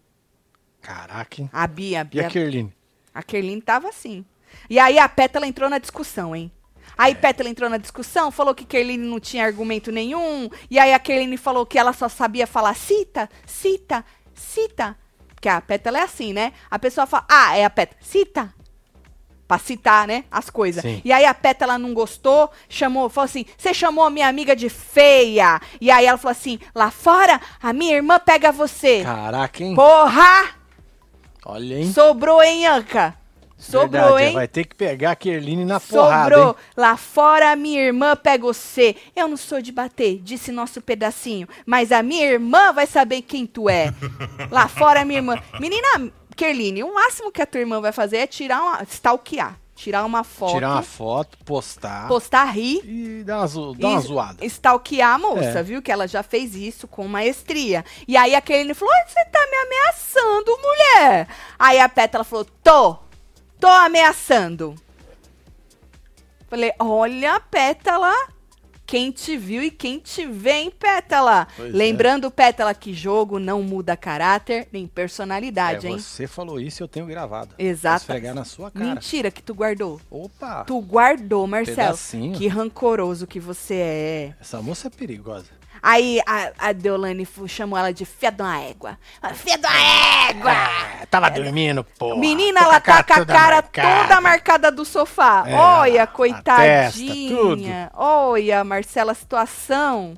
Caraca, 0.81 1.41
hein? 1.41 1.49
A 1.53 1.67
Bia, 1.67 1.99
a 1.99 2.01
E 2.01 2.05
Bia 2.05 2.27
a 2.27 2.29
Kerline? 2.31 2.73
A 3.19 3.23
Kerline 3.23 3.61
tava 3.61 3.89
assim. 3.89 4.23
E 4.69 4.79
aí 4.79 4.97
a 4.97 5.09
Pétala 5.09 5.45
entrou 5.45 5.69
na 5.69 5.77
discussão, 5.77 6.33
hein? 6.33 6.49
Aí 6.97 7.13
Pétala 7.13 7.49
entrou 7.49 7.69
na 7.69 7.77
discussão, 7.77 8.31
falou 8.31 8.55
que 8.55 8.65
Kerline 8.65 9.05
não 9.05 9.19
tinha 9.19 9.45
argumento 9.45 9.91
nenhum. 9.91 10.49
E 10.71 10.79
aí 10.79 10.93
a 10.93 10.99
Kerline 10.99 11.35
falou 11.35 11.65
que 11.65 11.77
ela 11.77 11.91
só 11.91 12.07
sabia 12.07 12.47
falar 12.47 12.75
cita, 12.75 13.29
cita, 13.45 14.05
cita. 14.33 14.97
Porque 15.35 15.49
a 15.49 15.59
Pétala 15.59 15.99
é 15.99 16.03
assim, 16.03 16.31
né? 16.31 16.53
A 16.71 16.79
pessoa 16.79 17.05
fala, 17.05 17.25
ah, 17.29 17.57
é 17.57 17.65
a 17.65 17.69
Pétala, 17.69 18.01
cita. 18.01 18.53
Pra 19.45 19.57
citar, 19.57 20.07
né? 20.07 20.23
As 20.31 20.49
coisas. 20.49 20.81
Sim. 20.81 21.01
E 21.03 21.11
aí 21.11 21.25
a 21.25 21.33
Pétala 21.33 21.77
não 21.77 21.93
gostou, 21.93 22.51
chamou, 22.69 23.09
falou 23.09 23.25
assim: 23.25 23.45
você 23.57 23.73
chamou 23.73 24.05
a 24.05 24.09
minha 24.11 24.27
amiga 24.27 24.55
de 24.55 24.69
feia. 24.69 25.59
E 25.81 25.89
aí 25.89 26.05
ela 26.05 26.19
falou 26.19 26.33
assim: 26.33 26.59
lá 26.75 26.91
fora, 26.91 27.41
a 27.59 27.73
minha 27.73 27.95
irmã 27.95 28.19
pega 28.19 28.51
você. 28.51 29.01
Caraca, 29.03 29.63
hein? 29.63 29.73
Porra! 29.73 30.58
Olha, 31.45 31.75
hein? 31.79 31.91
Sobrou, 31.91 32.41
hein, 32.41 32.67
Anca? 32.67 33.15
Sobrou, 33.57 33.89
Verdade, 33.89 34.23
hein? 34.23 34.33
Vai 34.33 34.47
ter 34.47 34.63
que 34.63 34.73
pegar 34.73 35.11
a 35.11 35.15
Kerline 35.15 35.65
na 35.65 35.79
porrada, 35.81 36.35
Sobrou. 36.35 36.55
Lá 36.77 36.95
fora, 36.95 37.55
minha 37.57 37.81
irmã 37.81 38.15
pega 38.15 38.43
você. 38.43 38.95
Eu 39.13 39.27
não 39.27 39.35
sou 39.35 39.61
de 39.61 39.71
bater, 39.71 40.19
disse 40.23 40.49
nosso 40.51 40.81
pedacinho. 40.81 41.47
Mas 41.65 41.91
a 41.91 42.01
minha 42.01 42.25
irmã 42.25 42.71
vai 42.71 42.87
saber 42.87 43.21
quem 43.21 43.45
tu 43.45 43.69
é. 43.69 43.93
Lá 44.49 44.69
fora, 44.69 45.03
minha 45.03 45.19
irmã. 45.19 45.37
Menina, 45.59 46.09
Kerline, 46.37 46.83
o 46.83 46.93
máximo 46.93 47.31
que 47.33 47.41
a 47.41 47.45
tua 47.45 47.59
irmã 47.59 47.81
vai 47.81 47.91
fazer 47.91 48.17
é 48.17 48.27
tirar 48.27 48.61
uma. 48.61 48.83
stalkear. 48.83 49.59
Tirar 49.81 50.03
uma 50.03 50.25
foto. 50.25 50.55
Tirar 50.55 50.71
uma 50.71 50.81
foto, 50.81 51.37
postar 51.45 52.05
Postar, 52.09 52.45
rir. 52.51 52.81
e 52.83 53.23
dar 53.23 53.37
uma, 53.37 53.47
zo- 53.47 53.73
dar 53.75 53.87
uma 53.87 54.01
zoada. 54.01 54.45
Stalkear 54.45 55.15
a 55.15 55.17
moça, 55.17 55.59
É. 55.59 55.63
viu? 55.63 55.81
Que 55.81 55.89
ela 55.89 56.05
já 56.05 56.21
fez 56.21 56.53
isso 56.53 56.85
com 56.85 57.07
maestria. 57.07 57.85
E 58.05 58.17
aí 58.17 58.35
a 58.35 58.41
Kerline 58.41 58.73
falou: 58.73 58.93
"Ai, 58.93 59.07
você 59.07 59.23
tá 59.25 59.39
me 59.49 59.55
ameaçando, 59.55 60.57
mulher. 60.61 61.27
Aí 61.57 61.79
a 61.79 61.87
Pétala 61.87 62.25
falou: 62.25 62.45
tô. 62.61 62.97
Tô 63.57 63.67
ameaçando. 63.67 64.75
Falei: 66.49 66.73
olha, 66.79 67.39
Pétala. 67.39 68.13
Quem 68.89 69.11
te 69.11 69.37
viu 69.37 69.61
e 69.61 69.69
quem 69.69 69.99
te 69.99 70.25
vê, 70.25 70.53
hein, 70.61 70.71
Pétala? 70.71 71.47
Pois 71.55 71.71
é. 71.71 71.77
Lembrando, 71.77 72.31
Pétala, 72.31 72.73
que 72.73 72.91
jogo 72.91 73.37
não 73.37 73.61
muda 73.61 73.95
caráter 73.95 74.67
nem 74.71 74.85
É, 74.85 74.87
personalidade, 74.87 75.85
hein? 75.85 75.99
você 75.99 76.25
falou 76.25 76.59
isso 76.59 76.81
e 76.81 76.83
eu 76.83 76.87
tenho 76.87 77.05
gravado. 77.05 77.53
Exato. 77.59 78.07
Vou 78.07 78.15
esfregar 78.15 78.33
na 78.33 78.43
sua 78.43 78.71
cara. 78.71 78.95
Mentira 78.95 79.29
que 79.29 79.43
tu 79.43 79.53
guardou. 79.53 80.01
Opa! 80.09 80.63
Tu 80.63 80.81
guardou, 80.81 81.45
Marcelo. 81.45 81.75
Pedacinho. 81.77 82.33
Que 82.35 82.47
rancoroso 82.47 83.27
que 83.27 83.39
você 83.39 83.75
é. 83.75 84.33
Essa 84.41 84.59
moça 84.59 84.87
é 84.87 84.89
perigosa. 84.89 85.59
Aí 85.81 86.19
a, 86.25 86.51
a 86.57 86.71
Deolane 86.71 87.27
chamou 87.47 87.77
ela 87.79 87.91
de 87.93 88.05
fia 88.05 88.31
de 88.31 88.41
uma 88.41 88.59
égua. 88.59 88.97
Fia 89.35 89.57
de 89.57 89.65
uma 89.65 90.29
égua! 90.29 90.51
Ah, 90.51 91.05
tava 91.09 91.29
dormindo, 91.29 91.83
pô. 91.97 92.15
Menina, 92.17 92.61
ela 92.61 92.79
tá 92.79 93.03
com 93.03 93.13
a 93.13 93.25
cara 93.25 93.61
toda 94.07 94.21
marcada 94.21 94.71
do 94.71 94.83
sofá. 94.85 95.43
É, 95.47 95.55
Olha, 95.55 96.07
coitadinha. 96.07 97.91
Olha, 97.95 98.63
Marcela, 98.63 99.11
a 99.11 99.15
situação. 99.15 100.15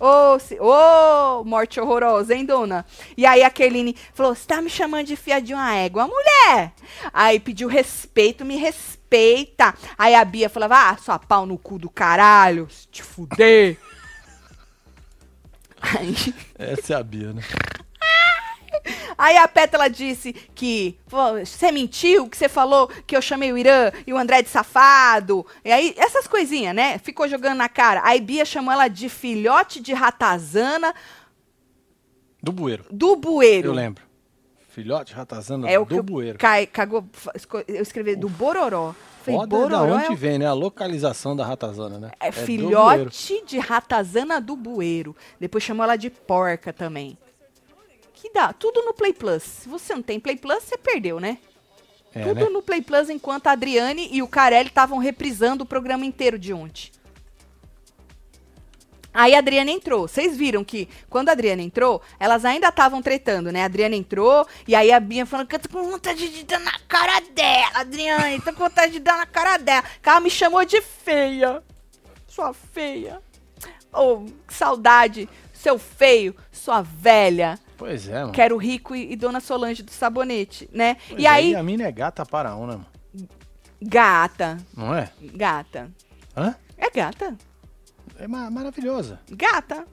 Ô, 0.00 0.38
se- 0.40 0.58
ô, 0.60 1.44
morte 1.44 1.80
horrorosa, 1.80 2.34
hein, 2.34 2.44
dona? 2.44 2.84
E 3.16 3.24
aí 3.24 3.42
a 3.44 3.50
Kerline 3.50 3.96
falou: 4.12 4.34
Você 4.34 4.44
tá 4.46 4.60
me 4.60 4.68
chamando 4.68 5.06
de 5.06 5.14
fia 5.16 5.40
de 5.40 5.54
uma 5.54 5.72
égua, 5.74 6.08
mulher? 6.08 6.72
Aí 7.12 7.38
pediu 7.38 7.68
respeito, 7.68 8.44
me 8.44 8.56
respeita. 8.56 9.72
Aí 9.96 10.14
a 10.16 10.24
Bia 10.24 10.50
falava: 10.50 10.90
Ah, 10.90 10.96
sua 10.96 11.18
pau 11.18 11.46
no 11.46 11.56
cu 11.56 11.78
do 11.78 11.88
caralho, 11.88 12.68
se 12.68 12.88
te 12.88 13.02
fuder. 13.04 13.78
Aí. 15.98 16.14
Essa 16.58 16.94
é 16.94 16.96
a 16.96 17.02
Bia, 17.02 17.32
né? 17.32 17.42
Aí 19.16 19.36
a 19.36 19.46
Pétala 19.46 19.88
disse 19.88 20.32
que 20.54 20.98
você 21.06 21.70
mentiu, 21.70 22.28
que 22.28 22.36
você 22.36 22.48
falou 22.48 22.88
que 23.06 23.16
eu 23.16 23.22
chamei 23.22 23.52
o 23.52 23.56
Irã 23.58 23.92
e 24.06 24.12
o 24.12 24.18
André 24.18 24.42
de 24.42 24.48
safado. 24.48 25.46
E 25.64 25.70
aí, 25.70 25.94
essas 25.96 26.26
coisinhas, 26.26 26.74
né? 26.74 26.98
Ficou 26.98 27.28
jogando 27.28 27.56
na 27.58 27.68
cara. 27.68 28.00
Aí 28.04 28.20
Bia 28.20 28.44
chamou 28.44 28.72
ela 28.72 28.88
de 28.88 29.08
filhote 29.08 29.80
de 29.80 29.92
ratazana 29.94 30.92
Do 32.42 32.50
bueiro. 32.50 32.84
do 32.90 33.14
bueiro. 33.16 33.68
Eu 33.68 33.72
lembro. 33.72 34.02
Filhote 34.70 35.14
ratazana 35.14 35.70
É 35.70 35.78
o 35.78 35.86
que 35.86 35.94
do 35.94 36.02
bueiro. 36.02 36.36
cai, 36.38 36.66
cagou, 36.66 37.04
eu 37.68 37.80
escrevi 37.82 38.16
do 38.16 38.28
bororó. 38.28 38.92
Falei, 39.24 39.40
foda 39.40 39.56
é 39.56 39.60
da 39.60 39.78
Bororó 39.78 39.96
onde 39.96 40.12
é 40.12 40.14
vem, 40.14 40.38
né? 40.38 40.46
A 40.46 40.52
localização 40.52 41.34
da 41.34 41.46
ratazana, 41.46 41.98
né? 41.98 42.10
É, 42.20 42.30
bueiro. 42.30 42.46
filhote 42.46 43.42
de 43.46 43.58
ratazana 43.58 44.40
do 44.40 44.54
bueiro. 44.54 45.16
Depois 45.40 45.64
chamou 45.64 45.82
ela 45.82 45.96
de 45.96 46.10
porca 46.10 46.72
também. 46.72 47.16
Que 48.12 48.30
dá, 48.32 48.52
tudo 48.52 48.82
no 48.82 48.92
Play 48.92 49.14
Plus. 49.14 49.42
Se 49.42 49.68
você 49.68 49.94
não 49.94 50.02
tem 50.02 50.20
Play 50.20 50.36
Plus, 50.36 50.62
você 50.62 50.76
perdeu, 50.76 51.18
né? 51.18 51.38
É, 52.14 52.22
tudo 52.22 52.44
né? 52.44 52.50
no 52.50 52.62
Play 52.62 52.82
Plus, 52.82 53.08
enquanto 53.08 53.46
a 53.46 53.52
Adriane 53.52 54.08
e 54.12 54.22
o 54.22 54.28
Carelli 54.28 54.68
estavam 54.68 54.98
reprisando 54.98 55.64
o 55.64 55.66
programa 55.66 56.04
inteiro 56.04 56.38
de 56.38 56.52
ontem. 56.52 56.92
Aí 59.14 59.32
a 59.34 59.38
Adriana 59.38 59.70
entrou. 59.70 60.08
Vocês 60.08 60.36
viram 60.36 60.64
que 60.64 60.88
quando 61.08 61.28
a 61.28 61.32
Adriana 61.32 61.62
entrou, 61.62 62.02
elas 62.18 62.44
ainda 62.44 62.68
estavam 62.68 63.00
tretando, 63.00 63.52
né? 63.52 63.62
A 63.62 63.66
Adriana 63.66 63.94
entrou 63.94 64.44
e 64.66 64.74
aí 64.74 64.90
a 64.90 64.98
Bia 64.98 65.24
falando 65.24 65.46
que 65.46 65.54
eu 65.54 65.60
tô 65.60 65.68
com 65.68 65.88
vontade 65.88 66.28
de 66.28 66.42
dar 66.42 66.58
na 66.58 66.76
cara 66.88 67.20
dela, 67.32 67.70
Adriane, 67.74 68.40
tô 68.40 68.52
com 68.52 68.64
vontade 68.64 68.94
de 68.94 68.98
dar 68.98 69.16
na 69.16 69.26
cara 69.26 69.56
dela. 69.56 69.84
Que 70.02 70.08
ela 70.08 70.18
me 70.20 70.28
chamou 70.28 70.64
de 70.64 70.80
feia. 70.82 71.62
Sua 72.26 72.52
feia. 72.52 73.22
Oh, 73.92 74.24
que 74.46 74.52
saudade. 74.52 75.28
Seu 75.52 75.78
feio, 75.78 76.34
sua 76.50 76.82
velha. 76.82 77.56
Pois 77.76 78.08
é, 78.08 78.20
mano. 78.20 78.32
Quero 78.32 78.56
rico 78.56 78.94
e, 78.94 79.12
e 79.12 79.16
Dona 79.16 79.38
Solange 79.40 79.82
do 79.82 79.90
sabonete, 79.92 80.68
né? 80.72 80.96
Pois 81.08 81.22
e 81.22 81.26
é, 81.26 81.28
aí, 81.28 81.54
a 81.54 81.62
mina 81.62 81.84
é 81.84 81.92
gata 81.92 82.26
para 82.26 82.54
um, 82.56 82.66
né, 82.66 82.72
mano? 82.74 82.86
gata, 83.80 84.58
Não 84.76 84.94
é? 84.94 85.10
gata. 85.20 85.90
Hã? 86.36 86.54
É 86.76 86.90
gata. 86.90 87.36
É 88.18 88.26
ma- 88.28 88.50
maravilhosa. 88.50 89.20
Gata. 89.30 89.86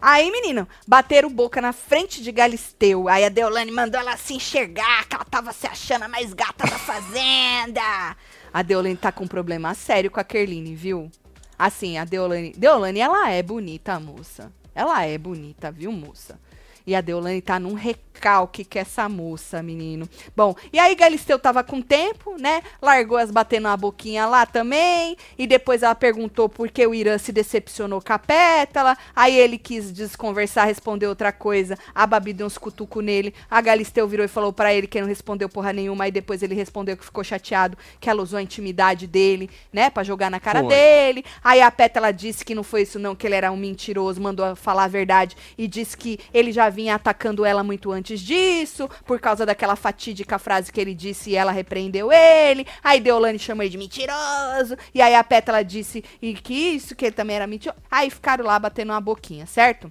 Aí, 0.00 0.30
menino, 0.30 0.66
bateram 0.86 1.28
boca 1.28 1.60
na 1.60 1.72
frente 1.72 2.22
de 2.22 2.32
Galisteu. 2.32 3.06
Aí 3.08 3.24
a 3.24 3.28
Deolane 3.28 3.70
mandou 3.70 4.00
ela 4.00 4.16
se 4.16 4.34
enxergar, 4.34 5.06
que 5.06 5.14
ela 5.14 5.24
tava 5.24 5.52
se 5.52 5.66
achando 5.66 6.04
a 6.04 6.08
mais 6.08 6.32
gata 6.32 6.64
da 6.66 6.78
fazenda. 6.78 8.16
A 8.52 8.62
Deolane 8.62 8.96
tá 8.96 9.12
com 9.12 9.24
um 9.24 9.28
problema 9.28 9.74
sério 9.74 10.10
com 10.10 10.18
a 10.20 10.24
Kerline, 10.24 10.74
viu? 10.74 11.10
Assim, 11.58 11.98
a 11.98 12.04
Deolane. 12.04 12.52
Deolane, 12.56 12.98
ela 13.00 13.30
é 13.30 13.42
bonita, 13.42 14.00
moça. 14.00 14.50
Ela 14.74 15.04
é 15.04 15.18
bonita, 15.18 15.70
viu, 15.70 15.92
moça? 15.92 16.40
E 16.86 16.94
a 16.94 17.00
Deolane 17.00 17.40
tá 17.42 17.58
num 17.58 17.74
recalque 18.14 18.64
que 18.64 18.78
essa 18.78 19.08
moça, 19.08 19.62
menino. 19.62 20.08
Bom, 20.36 20.54
e 20.72 20.78
aí 20.78 20.94
Galisteu 20.94 21.38
tava 21.38 21.64
com 21.64 21.82
tempo, 21.82 22.36
né? 22.40 22.62
Largou 22.80 23.18
as 23.18 23.30
batendo 23.30 23.68
a 23.68 23.76
boquinha 23.76 24.26
lá 24.26 24.46
também. 24.46 25.16
E 25.36 25.46
depois 25.46 25.82
ela 25.82 25.94
perguntou 25.94 26.48
por 26.48 26.70
que 26.70 26.86
o 26.86 26.94
Irã 26.94 27.18
se 27.18 27.32
decepcionou 27.32 28.00
com 28.00 28.12
a 28.12 28.18
Pétala. 28.18 28.96
Aí 29.14 29.36
ele 29.36 29.58
quis 29.58 29.92
desconversar, 29.92 30.66
responder 30.66 31.06
outra 31.06 31.32
coisa. 31.32 31.76
A 31.94 32.06
Babi 32.06 32.32
deu 32.32 32.46
uns 32.46 32.56
cutucos 32.56 33.04
nele. 33.04 33.34
A 33.50 33.60
Galisteu 33.60 34.06
virou 34.06 34.24
e 34.24 34.28
falou 34.28 34.52
pra 34.52 34.72
ele 34.72 34.86
que 34.86 35.00
não 35.00 35.08
respondeu 35.08 35.48
porra 35.48 35.72
nenhuma. 35.72 36.04
Aí 36.04 36.10
depois 36.10 36.42
ele 36.42 36.54
respondeu 36.54 36.96
que 36.96 37.04
ficou 37.04 37.24
chateado, 37.24 37.76
que 38.00 38.08
ela 38.08 38.22
usou 38.22 38.38
a 38.38 38.42
intimidade 38.42 39.06
dele, 39.06 39.50
né? 39.72 39.90
Pra 39.90 40.02
jogar 40.02 40.30
na 40.30 40.40
cara 40.40 40.60
Foi. 40.60 40.68
dele. 40.68 41.24
Aí 41.42 41.60
a 41.60 41.70
Pétala 41.70 42.12
disse 42.12 42.44
que 42.44 42.54
não 42.54 42.62
foi 42.62 42.82
isso 42.82 42.98
não, 42.98 43.14
que 43.14 43.26
ele 43.26 43.34
era 43.34 43.50
um 43.50 43.56
mentiroso, 43.56 44.20
mandou 44.20 44.54
falar 44.54 44.84
a 44.84 44.88
verdade. 44.88 45.36
E 45.58 45.66
disse 45.66 45.96
que 45.96 46.18
ele 46.32 46.52
já 46.52 46.68
vinha 46.68 46.94
atacando 46.94 47.44
ela 47.44 47.62
muito 47.62 47.90
antes 47.90 48.03
disso, 48.04 48.88
por 49.06 49.18
causa 49.18 49.46
daquela 49.46 49.76
fatídica 49.76 50.38
frase 50.38 50.72
que 50.72 50.80
ele 50.80 50.94
disse 50.94 51.30
e 51.30 51.36
ela 51.36 51.52
repreendeu 51.52 52.12
ele. 52.12 52.66
Aí 52.82 53.00
Deolane 53.00 53.38
chamou 53.38 53.62
ele 53.62 53.70
de 53.70 53.78
mentiroso. 53.78 54.76
E 54.94 55.00
aí 55.00 55.14
a 55.14 55.24
Pétala 55.24 55.64
disse 55.64 56.04
e 56.20 56.34
que 56.34 56.54
isso, 56.54 56.94
que 56.94 57.06
ele 57.06 57.14
também 57.14 57.36
era 57.36 57.46
mentiroso. 57.46 57.80
Aí 57.90 58.10
ficaram 58.10 58.44
lá 58.44 58.58
batendo 58.58 58.90
uma 58.90 59.00
boquinha, 59.00 59.46
certo? 59.46 59.90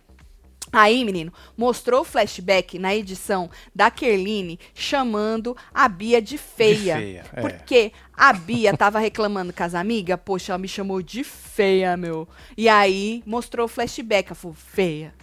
Aí, 0.73 1.05
menino, 1.05 1.31
mostrou 1.55 2.01
o 2.01 2.03
flashback 2.03 2.79
na 2.79 2.95
edição 2.95 3.47
da 3.75 3.91
Kerline 3.91 4.59
chamando 4.73 5.55
a 5.71 5.87
Bia 5.87 6.19
de 6.19 6.35
feia. 6.35 6.97
feia, 6.97 7.25
é. 7.31 7.41
Porque 7.41 7.91
a 8.17 8.33
Bia 8.33 8.75
tava 8.75 8.97
reclamando 8.97 9.53
com 9.53 9.63
as 9.63 9.75
amigas, 9.75 10.19
poxa, 10.25 10.51
ela 10.51 10.57
me 10.57 10.67
chamou 10.67 10.99
de 11.03 11.23
feia, 11.23 11.95
meu. 11.95 12.27
E 12.57 12.67
aí 12.67 13.21
mostrou 13.23 13.65
o 13.65 13.69
flashback, 13.69 14.29
ela 14.29 14.35
falou, 14.35 14.57
feia. 14.57 15.13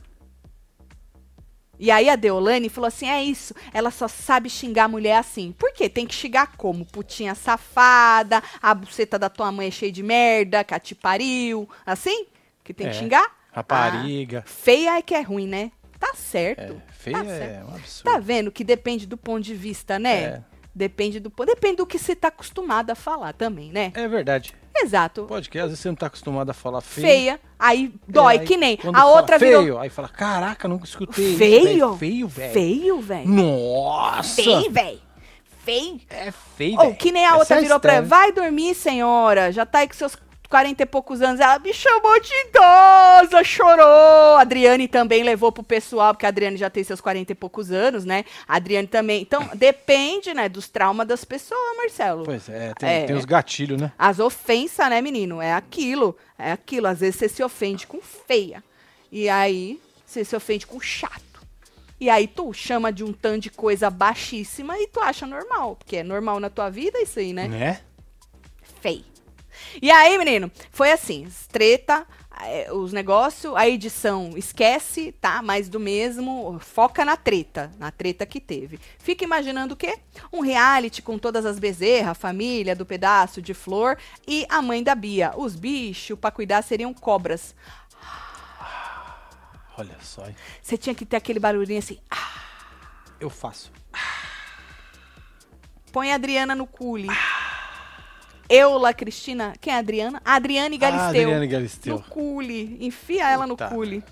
E 1.82 1.90
aí 1.90 2.10
a 2.10 2.14
Deolane 2.14 2.68
falou 2.68 2.86
assim: 2.88 3.08
é 3.08 3.24
isso, 3.24 3.54
ela 3.72 3.90
só 3.90 4.06
sabe 4.06 4.50
xingar 4.50 4.84
a 4.84 4.88
mulher 4.88 5.16
assim. 5.16 5.52
Por 5.58 5.72
quê? 5.72 5.88
Tem 5.88 6.06
que 6.06 6.14
xingar 6.14 6.54
como? 6.58 6.84
Putinha 6.84 7.34
safada, 7.34 8.42
a 8.60 8.74
buceta 8.74 9.18
da 9.18 9.30
tua 9.30 9.50
mãe 9.50 9.68
é 9.68 9.70
cheia 9.70 9.90
de 9.90 10.02
merda, 10.02 10.62
que 10.62 10.74
a 10.74 10.78
te 10.78 10.94
pariu. 10.94 11.66
Assim? 11.86 12.26
Que 12.62 12.74
tem 12.74 12.88
que 12.90 12.96
É. 12.96 12.98
xingar? 12.98 13.26
Rapariga. 13.50 14.44
Ah, 14.46 14.48
feia 14.48 14.98
é 14.98 15.02
que 15.02 15.14
é 15.14 15.22
ruim, 15.22 15.46
né? 15.48 15.72
Tá 15.98 16.12
certo. 16.14 16.74
É, 16.88 16.92
feia 16.92 17.16
Tá 17.18 17.24
é 17.24 17.38
certo. 17.38 17.66
um 17.70 17.74
absurdo. 17.74 18.12
Tá 18.12 18.18
vendo 18.18 18.52
que 18.52 18.62
depende 18.62 19.06
do 19.06 19.16
ponto 19.16 19.40
de 19.42 19.54
vista, 19.54 19.98
né? 19.98 20.22
É. 20.22 20.42
Depende 20.74 21.18
do. 21.18 21.32
Depende 21.44 21.76
do 21.76 21.86
que 21.86 21.98
você 21.98 22.14
tá 22.14 22.28
acostumado 22.28 22.90
a 22.90 22.94
falar 22.94 23.32
também, 23.32 23.72
né? 23.72 23.92
É 23.94 24.06
verdade. 24.06 24.54
Exato. 24.74 25.24
Pode 25.24 25.50
que 25.50 25.58
às 25.58 25.64
vezes 25.66 25.80
você 25.80 25.88
não 25.88 25.96
tá 25.96 26.06
acostumado 26.06 26.48
a 26.50 26.54
falar 26.54 26.80
feio. 26.80 27.06
Feia. 27.06 27.40
Aí 27.58 27.92
dói, 28.06 28.36
É, 28.36 28.38
aí 28.40 28.46
que 28.46 28.56
nem. 28.56 28.78
A 28.94 29.06
outra 29.06 29.38
feio, 29.38 29.62
virou. 29.62 29.78
Aí 29.80 29.90
fala, 29.90 30.08
caraca, 30.08 30.68
nunca 30.68 30.84
escutei 30.84 31.36
Feio? 31.36 31.88
isso. 31.88 31.96
Feio, 31.98 32.28
velho. 32.28 32.52
Feio, 32.52 33.00
velho. 33.00 33.28
Nossa! 33.28 34.42
Feio, 34.42 34.70
velho. 34.70 35.00
Feio. 35.64 36.00
É 36.08 36.30
feio, 36.56 36.76
Ou 36.78 36.84
velho. 36.86 36.96
que 36.96 37.12
nem 37.12 37.24
a 37.26 37.30
Essa 37.30 37.38
outra 37.38 37.56
é 37.58 37.60
virou 37.62 37.80
pra 37.80 37.92
estranha. 37.94 38.08
vai 38.08 38.32
dormir, 38.32 38.74
senhora. 38.74 39.52
Já 39.52 39.66
tá 39.66 39.80
aí 39.80 39.88
com 39.88 39.94
seus 39.94 40.16
40 40.50 40.82
e 40.82 40.86
poucos 40.86 41.22
anos. 41.22 41.40
Ela 41.40 41.58
me 41.60 41.72
chamou 41.72 42.20
de 42.20 42.32
idosa, 42.48 43.44
chorou. 43.44 44.36
A 44.36 44.40
Adriane 44.40 44.88
também 44.88 45.22
levou 45.22 45.52
pro 45.52 45.62
pessoal, 45.62 46.12
porque 46.12 46.26
a 46.26 46.28
Adriane 46.28 46.56
já 46.56 46.68
tem 46.68 46.82
seus 46.82 47.00
40 47.00 47.30
e 47.30 47.34
poucos 47.36 47.70
anos, 47.70 48.04
né? 48.04 48.24
A 48.48 48.56
Adriane 48.56 48.88
também. 48.88 49.22
Então, 49.22 49.48
depende, 49.54 50.34
né, 50.34 50.48
dos 50.48 50.68
traumas 50.68 51.06
das 51.06 51.24
pessoas, 51.24 51.76
Marcelo. 51.76 52.24
Pois 52.24 52.48
é, 52.48 52.74
tem, 52.74 52.88
É. 52.88 53.06
tem 53.06 53.16
os 53.16 53.24
gatilhos, 53.24 53.80
né? 53.80 53.92
As 53.96 54.18
ofensas, 54.18 54.90
né, 54.90 55.00
menino? 55.00 55.40
É 55.40 55.52
aquilo. 55.52 56.16
É 56.36 56.50
aquilo. 56.50 56.88
Às 56.88 56.98
vezes 57.00 57.16
você 57.16 57.28
se 57.28 57.42
ofende 57.42 57.86
com 57.86 58.00
feia. 58.02 58.62
E 59.12 59.28
aí 59.28 59.80
você 60.04 60.24
se 60.24 60.34
ofende 60.34 60.66
com 60.66 60.80
chato. 60.80 61.20
E 62.00 62.10
aí 62.10 62.26
tu 62.26 62.52
chama 62.52 62.90
de 62.92 63.04
um 63.04 63.12
tanto 63.12 63.42
de 63.42 63.50
coisa 63.50 63.88
baixíssima 63.90 64.76
e 64.78 64.88
tu 64.88 65.00
acha 65.00 65.26
normal. 65.26 65.76
Porque 65.76 65.98
é 65.98 66.02
normal 66.02 66.40
na 66.40 66.50
tua 66.50 66.68
vida 66.70 67.00
isso 67.00 67.20
aí, 67.20 67.32
né? 67.32 67.46
Né? 67.46 67.80
Feio. 68.80 69.04
E 69.80 69.90
aí, 69.90 70.16
menino, 70.18 70.50
foi 70.70 70.92
assim, 70.92 71.28
treta, 71.50 72.06
é, 72.42 72.72
os 72.72 72.92
negócios, 72.92 73.54
a 73.54 73.68
edição 73.68 74.32
esquece, 74.36 75.12
tá? 75.20 75.42
Mais 75.42 75.68
do 75.68 75.78
mesmo, 75.78 76.58
foca 76.60 77.04
na 77.04 77.16
treta, 77.16 77.70
na 77.78 77.90
treta 77.90 78.24
que 78.24 78.40
teve. 78.40 78.80
Fica 78.98 79.24
imaginando 79.24 79.74
o 79.74 79.76
quê? 79.76 79.98
Um 80.32 80.40
reality 80.40 81.02
com 81.02 81.18
todas 81.18 81.44
as 81.44 81.58
bezerras, 81.58 82.16
família 82.16 82.74
do 82.74 82.86
pedaço 82.86 83.42
de 83.42 83.52
flor 83.54 83.98
e 84.26 84.46
a 84.48 84.62
mãe 84.62 84.82
da 84.82 84.94
Bia. 84.94 85.32
Os 85.36 85.54
bichos 85.54 86.18
pra 86.18 86.30
cuidar 86.30 86.62
seriam 86.62 86.94
cobras. 86.94 87.54
Olha 89.76 89.96
só? 90.02 90.26
Você 90.60 90.76
tinha 90.76 90.94
que 90.94 91.06
ter 91.06 91.16
aquele 91.16 91.40
barulhinho 91.40 91.78
assim. 91.78 91.98
ah, 92.10 92.42
Eu 93.18 93.30
faço. 93.30 93.72
põe 95.92 96.12
a 96.12 96.14
Adriana 96.16 96.54
no 96.54 96.66
cule. 96.66 97.08
Eula, 98.50 98.92
Cristina, 98.92 99.54
quem 99.60 99.72
é 99.72 99.76
a 99.76 99.78
Adriana? 99.78 100.20
Adriane 100.24 100.76
Galisteu. 100.76 101.04
Ah, 101.06 101.08
Adriane 101.08 101.46
Galisteu. 101.46 101.94
No 101.96 102.02
cule. 102.02 102.76
Enfia 102.80 103.30
ela 103.30 103.46
no 103.46 103.52
Eita. 103.54 103.68
cule. 103.68 104.02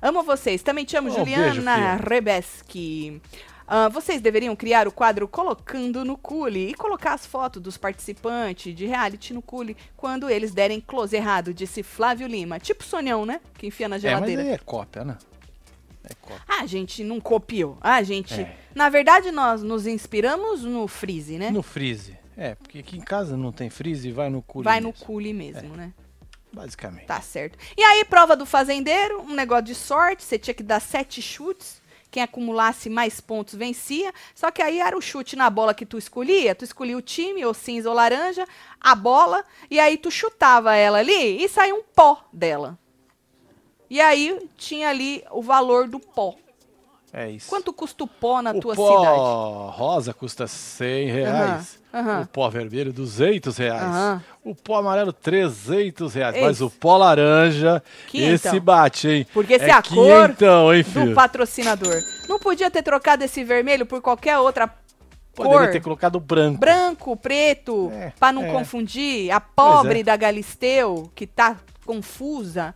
Amo 0.00 0.22
vocês. 0.22 0.62
Também 0.62 0.84
te 0.84 0.96
amo, 0.96 1.10
Oh, 1.10 1.14
Juliana 1.14 1.96
beijo, 1.98 2.08
Rebeski. 2.08 3.20
Ah, 3.68 3.88
vocês 3.88 4.20
deveriam 4.20 4.56
criar 4.56 4.88
o 4.88 4.92
quadro 4.92 5.28
Colocando 5.28 6.04
no 6.04 6.16
Cule 6.16 6.70
e 6.70 6.74
colocar 6.74 7.12
as 7.14 7.24
fotos 7.24 7.62
dos 7.62 7.76
participantes 7.76 8.74
de 8.74 8.86
reality 8.86 9.32
no 9.32 9.40
Cule 9.40 9.76
quando 9.96 10.28
eles 10.28 10.52
derem 10.52 10.80
close 10.80 11.14
errado, 11.14 11.54
disse 11.54 11.82
Flávio 11.82 12.26
Lima. 12.26 12.58
Tipo 12.58 12.82
sonhão, 12.84 13.24
né? 13.24 13.40
Que 13.56 13.66
enfia 13.66 13.88
na 13.88 13.96
É, 13.96 13.98
mas 13.98 14.02
geladeira. 14.02 14.42
aí 14.42 14.48
é 14.50 14.58
cópia, 14.58 15.04
né? 15.04 15.16
É 16.04 16.14
cópia. 16.20 16.42
A 16.48 16.66
gente 16.66 17.04
não 17.04 17.20
copiou. 17.20 17.78
A 17.80 18.02
gente. 18.02 18.40
É. 18.40 18.56
Na 18.74 18.88
verdade, 18.88 19.30
nós 19.30 19.62
nos 19.62 19.86
inspiramos 19.86 20.64
no 20.64 20.88
Freeze, 20.88 21.38
né? 21.38 21.50
No 21.50 21.62
freeze. 21.62 22.18
É, 22.36 22.54
porque 22.54 22.78
aqui 22.78 22.96
em 22.96 23.00
casa 23.00 23.36
não 23.36 23.52
tem 23.52 23.68
freeze 23.68 24.08
e 24.08 24.12
vai 24.12 24.30
no 24.30 24.42
cu. 24.42 24.62
Vai 24.62 24.80
no 24.80 24.88
mesmo, 24.88 25.04
Cule 25.04 25.32
mesmo, 25.32 25.76
né? 25.76 25.92
Basicamente. 26.52 27.06
Tá 27.06 27.20
certo. 27.20 27.58
E 27.76 27.82
aí, 27.82 28.04
prova 28.04 28.36
do 28.36 28.44
fazendeiro, 28.44 29.22
um 29.22 29.34
negócio 29.34 29.64
de 29.64 29.74
sorte, 29.74 30.22
você 30.22 30.38
tinha 30.38 30.54
que 30.54 30.62
dar 30.62 30.80
sete 30.80 31.22
chutes. 31.22 31.80
Quem 32.10 32.22
acumulasse 32.22 32.90
mais 32.90 33.22
pontos 33.22 33.54
vencia. 33.54 34.12
Só 34.34 34.50
que 34.50 34.60
aí 34.60 34.80
era 34.80 34.96
o 34.96 35.00
chute 35.00 35.34
na 35.34 35.48
bola 35.48 35.72
que 35.72 35.86
tu 35.86 35.96
escolhia. 35.96 36.54
Tu 36.54 36.64
escolhia 36.64 36.96
o 36.96 37.00
time, 37.00 37.42
ou 37.42 37.54
cinza 37.54 37.88
ou 37.88 37.94
laranja, 37.94 38.46
a 38.78 38.94
bola, 38.94 39.42
e 39.70 39.80
aí 39.80 39.96
tu 39.96 40.10
chutava 40.10 40.74
ela 40.76 40.98
ali 40.98 41.42
e 41.42 41.48
saía 41.48 41.74
um 41.74 41.82
pó 41.82 42.22
dela. 42.30 42.78
E 43.88 43.98
aí 43.98 44.46
tinha 44.58 44.90
ali 44.90 45.24
o 45.30 45.42
valor 45.42 45.88
do 45.88 45.98
pó. 45.98 46.36
É 47.14 47.30
isso. 47.30 47.48
Quanto 47.50 47.74
custa 47.74 48.04
o 48.04 48.06
pó 48.06 48.40
na 48.40 48.52
o 48.52 48.60
tua 48.60 48.74
pó 48.74 48.98
cidade? 49.00 49.76
rosa 49.78 50.14
custa 50.14 50.46
100 50.46 51.10
reais. 51.10 51.78
Aham, 51.92 52.00
aham. 52.10 52.20
O 52.22 52.26
pó 52.26 52.48
vermelho, 52.48 52.90
200 52.90 53.54
reais. 53.58 53.82
Aham. 53.82 54.22
O 54.42 54.54
pó 54.54 54.76
amarelo, 54.78 55.12
300 55.12 56.14
reais. 56.14 56.34
Esse. 56.34 56.44
Mas 56.44 56.60
o 56.62 56.70
pó 56.70 56.96
laranja, 56.96 57.82
Quinhentão. 58.08 58.34
esse 58.52 58.60
bate, 58.60 59.08
hein? 59.08 59.26
Porque 59.34 59.58
se 59.58 59.66
é 59.66 59.72
a 59.72 59.82
cor 59.82 60.34
hein, 60.74 60.82
do 61.08 61.14
patrocinador. 61.14 61.94
Não 62.28 62.38
podia 62.38 62.70
ter 62.70 62.82
trocado 62.82 63.22
esse 63.24 63.44
vermelho 63.44 63.84
por 63.84 64.00
qualquer 64.00 64.38
outra 64.38 64.74
Poderia 65.34 65.58
cor. 65.58 65.70
ter 65.70 65.80
colocado 65.82 66.18
branco. 66.18 66.58
Branco, 66.60 67.16
preto, 67.16 67.90
É, 67.94 68.12
pra 68.18 68.32
não 68.32 68.44
é. 68.44 68.52
confundir. 68.52 69.30
A 69.30 69.38
pobre 69.40 70.00
é. 70.00 70.02
da 70.02 70.16
Galisteu, 70.16 71.10
que 71.14 71.26
tá 71.26 71.56
confusa 71.84 72.74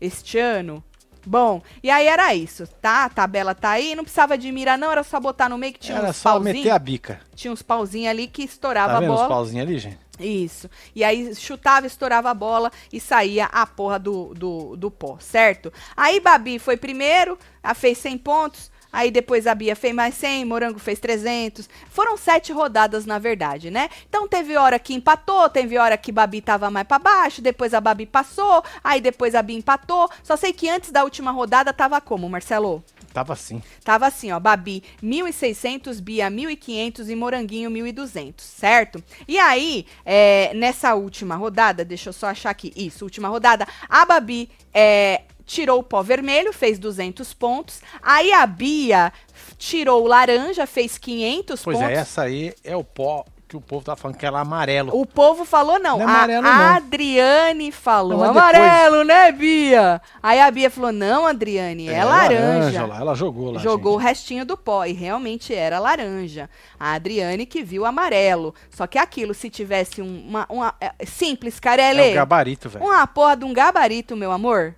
este 0.00 0.38
ano. 0.40 0.82
Bom, 1.26 1.60
e 1.82 1.90
aí 1.90 2.06
era 2.06 2.32
isso, 2.34 2.66
tá? 2.80 3.04
A 3.04 3.08
tabela 3.08 3.54
tá 3.54 3.70
aí, 3.70 3.96
não 3.96 4.04
precisava 4.04 4.38
de 4.38 4.52
mira 4.52 4.76
não, 4.76 4.92
era 4.92 5.02
só 5.02 5.18
botar 5.18 5.48
no 5.48 5.58
meio 5.58 5.72
que 5.72 5.80
tinha 5.80 5.98
Era 5.98 6.10
uns 6.10 6.16
só 6.16 6.38
meter 6.38 6.52
pauzinhos. 6.54 6.74
a 6.74 6.78
bica. 6.78 7.20
Tinha 7.34 7.52
uns 7.52 7.62
pauzinhos 7.62 8.10
ali 8.10 8.28
que 8.28 8.44
estourava 8.44 8.92
Tá 8.92 8.96
a 8.98 9.00
vendo 9.00 9.10
os 9.12 9.16
bola. 9.16 9.28
pauzinhos 9.28 9.66
ali, 9.66 9.78
gente? 9.78 9.98
Isso. 10.20 10.70
E 10.94 11.02
aí 11.04 11.34
chutava, 11.34 11.86
estourava 11.86 12.30
a 12.30 12.34
bola 12.34 12.70
e 12.92 12.98
saía 13.00 13.46
a 13.46 13.66
porra 13.66 13.98
do, 13.98 14.32
do, 14.34 14.76
do 14.76 14.90
pó, 14.90 15.18
certo? 15.20 15.70
Aí 15.96 16.20
Babi 16.20 16.58
foi 16.58 16.76
primeiro, 16.76 17.36
fez 17.74 17.98
100 17.98 18.18
pontos. 18.18 18.70
Aí 18.92 19.10
depois 19.10 19.46
a 19.46 19.54
Bia 19.54 19.76
fez 19.76 19.94
mais 19.94 20.14
100, 20.14 20.44
Morango 20.44 20.78
fez 20.78 20.98
300. 20.98 21.68
Foram 21.90 22.16
sete 22.16 22.52
rodadas, 22.52 23.04
na 23.04 23.18
verdade, 23.18 23.70
né? 23.70 23.88
Então 24.08 24.26
teve 24.26 24.56
hora 24.56 24.78
que 24.78 24.94
empatou, 24.94 25.48
teve 25.48 25.78
hora 25.78 25.96
que 25.96 26.12
Babi 26.12 26.40
tava 26.40 26.70
mais 26.70 26.86
pra 26.86 26.98
baixo, 26.98 27.42
depois 27.42 27.74
a 27.74 27.80
Babi 27.80 28.06
passou, 28.06 28.62
aí 28.82 29.00
depois 29.00 29.34
a 29.34 29.42
Bia 29.42 29.58
empatou. 29.58 30.08
Só 30.22 30.36
sei 30.36 30.52
que 30.52 30.68
antes 30.68 30.90
da 30.90 31.04
última 31.04 31.30
rodada 31.30 31.72
tava 31.72 32.00
como, 32.00 32.28
Marcelo? 32.28 32.82
Tava 33.12 33.32
assim. 33.32 33.62
Tava 33.82 34.06
assim, 34.06 34.30
ó, 34.30 34.38
Babi 34.38 34.82
1.600, 35.02 36.00
Bia 36.02 36.30
1.500 36.30 37.08
e 37.08 37.16
Moranguinho 37.16 37.70
1.200, 37.70 38.34
certo? 38.40 39.02
E 39.26 39.38
aí, 39.38 39.86
é, 40.04 40.52
nessa 40.54 40.94
última 40.94 41.34
rodada, 41.34 41.84
deixa 41.84 42.10
eu 42.10 42.12
só 42.12 42.26
achar 42.26 42.50
aqui, 42.50 42.72
isso, 42.76 43.04
última 43.04 43.28
rodada, 43.28 43.66
a 43.88 44.04
Babi 44.04 44.50
é, 44.72 45.22
tirou 45.46 45.78
o 45.78 45.82
pó 45.82 46.02
vermelho, 46.02 46.52
fez 46.52 46.78
200 46.78 47.32
pontos, 47.32 47.80
aí 48.02 48.32
a 48.32 48.44
Bia 48.46 49.12
tirou 49.56 50.02
o 50.04 50.06
laranja, 50.06 50.66
fez 50.66 50.98
500 50.98 51.62
Pois 51.62 51.78
pontos. 51.78 51.90
é, 51.90 51.94
essa 51.94 52.22
aí 52.22 52.52
é 52.64 52.76
o 52.76 52.84
pó 52.84 53.24
que 53.48 53.56
o 53.56 53.60
povo 53.60 53.84
tá 53.84 53.94
falando 53.94 54.16
que 54.16 54.26
era 54.26 54.40
amarelo. 54.40 54.90
O 54.92 55.06
povo 55.06 55.44
falou 55.44 55.78
não. 55.78 56.00
Não 56.00 56.08
é 56.08 56.12
a 56.12 56.16
amarelo, 56.16 56.42
não. 56.42 56.50
Adriane 56.50 57.70
falou. 57.70 58.18
Não, 58.18 58.18
mas 58.18 58.30
amarelo, 58.30 59.04
né, 59.04 59.30
Bia? 59.30 60.02
Aí 60.20 60.40
a 60.40 60.50
Bia 60.50 60.68
falou: 60.68 60.90
não, 60.90 61.24
Adriane, 61.28 61.88
é, 61.88 62.02
laranja. 62.02 62.84
lá, 62.86 62.96
ela 62.98 63.14
jogou 63.14 63.52
lá. 63.52 63.60
Jogou 63.60 63.94
o 63.96 64.00
gente. 64.00 64.08
restinho 64.08 64.44
do 64.44 64.56
pó 64.56 64.84
e 64.84 64.92
realmente 64.92 65.54
era 65.54 65.78
laranja. 65.78 66.50
A 66.78 66.94
Adriane 66.94 67.46
que 67.46 67.62
viu 67.62 67.86
amarelo. 67.86 68.52
Só 68.68 68.84
que 68.88 68.98
aquilo, 68.98 69.32
se 69.32 69.48
tivesse 69.48 70.02
um- 70.02 70.24
uma. 70.26 70.44
uma 70.50 70.74
é, 70.80 70.92
simples, 71.06 71.56
É 71.58 71.60
Carelli. 71.60 72.10
o 72.10 72.14
gabarito, 72.16 72.68
velho. 72.68 72.84
uma 72.84 73.06
porra 73.06 73.36
de 73.36 73.44
um 73.44 73.52
gabarito, 73.52 74.16
meu 74.16 74.32
amor. 74.32 74.74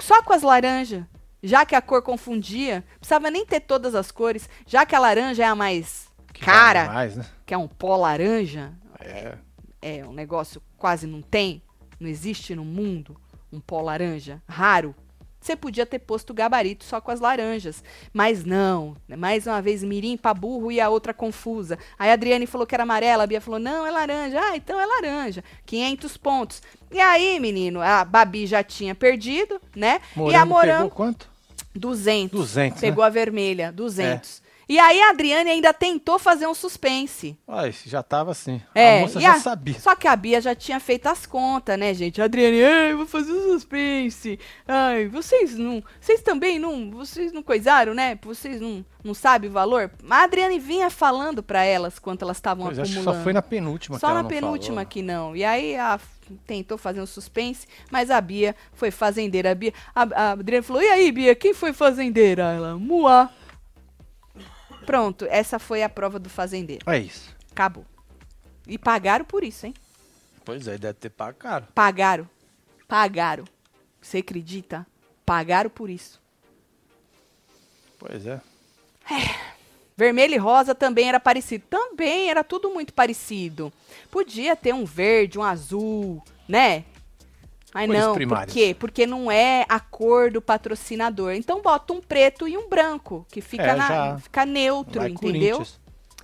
Só 0.00 0.22
com 0.22 0.32
as 0.32 0.42
laranjas. 0.42 1.04
Já 1.42 1.64
que 1.64 1.74
a 1.74 1.80
cor 1.80 2.02
confundia. 2.02 2.84
Precisava 2.98 3.30
nem 3.30 3.46
ter 3.46 3.60
todas 3.60 3.94
as 3.94 4.10
cores. 4.10 4.48
Já 4.66 4.84
que 4.84 4.94
a 4.94 4.98
laranja 4.98 5.42
é 5.42 5.46
a 5.46 5.54
mais 5.54 6.08
Que 6.32 6.44
cara, 6.44 6.86
Mais, 6.86 7.16
né? 7.16 7.24
que 7.46 7.54
é 7.54 7.58
um 7.58 7.68
pó 7.68 7.96
laranja. 7.96 8.72
É. 8.98 9.38
É 9.82 10.04
um 10.06 10.12
negócio 10.12 10.62
quase 10.76 11.06
não 11.06 11.22
tem. 11.22 11.62
Não 11.98 12.08
existe 12.08 12.54
no 12.54 12.64
mundo 12.64 13.18
um 13.52 13.60
pó 13.60 13.80
laranja. 13.80 14.42
Raro. 14.48 14.94
Você 15.40 15.56
podia 15.56 15.86
ter 15.86 15.98
posto 16.00 16.30
o 16.30 16.34
gabarito 16.34 16.84
só 16.84 17.00
com 17.00 17.10
as 17.10 17.18
laranjas. 17.18 17.82
Mas 18.12 18.44
não. 18.44 18.96
Mais 19.08 19.46
uma 19.46 19.62
vez, 19.62 19.82
mirim 19.82 20.16
pra 20.16 20.34
burro 20.34 20.70
e 20.70 20.80
a 20.80 20.88
outra 20.90 21.14
confusa. 21.14 21.78
Aí 21.98 22.10
a 22.10 22.12
Adriane 22.12 22.46
falou 22.46 22.66
que 22.66 22.74
era 22.74 22.82
amarela, 22.82 23.24
a 23.24 23.26
Bia 23.26 23.40
falou, 23.40 23.58
não, 23.58 23.86
é 23.86 23.90
laranja. 23.90 24.38
Ah, 24.38 24.56
então 24.56 24.78
é 24.78 24.84
laranja. 24.84 25.42
500 25.64 26.16
pontos. 26.18 26.62
E 26.90 27.00
aí, 27.00 27.40
menino, 27.40 27.80
a 27.80 28.04
Babi 28.04 28.46
já 28.46 28.62
tinha 28.62 28.94
perdido, 28.94 29.60
né? 29.74 30.00
e 30.16 30.34
a 30.34 30.44
Morango 30.44 30.46
Morango, 30.46 30.76
pegou 30.76 30.90
quanto? 30.90 31.30
200. 31.74 32.38
200, 32.38 32.80
Pegou 32.80 33.02
né? 33.02 33.06
a 33.06 33.10
vermelha, 33.10 33.72
200. 33.72 34.42
E 34.70 34.78
aí 34.78 35.00
a 35.02 35.10
Adriane 35.10 35.50
ainda 35.50 35.74
tentou 35.74 36.16
fazer 36.16 36.46
um 36.46 36.54
suspense. 36.54 37.36
Olha, 37.44 37.68
esse 37.70 37.88
já 37.88 38.04
tava 38.04 38.30
assim. 38.30 38.62
É, 38.72 38.98
a 38.98 39.00
moça 39.00 39.20
já 39.20 39.32
a- 39.32 39.40
sabia. 39.40 39.74
Só 39.80 39.96
que 39.96 40.06
a 40.06 40.14
Bia 40.14 40.40
já 40.40 40.54
tinha 40.54 40.78
feito 40.78 41.08
as 41.08 41.26
contas, 41.26 41.76
né, 41.76 41.92
gente? 41.92 42.22
A 42.22 42.26
Adriane, 42.26 42.62
ai, 42.62 42.94
vou 42.94 43.04
fazer 43.04 43.32
um 43.32 43.42
suspense. 43.54 44.38
Ai, 44.68 45.08
vocês 45.08 45.56
não. 45.58 45.82
Vocês 46.00 46.22
também 46.22 46.60
não. 46.60 46.88
Vocês 46.92 47.32
não 47.32 47.42
coisaram, 47.42 47.94
né? 47.94 48.16
Vocês 48.22 48.60
não, 48.60 48.84
não 49.02 49.12
sabem 49.12 49.50
o 49.50 49.52
valor. 49.52 49.90
A 50.08 50.22
Adriane 50.22 50.60
vinha 50.60 50.88
falando 50.88 51.42
pra 51.42 51.64
elas 51.64 51.98
quanto 51.98 52.22
elas 52.22 52.36
estavam 52.36 52.66
Pois 52.66 52.78
acho 52.78 52.92
que 52.92 52.98
acumulando. 52.98 53.18
só 53.18 53.24
foi 53.24 53.32
na 53.32 53.42
penúltima 53.42 53.98
Só 53.98 54.14
na 54.14 54.22
não 54.22 54.28
penúltima 54.28 54.76
falou. 54.82 54.88
que 54.88 55.02
não. 55.02 55.34
E 55.34 55.42
aí 55.42 55.74
a 55.76 55.98
tentou 56.46 56.78
fazer 56.78 57.00
um 57.02 57.06
suspense, 57.06 57.66
mas 57.90 58.08
a 58.08 58.20
Bia 58.20 58.54
foi 58.72 58.92
fazendeira. 58.92 59.50
A, 59.50 59.54
Bia, 59.56 59.74
a, 59.92 60.02
a 60.02 60.30
Adriane 60.30 60.64
falou: 60.64 60.80
E 60.80 60.86
aí, 60.86 61.10
Bia, 61.10 61.34
quem 61.34 61.52
foi 61.52 61.72
fazendeira? 61.72 62.52
Ela, 62.52 62.76
Muá. 62.78 63.28
Pronto, 64.86 65.26
essa 65.28 65.58
foi 65.58 65.82
a 65.82 65.88
prova 65.88 66.18
do 66.18 66.28
fazendeiro. 66.28 66.88
É 66.90 66.98
isso. 66.98 67.34
Acabou. 67.52 67.84
E 68.66 68.78
pagaram 68.78 69.24
por 69.24 69.44
isso, 69.44 69.66
hein? 69.66 69.74
Pois 70.44 70.66
é, 70.66 70.78
deve 70.78 70.94
ter 70.94 71.10
pago 71.10 71.38
caro. 71.38 71.66
Pagaram. 71.74 72.28
Pagaram. 72.88 73.44
Você 74.00 74.18
acredita? 74.18 74.86
Pagaram 75.24 75.70
por 75.70 75.90
isso. 75.90 76.20
Pois 77.98 78.26
é. 78.26 78.40
Vermelho 79.96 80.34
e 80.34 80.38
rosa 80.38 80.74
também 80.74 81.08
era 81.08 81.20
parecido. 81.20 81.64
Também 81.68 82.30
era 82.30 82.42
tudo 82.42 82.70
muito 82.70 82.94
parecido. 82.94 83.72
Podia 84.10 84.56
ter 84.56 84.72
um 84.72 84.84
verde, 84.84 85.38
um 85.38 85.42
azul, 85.42 86.22
né? 86.48 86.84
Mas 87.72 87.86
Cores 87.86 88.02
não, 88.02 88.14
primárias. 88.14 88.46
por 88.52 88.52
quê? 88.54 88.76
Porque 88.78 89.06
não 89.06 89.30
é 89.30 89.64
a 89.68 89.78
cor 89.78 90.30
do 90.30 90.42
patrocinador. 90.42 91.32
Então 91.34 91.62
bota 91.62 91.92
um 91.92 92.00
preto 92.00 92.48
e 92.48 92.56
um 92.58 92.68
branco, 92.68 93.24
que 93.30 93.40
fica, 93.40 93.62
É, 93.62 93.74
na- 93.76 94.18
fica 94.18 94.44
neutro, 94.44 95.00
Vai 95.00 95.10
entendeu? 95.10 95.64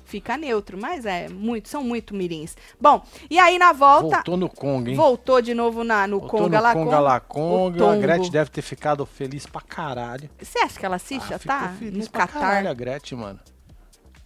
Fica 0.05 0.37
neutro, 0.37 0.79
mas 0.81 1.05
é 1.05 1.29
muito, 1.29 1.69
são 1.69 1.83
muito 1.83 2.15
mirins. 2.15 2.57
Bom, 2.81 3.05
e 3.29 3.41
aí 3.41 3.59
na 3.59 3.73
volta 3.73 4.17
Voltou 4.17 4.37
no 4.37 4.49
Conga, 4.49 4.91
hein? 4.91 4.97
voltou 4.97 5.43
de 5.43 5.53
novo 5.53 5.83
na, 5.83 6.07
no 6.07 6.21
Voltou 6.21 6.41
Conga 6.43 6.59
no 6.59 6.63
lá 7.01 7.19
Conga. 7.21 7.93
A. 7.93 7.97
Gretchen 7.97 8.31
deve 8.31 8.51
ter 8.51 8.63
ficado 8.63 9.05
feliz 9.05 9.47
pra 9.47 9.61
caralho. 9.61 10.31
Você 10.41 10.61
acha 10.61 10.79
que 10.79 10.87
ela 10.87 10.95
assiste? 10.97 11.35
Ah, 11.35 11.39
tá 11.41 11.75
feliz 11.77 12.05
no 12.07 12.11
pra 12.11 12.27
Catar? 12.29 12.41
caralho 12.41 12.71
a 12.71 12.75
Gretchen, 12.75 13.19
mano. 13.19 13.41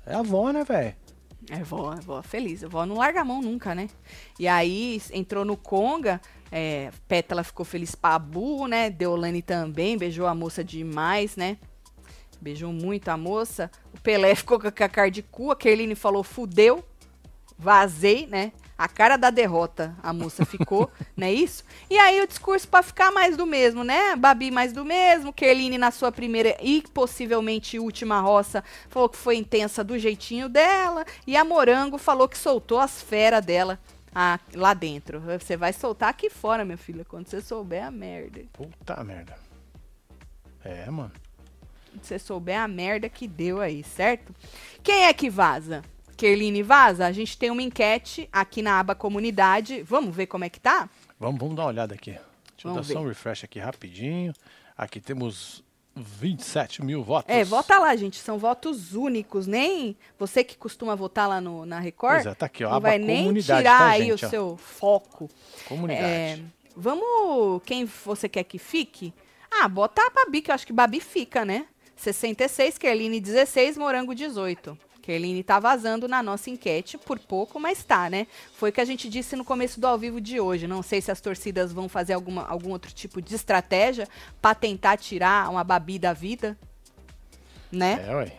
É 0.05 0.15
a 0.15 0.19
avó, 0.19 0.51
né, 0.51 0.65
velho? 0.65 0.95
É 1.51 1.63
vó, 1.63 1.95
é 1.95 2.01
vó 2.01 2.23
feliz. 2.23 2.63
A 2.63 2.69
vó 2.69 2.85
não 2.85 2.97
larga 2.97 3.23
a 3.23 3.25
mão 3.25 3.41
nunca, 3.41 3.75
né? 3.75 3.89
E 4.39 4.47
aí 4.47 5.01
entrou 5.13 5.47
no 5.47 5.57
Conga, 5.57 6.21
é, 6.51 6.91
Pétala 7.07 7.45
ficou 7.45 7.65
feliz 7.65 7.95
pra 7.95 8.19
Bu, 8.19 8.67
né? 8.67 8.91
Deolane 8.91 9.43
também, 9.43 9.97
beijou 9.97 10.27
a 10.27 10.35
moça 10.35 10.65
demais, 10.65 11.37
né? 11.37 11.59
Beijou 12.41 12.73
muito 12.73 13.09
a 13.09 13.17
moça. 13.17 13.71
O 13.95 14.01
Pelé 14.01 14.35
ficou 14.37 14.59
com 14.59 14.67
a 14.67 14.71
cara 14.71 15.11
de 15.11 15.23
cu, 15.23 15.51
a 15.51 15.57
Kerline 15.57 15.95
falou 15.95 16.25
fudeu, 16.25 16.85
vazei, 17.57 18.27
né? 18.27 18.53
A 18.77 18.89
cara 18.89 19.19
da 19.19 19.29
derrota 19.29 19.95
a 20.03 20.11
moça 20.11 20.47
ficou, 20.47 20.91
não 21.15 21.27
é 21.27 21.33
isso? 21.33 21.63
E 21.91 21.99
aí 21.99 22.23
o 22.23 22.27
discurso 22.27 22.67
pra 22.67 22.83
ficar 22.83 23.13
mais 23.13 23.37
do 23.37 23.45
mesmo, 23.47 23.85
né? 23.85 24.17
Babi 24.17 24.51
mais 24.51 24.73
do 24.73 24.85
mesmo, 24.85 25.35
Kerline 25.35 25.77
na 25.77 25.91
sua 25.91 26.11
primeira 26.11 26.57
e 26.63 26.83
possivelmente 26.95 27.79
última 27.79 28.21
roça 28.21 28.65
falou 28.89 29.11
que 29.11 29.19
foi 29.19 29.37
intensa 29.37 29.85
do 29.85 29.99
jeitinho 29.99 30.49
dela, 30.49 31.05
e 31.27 31.37
a 31.37 31.45
Morango 31.45 31.99
falou 31.99 32.27
que 32.27 32.39
soltou 32.39 32.79
as 32.79 33.03
feras 33.03 33.45
dela 33.45 33.79
ah, 34.15 34.39
lá 34.55 34.75
dentro. 34.75 35.21
Você 35.21 35.57
vai 35.57 35.73
soltar 35.73 36.09
aqui 36.11 36.29
fora, 36.29 36.65
minha 36.65 36.77
filha, 36.77 37.05
quando 37.05 37.27
você 37.29 37.41
souber 37.41 37.85
a 37.85 37.91
merda. 37.91 38.43
Puta 38.53 39.03
merda. 39.05 39.37
É, 40.65 40.91
mano. 40.91 41.13
Quando 41.91 42.05
você 42.05 42.19
souber 42.19 42.59
a 42.59 42.69
merda 42.69 43.09
que 43.09 43.27
deu 43.27 43.61
aí, 43.61 43.83
certo? 43.83 44.35
Quem 44.83 45.05
é 45.07 45.13
que 45.13 45.29
vaza? 45.31 45.83
Kerline 46.17 46.63
vaza? 46.63 47.07
A 47.07 47.13
gente 47.13 47.37
tem 47.39 47.51
uma 47.51 47.63
enquete 47.63 48.29
aqui 48.33 48.63
na 48.63 48.79
aba 48.79 48.95
comunidade. 48.95 49.83
Vamos 49.83 50.15
ver 50.15 50.27
como 50.27 50.45
é 50.45 50.49
que 50.49 50.61
tá? 50.61 50.89
Vamos, 51.19 51.41
vamos 51.41 51.57
dar 51.57 51.63
uma 51.63 51.69
olhada 51.69 51.95
aqui. 51.95 52.11
Deixa 52.11 52.23
eu 52.69 52.73
Vamos 52.75 52.87
dar 52.87 52.93
só 52.93 53.01
ver. 53.01 53.07
um 53.07 53.09
refresh 53.09 53.45
aqui 53.45 53.59
rapidinho. 53.59 54.33
Aqui 54.77 55.01
temos 55.01 55.65
27 55.97 56.85
mil 56.85 57.03
votos. 57.03 57.35
É, 57.35 57.45
vota 57.45 57.79
lá, 57.79 57.95
gente. 57.97 58.19
São 58.19 58.39
votos 58.39 58.95
únicos. 58.95 59.47
Nem 59.47 59.97
você 60.19 60.45
que 60.45 60.57
costuma 60.57 60.95
votar 60.95 61.29
lá 61.29 61.41
no, 61.41 61.67
na 61.67 61.79
Record. 61.79 62.23
Pois 62.23 62.27
é, 62.27 62.35
tá 62.35 62.47
aqui, 62.47 62.65
ó. 62.65 62.71
não 62.71 62.81
vai 62.81 62.99
nem 62.99 63.25
comunidade, 63.25 63.63
tirar 63.63 63.79
tá, 63.79 63.87
aí 63.89 64.07
gente, 64.07 64.25
o 64.25 64.27
ó. 64.27 64.31
seu 64.31 64.57
foco. 64.57 65.31
Comunidade. 65.67 66.05
É, 66.07 66.39
vamos. 66.77 67.63
Quem 67.65 67.85
você 67.85 68.29
quer 68.29 68.45
que 68.45 68.59
fique? 68.59 69.13
Ah, 69.51 69.69
bota 69.69 70.01
a 70.03 70.11
Babi, 70.11 70.43
que 70.43 70.51
eu 70.51 70.55
acho 70.55 70.67
que 70.67 70.73
Babi 70.73 71.01
fica, 71.01 71.45
né? 71.45 71.67
66, 71.97 72.79
Kerline 72.79 73.21
16, 73.21 73.77
Morango 73.77 74.15
18. 74.15 74.79
Kerline 75.03 75.43
tá 75.43 75.59
vazando 75.59 76.07
na 76.07 76.23
nossa 76.23 76.51
enquete, 76.51 76.97
por 76.99 77.19
pouco, 77.19 77.59
mas 77.59 77.83
tá, 77.83 78.09
né? 78.11 78.27
Foi 78.55 78.71
o 78.71 78.73
que 78.73 78.81
a 78.81 78.85
gente 78.85 79.09
disse 79.09 79.35
no 79.37 79.45
começo 79.45 79.81
do 79.81 79.87
ao 79.87 79.99
vivo 79.99 80.21
de 80.21 80.39
hoje. 80.41 80.67
Não 80.67 80.83
sei 80.83 81.01
se 81.01 81.11
as 81.11 81.21
torcidas 81.21 81.73
vão 81.73 81.89
fazer 81.89 82.13
alguma, 82.13 82.45
algum 82.47 82.71
outro 82.71 82.93
tipo 82.93 83.21
de 83.21 83.35
estratégia 83.35 84.07
pra 84.41 84.55
tentar 84.55 84.97
tirar 84.97 85.51
uma 85.51 85.65
Babi 85.65 85.99
da 85.99 86.13
vida, 86.13 86.57
né? 87.73 88.05
É, 88.09 88.15
ué. 88.15 88.33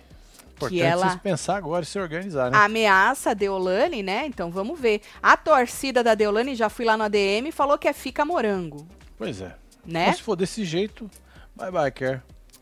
Importante 0.54 0.82
ela- 0.84 1.18
pensar 1.18 1.56
agora 1.56 1.82
e 1.84 1.88
se 1.88 1.98
organizar, 1.98 2.52
né? 2.52 2.58
ameaça 2.60 3.32
a 3.32 3.34
Deolane, 3.34 4.04
né? 4.04 4.28
Então 4.28 4.52
vamos 4.52 4.80
ver. 4.80 5.02
A 5.22 5.36
torcida 5.36 6.04
da 6.04 6.14
Deolane, 6.14 6.54
já 6.54 6.70
fui 6.70 6.86
lá 6.86 6.96
no 6.96 7.04
ADM, 7.04 7.52
falou 7.52 7.80
que 7.80 7.88
é 7.88 7.94
fica 7.94 8.24
morango, 8.24 8.88
Pois 9.18 9.42
é. 9.42 9.56
né? 9.84 10.04
Então, 10.04 10.14
se 10.14 10.22
for 10.22 10.36
desse 10.36 10.64
jeito, 10.64 11.10
bye 11.56 11.72
bye, 11.72 11.92
Kerr. 11.92 12.22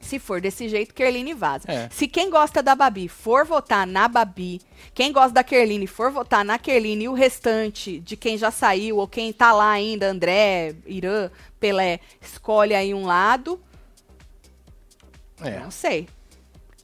Se 0.10 0.18
for 0.18 0.42
desse 0.42 0.68
jeito, 0.68 0.94
Kerline 0.94 1.34
vaza. 1.36 1.66
É. 1.72 1.88
Se 1.92 2.08
quem 2.08 2.32
gosta 2.32 2.64
da 2.64 2.74
Babi 2.74 3.08
for 3.08 3.46
votar 3.46 3.86
na 3.86 4.08
Babi, 4.08 4.60
quem 4.94 5.12
gosta 5.12 5.32
da 5.34 5.44
Kerline 5.44 5.86
for 5.86 6.10
votar 6.12 6.44
na 6.44 6.58
Kerline 6.58 7.04
e 7.06 7.08
o 7.10 7.14
restante 7.14 8.00
de 8.00 8.18
quem 8.18 8.36
já 8.38 8.50
saiu 8.50 8.98
ou 8.98 9.08
quem 9.08 9.32
tá 9.32 9.52
lá 9.52 9.70
ainda, 9.70 10.10
André, 10.10 10.74
Irã, 10.88 11.30
Pelé, 11.60 12.00
escolhe 12.20 12.74
aí 12.74 12.92
um 12.94 13.06
lado, 13.06 13.60
É. 15.42 15.60
não 15.60 15.72
sei. 15.72 16.08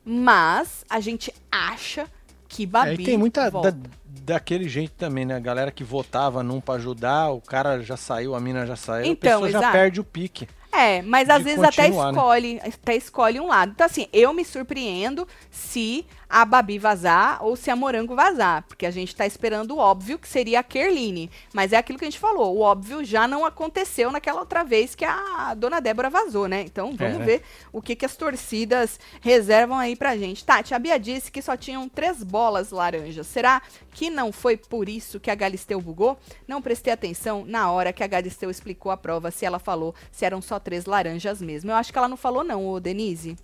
Mas 0.03 0.85
a 0.89 0.99
gente 0.99 1.33
acha 1.51 2.07
que 2.47 2.63
É, 2.63 2.65
Babi 2.67 2.93
e 3.01 3.05
tem 3.05 3.17
muita 3.17 3.49
volta. 3.49 3.71
da- 3.71 3.89
daquele 4.21 4.69
jeito 4.69 4.93
também, 4.93 5.25
né? 5.25 5.35
A 5.35 5.39
galera 5.39 5.71
que 5.71 5.83
votava 5.83 6.41
num 6.43 6.61
pra 6.61 6.75
ajudar, 6.75 7.29
o 7.31 7.41
cara 7.41 7.81
já 7.81 7.97
saiu, 7.97 8.35
a 8.35 8.39
mina 8.39 8.65
já 8.65 8.75
saiu, 8.75 9.05
Então, 9.07 9.29
a 9.29 9.33
pessoa 9.33 9.51
já 9.51 9.57
exato. 9.59 9.73
perde 9.73 9.99
o 9.99 10.03
pique. 10.03 10.47
É, 10.77 11.01
mas 11.01 11.29
às 11.29 11.43
vezes 11.43 11.63
até 11.63 11.89
né? 11.89 11.89
escolhe, 11.89 12.59
até 12.61 12.95
escolhe 12.95 13.39
um 13.39 13.47
lado. 13.47 13.71
Então, 13.73 13.85
assim, 13.85 14.07
eu 14.11 14.33
me 14.33 14.43
surpreendo 14.43 15.27
se 15.49 16.05
a 16.35 16.43
Babi 16.43 16.77
vazar 16.77 17.41
ou 17.45 17.55
se 17.55 17.71
a 17.71 17.77
Morango 17.77 18.13
vazar. 18.13 18.63
Porque 18.63 18.85
a 18.85 18.91
gente 18.91 19.15
tá 19.15 19.25
esperando 19.25 19.71
o 19.71 19.77
óbvio, 19.77 20.19
que 20.19 20.27
seria 20.27 20.59
a 20.59 20.63
Kerline. 20.63 21.31
Mas 21.53 21.71
é 21.71 21.77
aquilo 21.77 21.97
que 21.97 22.03
a 22.03 22.09
gente 22.09 22.19
falou. 22.19 22.57
O 22.57 22.59
óbvio 22.59 23.05
já 23.05 23.25
não 23.25 23.45
aconteceu 23.45 24.11
naquela 24.11 24.41
outra 24.41 24.61
vez 24.61 24.93
que 24.93 25.05
a 25.05 25.53
dona 25.53 25.79
Débora 25.79 26.09
vazou, 26.09 26.45
né? 26.49 26.63
Então, 26.63 26.93
vamos 26.93 27.19
né? 27.19 27.25
ver 27.25 27.41
o 27.71 27.81
que, 27.81 27.95
que 27.95 28.05
as 28.05 28.17
torcidas 28.17 28.99
reservam 29.21 29.77
aí 29.77 29.95
pra 29.95 30.17
gente. 30.17 30.43
Tati, 30.43 30.73
a 30.73 30.79
Bia 30.79 30.99
disse 30.99 31.31
que 31.31 31.41
só 31.41 31.55
tinham 31.55 31.87
três 31.87 32.21
bolas 32.21 32.69
laranjas. 32.69 33.27
Será 33.27 33.61
que 33.93 34.09
não 34.09 34.33
foi 34.33 34.57
por 34.57 34.89
isso 34.89 35.21
que 35.21 35.31
a 35.31 35.35
Galisteu 35.35 35.79
bugou? 35.79 36.19
Não 36.45 36.61
prestei 36.61 36.91
atenção 36.91 37.45
na 37.47 37.71
hora 37.71 37.93
que 37.93 38.03
a 38.03 38.07
Galisteu 38.07 38.49
explicou 38.49 38.91
a 38.91 38.97
prova, 38.97 39.31
se 39.31 39.45
ela 39.45 39.57
falou 39.57 39.95
se 40.11 40.25
eram 40.25 40.41
só 40.41 40.59
três 40.59 40.85
laranjas 40.85 41.41
mesmo. 41.41 41.71
Eu 41.71 41.75
acho 41.75 41.93
que 41.93 41.97
ela 41.97 42.09
não 42.09 42.17
falou 42.17 42.43
não, 42.43 42.67
ô 42.67 42.77
Denise. 42.77 43.37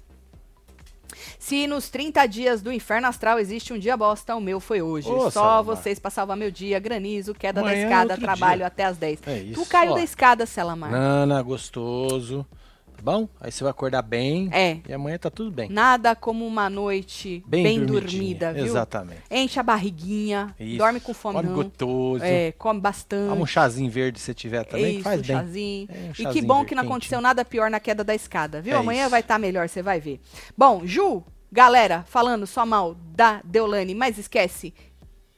Se 1.52 1.68
nos 1.68 1.90
30 1.90 2.26
dias 2.28 2.62
do 2.62 2.72
inferno 2.72 3.08
astral 3.10 3.38
existe 3.38 3.74
um 3.74 3.78
dia 3.78 3.98
bosta, 3.98 4.34
o 4.38 4.40
meu 4.40 4.62
foi 4.62 4.82
hoje. 4.82 5.10
Ô, 5.10 5.30
Só 5.30 5.62
vocês 5.62 6.00
pra 6.00 6.10
salvar 6.10 6.38
meu 6.38 6.50
dia. 6.50 6.80
Granizo, 6.80 7.34
queda 7.34 7.60
Amanhã 7.60 7.76
da 7.76 7.82
é 7.82 7.84
escada, 7.84 8.14
outro 8.14 8.26
trabalho 8.26 8.60
dia. 8.60 8.68
até 8.68 8.86
as 8.86 8.96
10. 8.98 9.20
É 9.28 9.40
tu 9.40 9.46
isso, 9.48 9.66
caiu 9.66 9.92
ó. 9.92 9.96
da 9.96 10.02
escada, 10.02 10.46
Selamar. 10.46 10.90
Nana, 10.90 11.42
gostoso. 11.42 12.48
Tá 12.96 13.02
bom? 13.04 13.28
Aí 13.42 13.52
você 13.52 13.66
vai 13.66 13.72
acordar 13.72 14.02
bem. 14.02 14.48
É. 14.54 14.78
E 14.88 14.94
amanhã 14.94 15.18
tá 15.18 15.30
tudo 15.30 15.52
bem. 15.52 15.68
Nada 15.70 16.16
como 16.16 16.48
uma 16.48 16.70
noite 16.70 17.44
bem, 17.46 17.64
Bem, 17.64 17.86
dormida, 17.86 18.54
viu? 18.54 18.64
Exatamente. 18.68 19.22
Enche 19.30 19.60
a 19.60 19.64
barriguinha, 19.64 20.56
Isso. 20.58 20.78
dorme 20.78 21.02
com 21.02 21.14
fome 21.14 21.36
Come 21.42 21.54
gostoso. 21.54 22.24
É, 22.24 22.54
come 22.54 22.80
bastante. 22.80 23.28
Toma 23.28 23.42
um 23.42 23.46
chazinho 23.46 23.92
verde 23.92 24.22
se 24.22 24.34
tiver 24.34 24.64
também, 24.64 24.86
que 24.86 25.00
Isso, 25.00 25.04
faz 25.04 25.20
um 25.20 25.24
bem. 25.24 25.36
chazinho. 25.36 25.88
É, 25.92 25.98
um 25.98 26.12
e 26.12 26.14
que 26.14 26.24
chazinho 26.24 26.46
bom 26.48 26.54
verde 26.60 26.70
que 26.70 26.76
não 26.76 26.84
quentinho. 26.84 26.94
aconteceu 26.94 27.20
nada 27.20 27.44
pior 27.44 27.70
na 27.70 27.82
queda 27.82 28.06
da 28.06 28.16
escada, 28.16 28.62
viu? 28.62 28.74
É 28.74 28.78
Amanhã 28.78 29.02
isso. 29.02 29.10
vai 29.12 29.20
estar 29.20 29.38
melhor, 29.38 29.68
você 29.68 29.82
vai 29.82 30.00
ver. 30.00 30.22
Bom, 30.58 30.84
Ju, 30.86 31.22
galera, 31.52 32.04
falando 32.08 32.46
só 32.48 32.66
mal 32.66 32.96
da 33.16 33.42
Deolane, 33.44 33.94
mas 33.96 34.18
esquece 34.18 34.74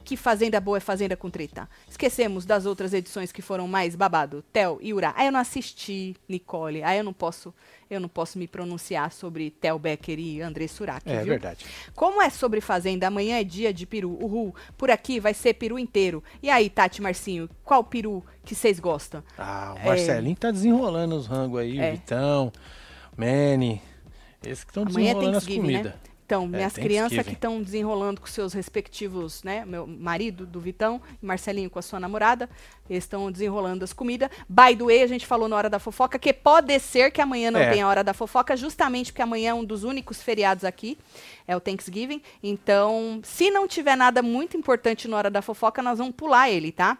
que 0.04 0.18
Fazenda 0.18 0.60
Boa 0.60 0.76
é 0.76 0.80
Fazenda 0.80 1.16
com 1.16 1.30
treta. 1.30 1.66
Esquecemos 1.88 2.44
das 2.44 2.66
outras 2.66 2.92
edições 2.92 3.32
que 3.32 3.40
foram 3.40 3.66
mais 3.66 3.96
babado. 3.96 4.44
Tel 4.52 4.78
e 4.82 4.92
Urá. 4.92 5.14
Ah, 5.16 5.24
eu 5.24 5.32
não 5.32 5.40
assisti, 5.40 6.14
Nicole. 6.28 6.82
Ah, 6.82 6.94
eu 6.94 7.02
não 7.02 7.14
posso, 7.14 7.54
eu 7.88 7.98
não 7.98 8.08
posso 8.08 8.38
me 8.38 8.46
pronunciar 8.46 9.10
sobre 9.10 9.50
Tel 9.50 9.78
Becker 9.78 10.18
e 10.18 10.42
André 10.42 10.68
Surak, 10.68 11.08
É 11.10 11.16
viu? 11.20 11.28
verdade. 11.28 11.64
Como 11.94 12.20
é 12.20 12.28
sobre 12.28 12.60
Fazenda, 12.60 13.06
amanhã 13.06 13.38
é 13.40 13.44
dia 13.44 13.72
de 13.72 13.86
peru. 13.86 14.10
Uhul. 14.22 14.54
Por 14.76 14.90
aqui 14.90 15.18
vai 15.18 15.32
ser 15.32 15.54
peru 15.54 15.78
inteiro. 15.78 16.22
E 16.42 16.50
aí, 16.50 16.68
Tati 16.68 17.00
Marcinho, 17.00 17.48
qual 17.64 17.82
peru 17.82 18.22
que 18.44 18.54
vocês 18.54 18.78
gostam? 18.78 19.24
Ah, 19.38 19.74
o 19.82 19.86
Marcelinho 19.86 20.36
tá 20.36 20.50
desenrolando 20.50 21.16
os 21.16 21.26
rangos 21.26 21.60
aí, 21.60 21.78
É. 21.80 21.88
o 21.88 21.92
Vitão, 21.92 22.52
Manny. 23.16 23.80
Esses 24.46 24.64
que 24.64 24.70
estão 24.70 24.82
Amanhã 24.84 25.10
é 25.10 25.14
desenrolando 25.14 25.36
as 25.38 25.44
Thanksgiving, 25.44 25.60
comidas. 25.62 25.92
né? 25.92 25.98
Então, 26.26 26.48
minhas 26.48 26.72
crianças 26.72 27.22
que 27.26 27.34
estão 27.34 27.62
desenrolando 27.62 28.18
com 28.18 28.26
seus 28.26 28.54
respectivos, 28.54 29.42
né? 29.42 29.62
Meu 29.66 29.86
marido 29.86 30.46
do 30.46 30.58
Vitão 30.58 30.98
e 31.22 31.26
Marcelinho 31.26 31.68
com 31.68 31.78
a 31.78 31.82
sua 31.82 32.00
namorada, 32.00 32.48
eles 32.88 33.04
estão 33.04 33.30
desenrolando 33.30 33.84
as 33.84 33.92
comidas. 33.92 34.30
By 34.48 34.74
the 34.74 34.84
way, 34.84 35.02
a 35.02 35.06
gente 35.06 35.26
falou 35.26 35.48
na 35.48 35.54
hora 35.56 35.68
da 35.68 35.78
fofoca 35.78 36.18
que 36.18 36.32
pode 36.32 36.80
ser 36.80 37.10
que 37.10 37.20
amanhã 37.20 37.50
não 37.50 37.60
É. 37.60 37.70
tenha 37.70 37.86
hora 37.86 38.02
da 38.02 38.14
fofoca, 38.14 38.56
justamente 38.56 39.12
porque 39.12 39.20
amanhã 39.20 39.50
é 39.50 39.54
um 39.54 39.62
dos 39.64 39.84
únicos 39.84 40.22
feriados 40.22 40.64
aqui, 40.64 40.96
é 41.46 41.54
o 41.54 41.60
Thanksgiving. 41.60 42.22
Então, 42.42 43.20
se 43.22 43.50
não 43.50 43.68
tiver 43.68 43.94
nada 43.94 44.22
muito 44.22 44.56
importante 44.56 45.06
na 45.06 45.18
hora 45.18 45.30
da 45.30 45.42
fofoca, 45.42 45.82
nós 45.82 45.98
vamos 45.98 46.14
pular 46.14 46.48
ele, 46.48 46.72
tá? 46.72 46.96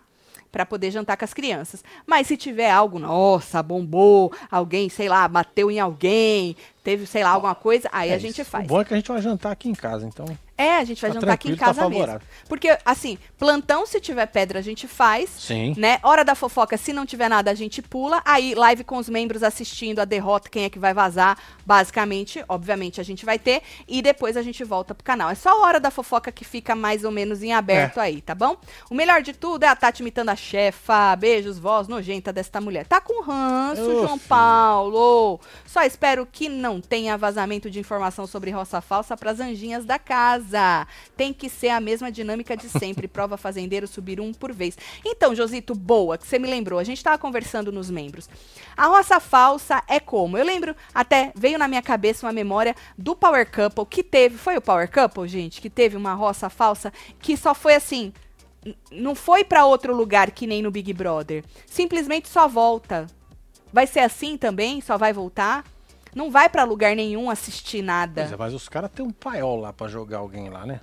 Pra 0.52 0.66
poder 0.66 0.90
jantar 0.90 1.16
com 1.16 1.24
as 1.24 1.32
crianças. 1.34 1.82
Mas 2.06 2.26
se 2.26 2.36
tiver 2.36 2.70
algo, 2.70 2.98
nossa, 2.98 3.62
bombou, 3.62 4.32
alguém, 4.50 4.88
sei 4.90 5.08
lá, 5.08 5.26
bateu 5.26 5.68
em 5.70 5.80
alguém, 5.80 6.54
teve, 6.84 7.06
sei 7.06 7.24
lá, 7.24 7.30
alguma 7.30 7.54
coisa, 7.54 7.88
aí 7.90 8.10
É 8.10 8.14
a 8.14 8.18
gente 8.18 8.40
isso. 8.42 8.48
faz. 8.50 8.64
O 8.66 8.68
bom 8.68 8.80
é 8.80 8.84
que 8.84 8.94
a 8.94 8.96
gente 8.96 9.08
vai 9.08 9.20
jantar 9.20 9.50
aqui 9.50 9.68
em 9.68 9.74
casa, 9.74 10.06
então. 10.06 10.26
É, 10.56 10.76
a 10.76 10.84
gente 10.84 11.02
vai 11.02 11.10
Tá 11.10 11.14
jantar 11.18 11.32
aqui 11.32 11.50
em 11.50 11.56
tá 11.56 11.66
casa 11.66 11.80
mesmo. 11.88 11.94
favorável. 11.94 12.28
Porque, 12.48 12.78
assim, 12.84 13.18
plantão, 13.36 13.84
se 13.86 13.98
tiver 14.00 14.24
pedra, 14.26 14.60
a 14.60 14.62
gente 14.62 14.86
faz. 14.86 15.28
Sim. 15.30 15.74
Né? 15.76 15.98
Hora 16.00 16.24
da 16.24 16.36
fofoca, 16.36 16.76
se 16.76 16.92
não 16.92 17.04
tiver 17.04 17.28
nada, 17.28 17.50
a 17.50 17.54
gente 17.54 17.82
pula. 17.82 18.22
Aí, 18.24 18.54
live 18.54 18.84
com 18.84 18.96
os 18.98 19.08
membros 19.08 19.42
assistindo 19.42 19.98
a 19.98 20.04
derrota, 20.04 20.48
quem 20.48 20.62
é 20.62 20.70
que 20.70 20.78
vai 20.78 20.94
vazar, 20.94 21.36
basicamente, 21.66 22.44
obviamente, 22.48 23.00
a 23.00 23.04
gente 23.04 23.24
vai 23.26 23.36
ter. 23.36 23.62
E 23.88 24.00
depois 24.00 24.36
a 24.36 24.42
gente 24.42 24.62
volta 24.62 24.94
pro 24.94 25.02
canal. 25.02 25.28
É 25.28 25.34
só 25.34 25.48
a 25.50 25.66
hora 25.66 25.80
da 25.80 25.90
fofoca 25.90 26.30
que 26.30 26.44
fica 26.44 26.76
mais 26.76 27.02
ou 27.04 27.10
menos 27.10 27.42
em 27.42 27.52
aberto 27.52 27.98
aí, 27.98 28.20
tá 28.20 28.32
bom? 28.34 28.56
O 28.88 28.94
melhor 28.94 29.22
de 29.22 29.32
tudo 29.32 29.64
é 29.64 29.66
a 29.68 29.74
Tati 29.74 30.02
imitando 30.02 30.28
a 30.28 30.36
chefa. 30.36 31.16
Beijos, 31.16 31.58
voz 31.58 31.88
nojenta 31.88 32.32
desta 32.32 32.60
mulher. 32.60 32.86
Tá 32.86 33.00
com 33.00 33.22
ranço, 33.22 33.82
João. 33.84 34.18
Paulo. 34.20 35.40
Só 35.66 35.82
espero 35.82 36.26
que 36.30 36.48
não 36.48 36.73
tenha 36.80 37.16
vazamento 37.16 37.70
de 37.70 37.78
informação 37.78 38.26
sobre 38.26 38.50
roça 38.50 38.80
falsa 38.80 39.16
pras 39.16 39.40
anjinhas 39.40 39.84
da 39.84 39.98
casa. 39.98 40.86
Tem 41.16 41.32
que 41.32 41.48
ser 41.48 41.68
a 41.68 41.80
mesma 41.80 42.10
dinâmica 42.10 42.56
de 42.56 42.68
sempre. 42.68 43.08
Prova 43.08 43.36
fazendeiro 43.36 43.86
subir 43.86 44.20
um 44.20 44.32
por 44.32 44.52
vez. 44.52 44.76
Então, 45.04 45.34
Josito, 45.34 45.74
boa, 45.74 46.18
que 46.18 46.26
você 46.26 46.38
me 46.38 46.48
lembrou. 46.48 46.78
A 46.78 46.84
gente 46.84 47.02
tava 47.02 47.18
conversando 47.18 47.72
nos 47.72 47.90
membros. 47.90 48.28
A 48.76 48.86
roça 48.86 49.20
falsa 49.20 49.82
é 49.88 50.00
como? 50.00 50.36
Eu 50.38 50.44
lembro, 50.44 50.74
até 50.94 51.32
veio 51.34 51.58
na 51.58 51.68
minha 51.68 51.82
cabeça 51.82 52.26
uma 52.26 52.32
memória 52.32 52.74
do 52.96 53.14
Power 53.14 53.50
Couple 53.50 53.86
que 53.86 54.02
teve. 54.02 54.36
Foi 54.36 54.56
o 54.56 54.62
Power 54.62 54.90
Couple, 54.90 55.28
gente? 55.28 55.60
Que 55.60 55.70
teve 55.70 55.96
uma 55.96 56.14
roça 56.14 56.48
falsa 56.48 56.92
que 57.20 57.36
só 57.36 57.54
foi 57.54 57.74
assim. 57.74 58.12
Não 58.90 59.14
foi 59.14 59.44
pra 59.44 59.66
outro 59.66 59.94
lugar 59.94 60.30
que 60.30 60.46
nem 60.46 60.62
no 60.62 60.70
Big 60.70 60.92
Brother. 60.92 61.44
Simplesmente 61.66 62.28
só 62.28 62.48
volta. 62.48 63.06
Vai 63.72 63.86
ser 63.86 64.00
assim 64.00 64.36
também? 64.36 64.80
Só 64.80 64.96
vai 64.96 65.12
voltar? 65.12 65.64
Não 66.14 66.30
vai 66.30 66.48
pra 66.48 66.64
lugar 66.64 66.94
nenhum 66.94 67.28
assistir 67.30 67.82
nada. 67.82 68.22
É, 68.22 68.36
mas 68.36 68.54
os 68.54 68.68
caras 68.68 68.90
têm 68.90 69.04
um 69.04 69.10
paiol 69.10 69.60
lá 69.60 69.72
pra 69.72 69.88
jogar 69.88 70.18
alguém 70.18 70.48
lá, 70.48 70.64
né? 70.66 70.80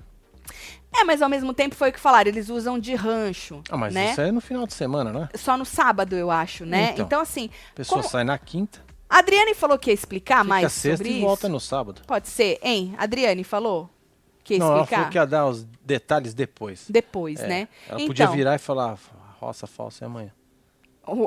É, 0.93 1.03
mas 1.05 1.21
ao 1.21 1.29
mesmo 1.29 1.53
tempo 1.53 1.73
foi 1.75 1.89
o 1.89 1.93
que 1.93 1.99
falaram, 1.99 2.29
eles 2.29 2.49
usam 2.49 2.77
de 2.77 2.93
rancho, 2.95 3.61
Ah, 3.69 3.77
mas 3.77 3.93
né? 3.93 4.11
isso 4.11 4.19
é 4.21 4.31
no 4.31 4.41
final 4.41 4.67
de 4.67 4.73
semana, 4.73 5.11
né? 5.13 5.29
Só 5.35 5.55
no 5.55 5.63
sábado, 5.63 6.15
eu 6.15 6.29
acho, 6.29 6.65
né? 6.65 6.91
Então, 6.91 7.05
Então. 7.05 7.21
assim, 7.21 7.49
A 7.71 7.75
pessoa 7.75 8.01
como- 8.01 8.11
sai 8.11 8.25
na 8.25 8.37
quinta, 8.37 8.83
a 9.09 9.19
Adriane 9.19 9.53
falou 9.53 9.79
que 9.79 9.89
ia 9.89 9.93
explicar 9.93 10.39
fica 10.39 10.43
mais 10.49 10.71
sexta 10.73 10.97
sobre 10.97 11.13
e 11.13 11.17
isso. 11.17 11.25
volta 11.25 11.47
no 11.47 11.59
sábado. 11.61 12.01
Pode 12.05 12.27
ser, 12.27 12.59
hein? 12.61 12.93
Adriane 12.97 13.43
falou 13.45 13.89
que 14.43 14.55
ia 14.55 14.59
Não, 14.59 14.67
ela 14.67 14.75
explicar 14.81 14.95
falou 14.97 15.11
que 15.11 15.17
ia 15.17 15.25
dar 15.25 15.45
os 15.47 15.63
detalhes 15.85 16.33
depois. 16.33 16.85
depois, 16.89 17.39
É, 17.39 17.47
né? 17.47 17.67
Ela 17.87 17.95
então, 18.01 18.07
podia 18.07 18.27
virar 18.27 18.55
e 18.55 18.59
falar, 18.59 18.97
"Ah, 19.15 19.35
roça 19.39 19.65
falsa 19.65 20.03
é 20.03 20.07
amanhã. 20.07 20.31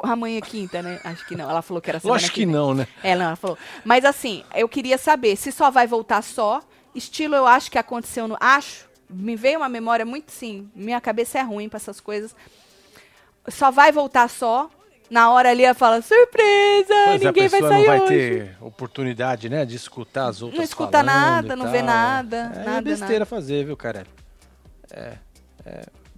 Amanhã 0.03 0.39
é 0.39 0.41
quinta, 0.41 0.83
né? 0.83 1.01
Acho 1.05 1.27
que 1.27 1.35
não. 1.37 1.51
Ela 1.51 1.63
falou 1.63 1.81
que 1.81 1.91
era 1.91 2.01
semana 2.01 2.15
Lógico 2.15 2.35
que 2.35 2.47
não, 2.47 2.75
né? 2.75 2.87
É, 3.03 3.15
não, 3.15 3.27
ela 3.27 3.37
falou. 3.37 3.59
Mas 3.85 4.05
assim, 4.05 4.45
eu 4.55 4.69
queria 4.69 4.97
saber 4.99 5.37
se 5.37 5.51
só 5.53 5.71
vai 5.71 5.87
voltar 5.87 6.23
só. 6.23 6.63
Estilo, 6.95 7.35
eu 7.35 7.47
acho 7.47 7.71
que 7.71 7.79
aconteceu 7.79 8.29
no. 8.29 8.37
Acho. 8.41 8.89
Me 9.11 9.37
veio 9.37 9.59
uma 9.59 9.69
memória 9.69 10.05
muito 10.05 10.33
sim. 10.33 10.71
Minha 10.75 11.01
cabeça 11.01 11.39
é 11.39 11.43
ruim 11.43 11.69
pra 11.69 11.77
essas 11.77 12.01
coisas. 12.01 12.35
Só 13.49 13.71
vai 13.71 13.93
voltar 13.93 14.29
só. 14.29 14.71
Na 15.11 15.31
hora 15.31 15.51
ali 15.51 15.65
ela 15.65 15.75
fala, 15.75 16.01
surpresa! 16.01 16.95
Pois 17.07 17.23
é, 17.23 17.27
ninguém 17.27 17.47
vai 17.49 17.61
sair 17.61 17.71
não 17.71 17.85
vai 17.85 18.01
hoje. 18.01 18.09
ter 18.09 18.57
oportunidade, 18.61 19.51
né, 19.51 19.67
de 19.67 19.77
escutar 19.77 20.29
as 20.29 20.41
outras 20.41 20.57
Não 20.59 20.65
escuta 20.65 21.03
nada, 21.03 21.55
não 21.55 21.71
vê 21.71 21.79
tal. 21.79 21.87
nada, 21.87 22.37
É, 22.55 22.65
nada, 22.65 22.79
é 22.79 22.81
besteira 22.81 23.27
fazer, 23.27 23.67
viu, 23.67 23.77
cara? 23.77 24.07
É, 24.91 25.19
é, 25.67 25.71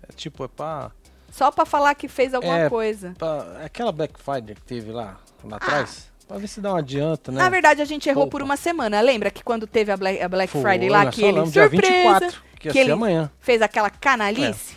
é 0.08 0.12
tipo, 0.14 0.44
é 0.44 0.48
pra, 0.48 0.92
Só 1.36 1.50
pra 1.50 1.66
falar 1.66 1.94
que 1.94 2.08
fez 2.08 2.32
alguma 2.34 2.60
É, 2.60 2.68
coisa. 2.70 3.14
pra- 3.18 3.62
Aquela 3.64 3.92
Black 3.92 4.14
Friday 4.18 4.54
que 4.54 4.62
teve 4.62 4.90
lá, 4.90 5.18
lá 5.44 5.56
atrás, 5.58 6.08
pra 6.26 6.38
ver 6.38 6.46
se 6.48 6.60
dá 6.60 6.72
um 6.72 6.76
adianto, 6.76 7.30
né? 7.30 7.40
Ah. 7.40 7.44
Na 7.44 7.50
verdade, 7.50 7.82
a 7.82 7.84
gente 7.84 8.08
errou 8.08 8.24
Poupa. 8.24 8.38
por 8.38 8.42
uma 8.42 8.56
semana. 8.56 9.00
Lembra 9.02 9.30
que 9.30 9.44
quando 9.44 9.66
teve 9.66 9.92
a 9.92 9.96
Black, 9.96 10.22
a 10.22 10.28
Black 10.28 10.50
Foi, 10.52 10.62
Friday 10.62 10.88
lá, 10.88 11.06
que 11.10 11.22
ele, 11.22 11.38
surpresa, 11.46 11.68
24, 11.68 12.42
que 12.58 12.72
ser 12.72 12.78
ele 12.78 12.92
amanhã. 12.92 13.30
fez 13.40 13.60
aquela 13.60 13.90
canalice? 13.90 14.76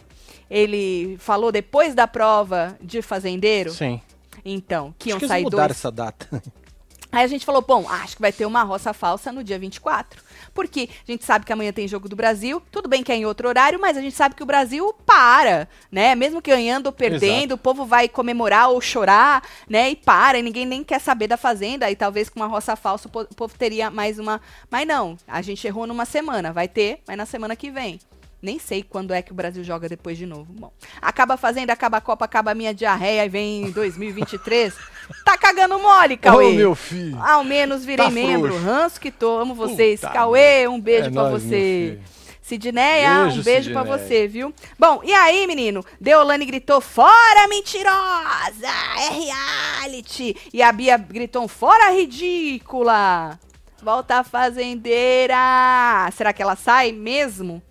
Ele 0.50 1.15
falou 1.19 1.52
depois 1.52 1.93
da 1.95 2.08
prova 2.08 2.76
de 2.82 3.02
fazendeiro? 3.02 3.72
Sim. 3.72 4.02
Então, 4.43 4.93
que 4.98 5.10
iam 5.10 5.17
Acho 5.17 5.19
que 5.19 5.26
eles 5.26 5.30
sair 5.32 5.43
mudaram 5.43 5.67
dois. 5.67 5.78
essa 5.78 5.91
data. 5.91 6.28
Aí 7.12 7.24
a 7.24 7.28
gente 7.28 7.45
falou, 7.45 7.62
bom, 7.62 7.88
acho 7.89 8.15
que 8.15 8.22
vai 8.22 8.32
ter 8.32 8.45
uma 8.45 8.63
roça 8.63 8.93
falsa 8.93 9.32
no 9.32 9.43
dia 9.43 9.58
24. 9.58 10.22
Porque 10.54 10.90
a 11.08 11.12
gente 11.12 11.26
sabe 11.26 11.46
que 11.46 11.54
amanhã 11.54 11.72
tem 11.72 11.88
jogo 11.88 12.10
do 12.10 12.16
Brasil, 12.16 12.62
tudo 12.72 12.90
bem 12.90 13.04
que 13.04 13.12
é 13.12 13.16
em 13.16 13.26
outro 13.26 13.48
horário, 13.48 13.80
mas 13.80 13.98
a 13.98 14.02
gente 14.02 14.16
sabe 14.16 14.36
que 14.36 14.44
o 14.44 14.46
Brasil 14.46 14.94
para, 15.06 15.68
né? 15.92 16.16
Mesmo 16.16 16.42
que 16.42 16.50
ganhando 16.50 16.88
ou 16.88 16.92
perdendo, 16.92 17.52
Exato. 17.52 17.54
o 17.54 17.58
povo 17.58 17.86
vai 17.86 18.10
comemorar 18.10 18.70
ou 18.70 18.82
chorar, 18.82 19.44
né? 19.70 19.92
E 19.92 19.96
para, 19.96 20.40
e 20.40 20.42
ninguém 20.42 20.66
nem 20.66 20.84
quer 20.84 21.00
saber 21.00 21.28
da 21.28 21.38
Fazenda, 21.38 21.90
e 21.90 21.96
talvez 21.96 22.30
com 22.30 22.40
uma 22.40 22.48
roça 22.48 22.76
falsa 22.76 23.08
o 23.08 23.36
povo 23.36 23.58
teria 23.58 23.90
mais 23.90 24.20
uma... 24.20 24.42
Mas 24.70 24.88
não, 24.88 25.16
a 25.28 25.42
gente 25.42 25.66
errou 25.66 25.88
numa 25.88 26.06
semana, 26.06 26.52
vai 26.52 26.68
ter, 26.68 27.02
mas 27.08 27.18
na 27.18 27.26
semana 27.26 27.56
que 27.56 27.70
vem. 27.72 28.00
Nem 28.41 28.58
sei 28.58 28.84
quando 28.84 29.13
é 29.13 29.21
que 29.21 29.32
o 29.32 29.36
Brasil 29.36 29.63
joga 29.63 29.89
depois 29.89 30.17
de 30.17 30.25
novo. 30.25 30.54
Bom, 30.54 30.71
acaba 31.02 31.34
a 31.34 31.38
Fazenda, 31.38 31.73
acaba 31.73 31.97
a 31.97 32.02
Copa, 32.02 32.23
acaba 32.23 32.52
a 32.52 32.56
minha 32.56 32.73
diarreia 32.73 33.25
e 33.25 33.30
vem 33.30 33.71
2023. 33.71 34.73
tá 35.25 35.38
cagando 35.38 35.78
mole, 35.78 36.15
Cauê. 36.15 36.54
Ô, 36.54 36.56
meu 36.56 36.75
filho. 36.75 37.21
Ao 37.21 37.43
menos 37.43 37.84
virei 37.84 38.06
tá 38.06 38.12
membro. 38.12 38.49
Frouxo. 38.49 38.65
Ranço 38.65 39.02
que 39.02 39.12
tô, 39.12 39.39
amo 39.39 39.54
vocês. 39.54 39.99
Puta 39.99 40.13
Cauê, 40.13 40.67
um 40.67 40.80
beijo 40.80 41.10
é 41.10 41.12
pra 41.12 41.23
nóis, 41.30 41.43
você. 41.43 41.99
Sidneia, 42.41 43.25
um 43.25 43.43
beijo 43.43 43.71
para 43.71 43.84
você, 43.84 44.28
viu? 44.28 44.52
Bom, 44.78 45.02
e 45.04 45.13
aí, 45.13 45.45
menino? 45.45 45.86
Deolane 46.02 46.45
gritou, 46.45 46.82
fora 46.82 47.47
mentirosa! 47.47 48.67
É 48.97 49.10
reality! 49.12 50.36
E 50.52 50.63
a 50.63 50.71
Bia 50.71 50.97
gritou, 50.97 51.47
fora 51.47 51.91
ridícula! 51.91 53.39
Volta 53.84 54.15
a 54.15 54.23
fazendeira! 54.23 56.10
Será 56.12 56.34
que 56.34 56.41
ela 56.41 56.56
sai 56.56 56.91
mesmo? 56.91 57.62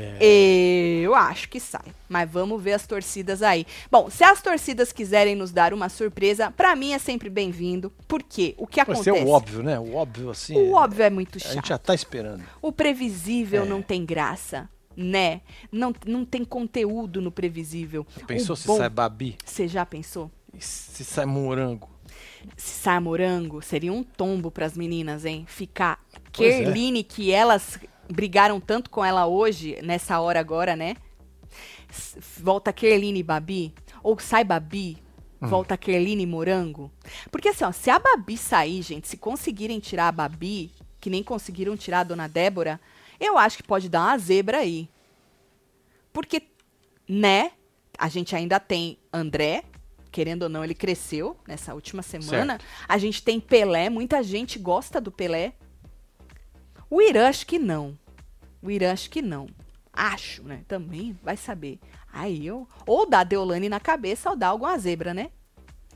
É. 0.00 1.00
Eu 1.02 1.14
acho 1.14 1.48
que 1.48 1.60
sai. 1.60 1.94
Mas 2.08 2.30
vamos 2.30 2.62
ver 2.62 2.72
as 2.72 2.86
torcidas 2.86 3.42
aí. 3.42 3.66
Bom, 3.90 4.10
se 4.10 4.24
as 4.24 4.40
torcidas 4.40 4.92
quiserem 4.92 5.34
nos 5.34 5.52
dar 5.52 5.74
uma 5.74 5.88
surpresa, 5.88 6.50
para 6.50 6.74
mim 6.74 6.92
é 6.92 6.98
sempre 6.98 7.28
bem-vindo. 7.28 7.92
Por 8.06 8.22
quê? 8.22 8.54
O 8.58 8.66
que 8.66 8.80
acontece? 8.80 9.10
Vai 9.10 9.20
ser 9.20 9.26
o 9.26 9.30
óbvio, 9.30 9.62
né? 9.62 9.78
O 9.78 9.94
óbvio, 9.94 10.30
assim. 10.30 10.56
O 10.56 10.76
é... 10.76 10.80
óbvio 10.80 11.04
é 11.04 11.10
muito 11.10 11.38
chato. 11.38 11.50
A 11.50 11.54
gente 11.54 11.68
já 11.68 11.78
tá 11.78 11.94
esperando. 11.94 12.42
O 12.62 12.72
previsível 12.72 13.64
é. 13.64 13.66
não 13.66 13.82
tem 13.82 14.04
graça. 14.04 14.68
Né? 14.96 15.42
Não, 15.70 15.94
não 16.04 16.24
tem 16.24 16.44
conteúdo 16.44 17.22
no 17.22 17.30
previsível. 17.30 18.04
Pensou 18.26 18.54
o 18.54 18.56
se 18.56 18.66
bom... 18.66 18.76
sai 18.76 18.88
Babi? 18.90 19.36
Você 19.44 19.68
já 19.68 19.86
pensou? 19.86 20.28
E 20.52 20.60
se 20.60 21.04
sai 21.04 21.24
morango? 21.24 21.88
Se 22.56 22.80
sai 22.80 22.98
morango, 22.98 23.62
seria 23.62 23.92
um 23.92 24.02
tombo 24.02 24.50
para 24.50 24.66
as 24.66 24.76
meninas, 24.76 25.24
hein? 25.24 25.44
Ficar 25.46 26.04
pois 26.32 26.52
é. 26.52 26.64
Kerline, 26.64 27.00
é. 27.00 27.02
que 27.02 27.30
elas 27.30 27.78
brigaram 28.08 28.60
tanto 28.60 28.90
com 28.90 29.04
ela 29.04 29.26
hoje, 29.26 29.78
nessa 29.82 30.20
hora 30.20 30.40
agora, 30.40 30.74
né? 30.74 30.96
Volta 32.38 32.72
Kerline 32.72 33.20
e 33.20 33.22
Babi. 33.22 33.74
Ou 34.02 34.18
sai 34.18 34.44
Babi, 34.44 34.98
hum. 35.40 35.48
volta 35.48 35.76
Kerline 35.76 36.22
e 36.22 36.26
Morango. 36.26 36.90
Porque 37.30 37.48
assim, 37.48 37.64
ó, 37.64 37.72
se 37.72 37.90
a 37.90 37.98
Babi 37.98 38.36
sair, 38.36 38.82
gente, 38.82 39.08
se 39.08 39.16
conseguirem 39.16 39.80
tirar 39.80 40.08
a 40.08 40.12
Babi, 40.12 40.70
que 41.00 41.10
nem 41.10 41.22
conseguiram 41.22 41.76
tirar 41.76 42.00
a 42.00 42.04
Dona 42.04 42.28
Débora, 42.28 42.80
eu 43.20 43.36
acho 43.36 43.56
que 43.56 43.62
pode 43.62 43.88
dar 43.88 44.02
uma 44.02 44.18
zebra 44.18 44.58
aí. 44.58 44.88
Porque, 46.12 46.42
né, 47.08 47.52
a 47.98 48.08
gente 48.08 48.34
ainda 48.34 48.60
tem 48.60 48.98
André, 49.12 49.64
querendo 50.10 50.44
ou 50.44 50.48
não, 50.48 50.64
ele 50.64 50.74
cresceu 50.74 51.36
nessa 51.46 51.74
última 51.74 52.02
semana. 52.02 52.54
Certo. 52.54 52.64
A 52.88 52.98
gente 52.98 53.22
tem 53.22 53.40
Pelé, 53.40 53.90
muita 53.90 54.22
gente 54.22 54.58
gosta 54.58 55.00
do 55.00 55.10
Pelé. 55.10 55.52
O 56.90 57.02
Irã 57.02 57.28
acho 57.28 57.46
que 57.46 57.58
não. 57.58 57.98
O 58.62 58.70
Irã 58.70 58.92
acho 58.92 59.10
que 59.10 59.22
não. 59.22 59.46
Acho, 59.92 60.42
né? 60.42 60.62
Também 60.68 61.18
vai 61.22 61.36
saber. 61.36 61.78
Aí 62.12 62.46
eu. 62.46 62.66
Ou 62.86 63.08
dá 63.08 63.24
Deolane 63.24 63.68
na 63.68 63.80
cabeça 63.80 64.30
ou 64.30 64.36
dá 64.36 64.48
alguma 64.48 64.78
zebra, 64.78 65.12
né? 65.12 65.30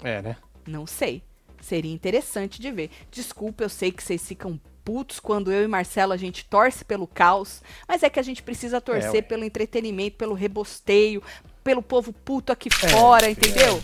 É, 0.03 0.21
né? 0.21 0.37
Não 0.67 0.87
sei. 0.87 1.23
Seria 1.61 1.93
interessante 1.93 2.61
de 2.61 2.71
ver. 2.71 2.91
Desculpa, 3.11 3.65
eu 3.65 3.69
sei 3.69 3.93
que 3.93 4.03
vocês 4.03 4.27
ficam 4.27 4.61
putos 4.85 5.21
quando 5.21 5.53
eu 5.53 5.63
e 5.63 5.69
Marcelo 5.69 6.13
a 6.13 6.17
gente 6.17 6.45
torce 6.45 6.85
pelo 6.85 7.07
caos, 7.07 7.63
mas 7.87 8.03
é 8.03 8.11
que 8.11 8.19
a 8.19 8.23
gente 8.23 8.43
precisa 8.43 8.81
torcer 8.81 9.17
é, 9.17 9.23
pelo 9.23 9.45
entretenimento, 9.45 10.17
pelo 10.17 10.35
rebosteio, 10.35 11.23
pelo 11.63 11.83
povo 11.83 12.13
puto 12.13 12.51
aqui 12.51 12.69
é, 12.69 12.89
fora, 12.89 13.31
entendeu? 13.31 13.83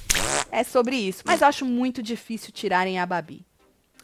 É. 0.51 0.61
é 0.61 0.64
sobre 0.64 0.97
isso. 0.97 1.23
Mas 1.25 1.40
eu 1.40 1.47
acho 1.47 1.64
muito 1.64 2.03
difícil 2.03 2.53
tirarem 2.53 2.99
a 2.99 3.07
Babi. 3.07 3.47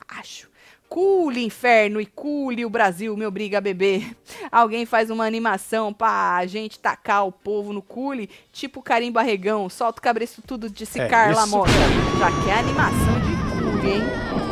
Acho. 0.07 0.49
Cule 0.95 1.45
inferno 1.45 2.01
e 2.01 2.07
cule 2.07 2.65
o 2.65 2.71
Brasil, 2.71 3.17
me 3.17 3.27
obriga 3.27 3.59
a 3.59 3.61
beber. 3.61 4.17
Alguém 4.49 4.87
faz 4.87 5.11
uma 5.11 5.27
animação 5.27 5.93
pra 5.93 6.47
gente 6.47 6.79
tacar 6.79 7.27
o 7.27 7.33
povo 7.33 7.73
no 7.73 7.83
cule, 7.83 8.31
tipo 8.53 8.81
Carim 8.81 9.11
Barregão, 9.11 9.69
solta 9.69 9.99
o 9.99 10.03
cabresto 10.03 10.41
tudo 10.47 10.71
de 10.71 10.85
é, 10.95 11.09
Carla 11.09 11.49
Mota. 11.49 11.73
Já 12.21 12.31
que 12.31 12.49
é 12.49 12.59
animação 12.61 13.21
de 13.23 13.81
cule, 13.81 13.91
hein? 13.91 14.44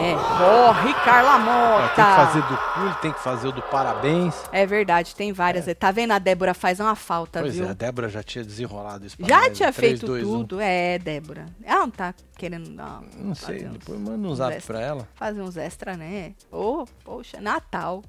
É, 0.00 0.14
corre, 0.14 0.94
Carla 1.04 1.38
Mota. 1.38 1.94
Tem 1.94 2.04
que 2.04 2.16
fazer 2.16 2.42
do 2.42 2.56
cool, 2.56 2.94
tem 3.02 3.12
que 3.12 3.20
fazer 3.20 3.48
o 3.48 3.52
do 3.52 3.62
parabéns. 3.62 4.34
É 4.50 4.64
verdade, 4.64 5.14
tem 5.14 5.32
várias. 5.32 5.68
É. 5.68 5.74
Tá 5.74 5.90
vendo? 5.90 6.12
A 6.12 6.18
Débora 6.18 6.54
faz 6.54 6.80
uma 6.80 6.94
falta, 6.94 7.40
pois 7.40 7.54
viu? 7.54 7.66
é, 7.66 7.70
a 7.70 7.72
Débora 7.74 8.08
já 8.08 8.22
tinha 8.22 8.44
desenrolado 8.44 9.06
isso. 9.06 9.16
Já 9.20 9.50
tinha 9.50 9.72
3, 9.72 9.74
feito 9.74 10.06
2, 10.06 10.22
tudo. 10.22 10.56
1. 10.56 10.60
É, 10.60 10.98
Débora. 10.98 11.46
Ela 11.62 11.80
não 11.80 11.90
tá 11.90 12.14
querendo 12.36 12.70
dar. 12.70 13.02
Não 13.16 13.34
sei, 13.34 13.66
uns, 13.66 13.72
depois 13.72 14.00
manda 14.00 14.26
uns 14.26 14.38
zap 14.38 14.62
pra 14.62 14.80
ela. 14.80 15.08
Fazer 15.14 15.42
uns 15.42 15.56
extra, 15.56 15.96
né? 15.96 16.34
Ô, 16.50 16.82
oh, 16.82 16.86
poxa, 17.04 17.40
Natal. 17.40 18.02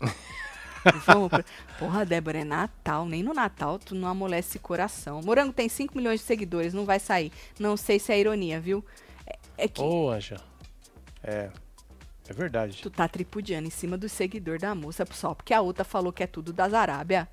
Vamos 1.06 1.28
pra... 1.28 1.44
Porra, 1.78 2.04
Débora, 2.04 2.40
é 2.40 2.44
Natal. 2.44 3.06
Nem 3.06 3.22
no 3.22 3.32
Natal 3.32 3.78
tu 3.78 3.94
não 3.94 4.08
amolece 4.08 4.58
coração. 4.58 5.20
Morango 5.24 5.52
tem 5.52 5.68
5 5.68 5.96
milhões 5.96 6.20
de 6.20 6.26
seguidores, 6.26 6.74
não 6.74 6.84
vai 6.84 6.98
sair. 6.98 7.32
Não 7.58 7.76
sei 7.76 7.98
se 7.98 8.12
é 8.12 8.18
ironia, 8.18 8.60
viu? 8.60 8.84
É, 9.26 9.38
é 9.58 9.68
que. 9.68 9.80
Ô, 9.80 10.10
Anja. 10.10 10.36
É. 11.22 11.50
É 12.28 12.32
verdade. 12.32 12.80
Tu 12.82 12.90
tá 12.90 13.08
tripudiando 13.08 13.66
em 13.66 13.70
cima 13.70 13.98
do 13.98 14.08
seguidor 14.08 14.58
da 14.58 14.74
moça 14.74 15.04
só 15.10 15.34
porque 15.34 15.52
a 15.52 15.60
outra 15.60 15.84
falou 15.84 16.12
que 16.12 16.22
é 16.22 16.26
tudo 16.26 16.52
das 16.52 16.72
Arábia. 16.72 17.28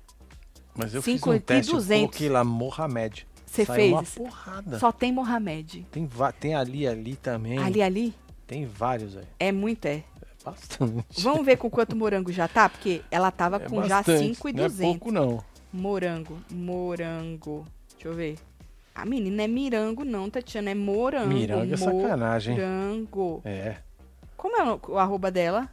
Mas 0.74 0.94
eu 0.94 1.02
Cinco, 1.02 1.30
fiz 1.30 1.40
um 1.40 1.44
teste, 1.44 1.72
200. 1.72 1.90
eu 1.90 2.08
coloquei 2.08 2.28
lá 2.28 2.44
Mohamed. 2.44 3.26
Você 3.46 3.66
fez? 3.66 3.92
uma 3.92 4.02
porrada. 4.02 4.78
Só 4.78 4.92
tem 4.92 5.12
Mohamed. 5.12 5.86
Tem, 5.90 6.08
tem 6.38 6.54
ali, 6.54 6.86
ali 6.86 7.16
também. 7.16 7.58
Ali, 7.58 7.82
ali? 7.82 8.14
Tem 8.46 8.64
vários 8.64 9.16
aí. 9.16 9.26
É 9.38 9.50
muito, 9.50 9.86
é. 9.86 9.96
é 9.96 10.04
bastante. 10.44 11.20
Vamos 11.20 11.44
ver 11.44 11.56
com 11.56 11.68
quanto 11.68 11.96
morango 11.96 12.32
já 12.32 12.46
tá? 12.46 12.68
Porque 12.68 13.02
ela 13.10 13.30
tava 13.30 13.56
é 13.56 13.60
com 13.60 13.76
bastante. 13.76 14.06
já 14.12 14.18
5,200. 14.18 14.78
Não 14.78 14.88
é 14.88 14.92
pouco, 14.92 15.12
não. 15.12 15.44
Morango, 15.72 16.38
morango. 16.50 17.64
Deixa 17.92 18.08
eu 18.08 18.14
ver. 18.14 18.38
A 18.94 19.04
menina 19.04 19.42
é 19.42 19.48
mirango, 19.48 20.04
não, 20.04 20.28
Tatiana. 20.28 20.70
É 20.70 20.74
morango. 20.74 21.28
Mirango 21.28 21.74
é 21.74 21.76
sacanagem. 21.76 22.54
Morango. 22.54 23.42
É. 23.44 23.76
Como 24.36 24.56
é 24.56 24.64
o, 24.64 24.80
o 24.88 24.98
arroba 24.98 25.30
dela? 25.30 25.70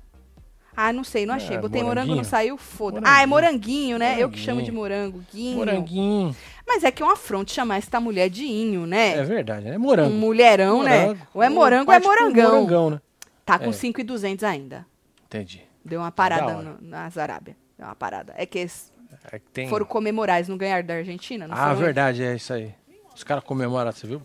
Ah, 0.80 0.94
não 0.94 1.04
sei, 1.04 1.26
não 1.26 1.34
achei. 1.34 1.56
É, 1.56 1.60
Botei 1.60 1.82
morango, 1.82 2.14
não 2.14 2.24
saiu, 2.24 2.56
foda. 2.56 3.02
Ah, 3.04 3.24
é 3.24 3.26
moranguinho, 3.26 3.98
né? 3.98 4.10
Moranguinho. 4.10 4.26
Eu 4.26 4.30
que 4.30 4.38
chamo 4.38 4.62
de 4.62 4.72
morango. 4.72 5.24
Guinho. 5.34 5.58
Moranguinho. 5.58 6.36
Mas 6.68 6.84
é 6.84 6.92
que 6.92 7.02
é 7.02 7.06
um 7.06 7.10
afronte 7.10 7.52
chamar 7.52 7.78
essa 7.78 8.00
mulher 8.00 8.30
de 8.30 8.46
inho, 8.46 8.86
né? 8.86 9.18
É 9.18 9.24
verdade, 9.24 9.68
é 9.68 9.78
morango. 9.78 10.14
Um 10.14 10.20
mulherão, 10.20 10.84
né? 10.84 11.00
morango. 11.00 11.14
né? 11.16 11.28
Ou 11.34 11.44
é 11.44 11.50
morango 11.50 11.92
ou 11.92 11.98
é 11.98 12.00
morangão. 12.00 12.52
morangão, 12.52 12.90
né? 12.92 13.02
Tá 13.44 13.58
com 13.58 13.70
é. 13.70 13.74
5,200 13.74 14.44
ainda. 14.44 14.86
Entendi. 15.26 15.64
Deu 15.84 16.00
uma 16.00 16.12
parada 16.12 16.54
no, 16.54 16.78
nas 16.80 17.18
Arábia. 17.18 17.58
Deu 17.76 17.88
uma 17.88 17.96
parada. 17.96 18.36
É 18.38 18.46
que 18.46 18.60
eles 18.60 18.94
é 19.32 19.40
que 19.40 19.50
tem... 19.52 19.70
foram 19.70 19.86
comemorar, 19.86 20.38
eles 20.38 20.50
não 20.50 20.58
ganharam 20.58 20.86
da 20.86 20.96
Argentina, 20.96 21.48
não 21.48 21.56
Ah, 21.56 21.74
verdade, 21.74 22.24
é 22.24 22.36
isso 22.36 22.54
aí. 22.54 22.74
Os 23.18 23.24
caras 23.24 23.44
comemoram, 23.44 23.92
você 23.92 24.06
viu? 24.06 24.22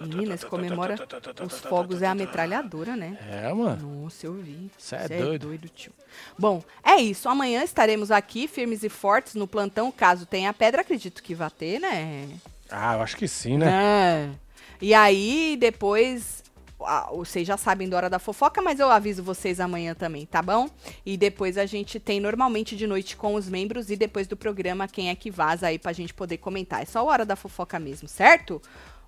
Minas 0.00 0.42
comemora 0.42 0.96
os 1.44 1.60
fogos 1.60 2.00
é 2.00 2.06
a 2.06 2.14
metralhadora, 2.14 2.96
né? 2.96 3.18
É, 3.30 3.52
mano. 3.52 4.04
Nossa, 4.04 4.24
eu 4.24 4.32
vi. 4.32 4.70
Você 4.78 4.96
é 4.96 5.08
doido. 5.08 5.34
é 5.34 5.38
doido, 5.38 5.68
tio. 5.68 5.92
Bom, 6.38 6.64
é 6.82 6.96
isso. 6.96 7.28
Amanhã 7.28 7.62
estaremos 7.62 8.10
aqui, 8.10 8.48
firmes 8.48 8.82
e 8.82 8.88
fortes, 8.88 9.34
no 9.34 9.46
plantão, 9.46 9.92
caso 9.92 10.24
tenha 10.24 10.54
pedra. 10.54 10.80
Acredito 10.80 11.22
que 11.22 11.34
vai 11.34 11.50
ter, 11.50 11.78
né? 11.78 12.30
Ah, 12.70 12.94
eu 12.94 13.02
acho 13.02 13.14
que 13.14 13.28
sim, 13.28 13.58
né? 13.58 13.68
É. 13.70 14.30
E 14.80 14.94
aí, 14.94 15.54
depois, 15.60 16.42
vocês 17.12 17.46
já 17.46 17.56
sabem 17.56 17.88
da 17.88 17.96
hora 17.96 18.10
da 18.10 18.18
fofoca, 18.18 18.62
mas 18.62 18.80
eu 18.80 18.90
aviso 18.90 19.22
vocês 19.22 19.60
amanhã 19.60 19.94
também, 19.94 20.26
tá 20.26 20.40
bom? 20.40 20.68
E 21.04 21.16
depois 21.16 21.58
a 21.58 21.66
gente 21.66 21.98
tem 21.98 22.20
normalmente 22.20 22.76
de 22.76 22.86
noite 22.86 23.16
com 23.16 23.34
os 23.34 23.48
membros 23.48 23.90
e 23.90 23.96
depois 23.96 24.26
do 24.26 24.36
programa 24.36 24.88
quem 24.88 25.10
é 25.10 25.14
que 25.14 25.30
vaza 25.30 25.66
aí 25.66 25.78
pra 25.78 25.92
gente 25.92 26.14
poder 26.14 26.38
comentar. 26.38 26.82
É 26.82 26.84
só 26.84 27.00
a 27.00 27.04
hora 27.04 27.24
da 27.24 27.36
fofoca 27.36 27.78
mesmo, 27.78 28.08
certo? 28.08 28.60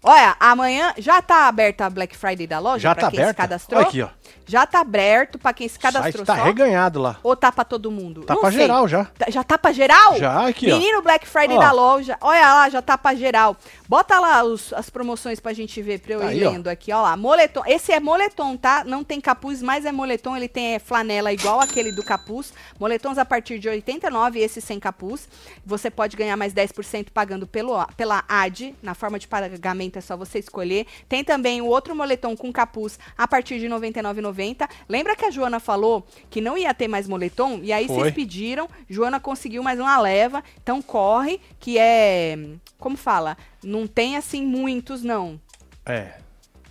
Olha, 0.02 0.36
amanhã 0.38 0.94
já 0.96 1.20
tá 1.20 1.48
aberta 1.48 1.84
a 1.86 1.90
Black 1.90 2.16
Friday 2.16 2.46
da 2.46 2.58
loja 2.60 2.78
já 2.78 2.94
pra 2.94 3.04
tá 3.04 3.10
quem 3.10 3.18
aberta? 3.20 3.32
se 3.32 3.36
cadastrou? 3.36 3.80
Olha 3.80 3.88
aqui, 3.88 4.02
ó. 4.02 4.08
Já 4.46 4.64
tá 4.64 4.80
aberto 4.80 5.38
pra 5.38 5.52
quem 5.52 5.68
se 5.68 5.78
cadastrou. 5.78 6.24
Já 6.24 6.36
tá 6.36 6.44
reganhado 6.44 7.00
lá. 7.00 7.18
Ou 7.22 7.34
tá 7.34 7.50
pra 7.50 7.64
todo 7.64 7.90
mundo? 7.90 8.22
Tá 8.22 8.34
Não 8.34 8.40
pra 8.40 8.50
sei. 8.50 8.60
geral 8.60 8.86
já. 8.86 9.04
Tá, 9.06 9.26
já 9.28 9.42
tá 9.42 9.58
pra 9.58 9.72
geral? 9.72 10.16
Já, 10.16 10.46
aqui, 10.46 10.66
Menino 10.66 10.98
ó. 10.98 11.02
Black 11.02 11.26
Friday 11.26 11.56
ó. 11.56 11.60
da 11.60 11.72
loja. 11.72 12.16
Olha 12.20 12.40
lá, 12.40 12.68
já 12.70 12.80
tá 12.80 12.96
pra 12.96 13.14
geral. 13.14 13.56
Bota 13.88 14.18
lá 14.20 14.44
os, 14.44 14.72
as 14.72 14.88
promoções 14.88 15.40
pra 15.40 15.52
gente 15.52 15.82
ver, 15.82 15.98
pra 16.00 16.14
eu 16.14 16.20
tá 16.20 16.26
ir 16.32 16.44
aí, 16.44 16.48
lendo 16.52 16.68
ó. 16.68 16.70
aqui. 16.70 16.92
Ó 16.92 17.02
lá, 17.02 17.16
moletom. 17.16 17.62
Esse 17.66 17.92
é 17.92 17.98
moletom, 17.98 18.56
tá? 18.56 18.84
Não 18.84 19.02
tem 19.02 19.20
capuz, 19.20 19.60
mas 19.60 19.84
é 19.84 19.90
moletom. 19.92 20.36
Ele 20.36 20.48
tem 20.48 20.74
é, 20.76 20.78
flanela 20.78 21.32
igual 21.32 21.60
aquele 21.60 21.90
do 21.92 22.04
capuz. 22.04 22.52
Moletons 22.78 23.18
a 23.18 23.24
partir 23.24 23.58
de 23.58 23.68
89, 23.68 24.38
esse 24.38 24.60
sem 24.60 24.78
capuz. 24.78 25.28
Você 25.66 25.90
pode 25.90 26.16
ganhar 26.16 26.36
mais 26.36 26.54
10% 26.54 27.08
pagando 27.12 27.46
pelo, 27.46 27.84
pela 27.96 28.22
AD, 28.28 28.74
na 28.82 28.94
forma 28.94 29.18
de 29.18 29.26
pagamento 29.26 29.87
99,90, 29.87 29.87
é 29.96 30.00
só 30.00 30.16
você 30.16 30.38
escolher. 30.38 30.86
Tem 31.08 31.24
também 31.24 31.62
o 31.62 31.66
outro 31.66 31.94
moletom 31.94 32.36
com 32.36 32.52
capuz 32.52 32.98
a 33.16 33.26
partir 33.26 33.58
de 33.58 33.66
99,90. 33.66 34.68
Lembra 34.88 35.16
que 35.16 35.24
a 35.24 35.30
Joana 35.30 35.58
falou 35.60 36.06
que 36.28 36.40
não 36.40 36.58
ia 36.58 36.74
ter 36.74 36.88
mais 36.88 37.08
moletom? 37.08 37.60
E 37.62 37.72
aí 37.72 37.86
Foi. 37.86 37.96
vocês 37.96 38.14
pediram, 38.14 38.68
Joana 38.90 39.18
conseguiu 39.20 39.62
mais 39.62 39.78
uma 39.80 39.98
leva. 40.00 40.42
Então 40.62 40.82
corre, 40.82 41.40
que 41.58 41.78
é, 41.78 42.36
como 42.78 42.96
fala, 42.96 43.36
não 43.62 43.86
tem 43.86 44.16
assim 44.16 44.44
muitos 44.44 45.02
não. 45.02 45.40
É. 45.86 46.14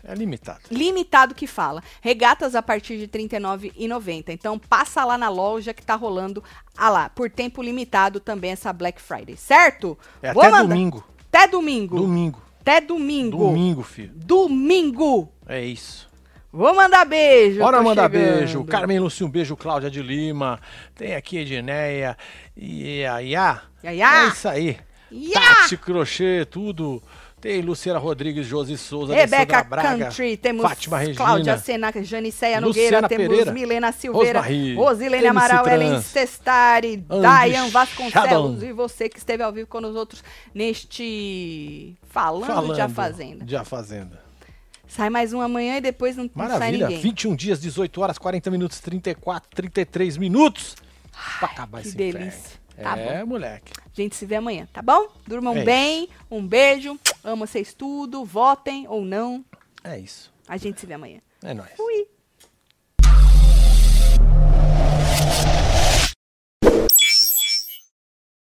É 0.09 0.13
limitado. 0.15 0.61
Limitado 0.71 1.35
que 1.35 1.45
fala. 1.45 1.83
Regatas 1.99 2.55
a 2.55 2.61
partir 2.61 2.95
de 2.97 3.03
R$ 3.19 3.27
39,90. 3.27 4.29
Então 4.29 4.57
passa 4.57 5.03
lá 5.03 5.17
na 5.17 5.27
loja 5.27 5.73
que 5.73 5.85
tá 5.85 5.95
rolando 5.95 6.41
ah 6.77 6.89
lá, 6.89 7.09
por 7.09 7.29
tempo 7.29 7.61
limitado 7.61 8.21
também 8.21 8.51
essa 8.51 8.71
Black 8.71 9.01
Friday, 9.01 9.35
certo? 9.35 9.97
É 10.21 10.31
Vou 10.33 10.43
até 10.43 10.51
mandar- 10.51 10.69
domingo. 10.69 11.03
Até 11.27 11.47
domingo. 11.49 11.97
Domingo. 11.97 12.41
Até 12.67 12.81
domingo. 12.81 13.37
Domingo, 13.37 13.81
filho. 13.81 14.11
Domingo. 14.13 15.31
É 15.47 15.63
isso. 15.63 16.09
Vou 16.51 16.75
mandar 16.75 17.05
beijo. 17.05 17.59
Bora 17.59 17.81
mandar 17.81 18.11
chegando. 18.11 18.37
beijo. 18.39 18.63
Carmen 18.65 18.99
Lúcia, 18.99 19.25
um 19.25 19.29
beijo. 19.29 19.55
Cláudia 19.55 19.89
de 19.89 20.01
Lima. 20.01 20.59
Tem 20.93 21.15
aqui 21.15 21.37
Edneia. 21.37 22.17
E 22.57 23.05
a 23.05 23.21
Iá. 23.21 23.61
É 23.81 24.27
isso 24.27 24.49
aí. 24.49 24.77
Yá. 25.09 25.39
Tati, 25.61 25.77
crochê, 25.77 26.45
tudo. 26.45 27.01
Tem 27.39 27.61
Luciana 27.61 27.99
Rodrigues, 27.99 28.47
Josi 28.47 28.75
Souza, 28.77 29.13
Rebeca 29.13 29.63
Braga, 29.63 30.05
Country, 30.05 30.35
temos 30.37 30.63
Fátima 30.63 30.97
Regina, 30.97 31.15
Cláudia 31.17 31.57
Sena, 31.59 31.91
Janiceia 32.01 32.59
Luciana 32.59 33.01
Nogueira, 33.01 33.07
temos 33.07 33.27
Pereira, 33.27 33.51
Milena 33.51 33.91
Silveira, 33.91 34.39
Rosmarie, 34.39 34.75
Rosilene 34.75 35.27
Amaral, 35.27 35.67
Ellen 35.67 36.01
Sestari, 36.01 37.05
Andy 37.07 37.21
Dayan 37.21 37.69
Vasconcelos 37.69 38.55
Shaban. 38.55 38.65
e 38.65 38.73
você 38.73 39.07
que 39.07 39.19
esteve 39.19 39.43
ao 39.43 39.53
vivo 39.53 39.67
com 39.67 39.77
os 39.77 39.95
outros 39.95 40.23
neste 40.51 41.95
Falando, 42.09 42.47
falando 42.47 42.73
de 42.73 42.81
A 42.81 42.89
Fazenda. 42.89 43.45
De 43.45 43.55
A 43.55 43.63
Fazenda. 43.63 44.19
Sai 44.87 45.09
mais 45.11 45.31
um 45.31 45.39
amanhã 45.39 45.77
e 45.77 45.81
depois 45.81 46.15
não, 46.17 46.23
não 46.23 46.31
sai 46.47 46.47
Maravilha. 46.57 46.87
ninguém. 46.87 47.01
21 47.03 47.35
dias, 47.35 47.61
18 47.61 48.01
horas, 48.01 48.17
40 48.17 48.49
minutos, 48.49 48.79
34, 48.79 49.49
33 49.53 50.17
minutos. 50.17 50.75
Pra 51.39 51.49
acabar 51.49 51.81
que 51.81 51.89
esse 51.89 51.97
delícia. 51.97 52.27
inferno. 52.27 52.56
Tá 52.81 52.97
é, 52.97 53.23
moleque. 53.23 53.73
A 53.85 53.89
gente 54.01 54.15
se 54.15 54.25
vê 54.25 54.35
amanhã, 54.35 54.67
tá 54.71 54.81
bom? 54.81 55.07
Durmam 55.25 55.57
É 55.57 55.63
bem, 55.63 56.09
um 56.29 56.45
beijo, 56.45 56.99
amo 57.23 57.47
vocês 57.47 57.73
tudo, 57.73 58.23
votem 58.23 58.87
ou 58.87 59.03
não. 59.03 59.43
É 59.83 59.97
isso. 59.97 60.31
A 60.47 60.57
gente 60.57 60.79
se 60.79 60.85
vê 60.85 60.93
amanhã. 60.93 61.19
É 61.43 61.53
nóis. 61.53 61.71
Fui. 61.75 62.07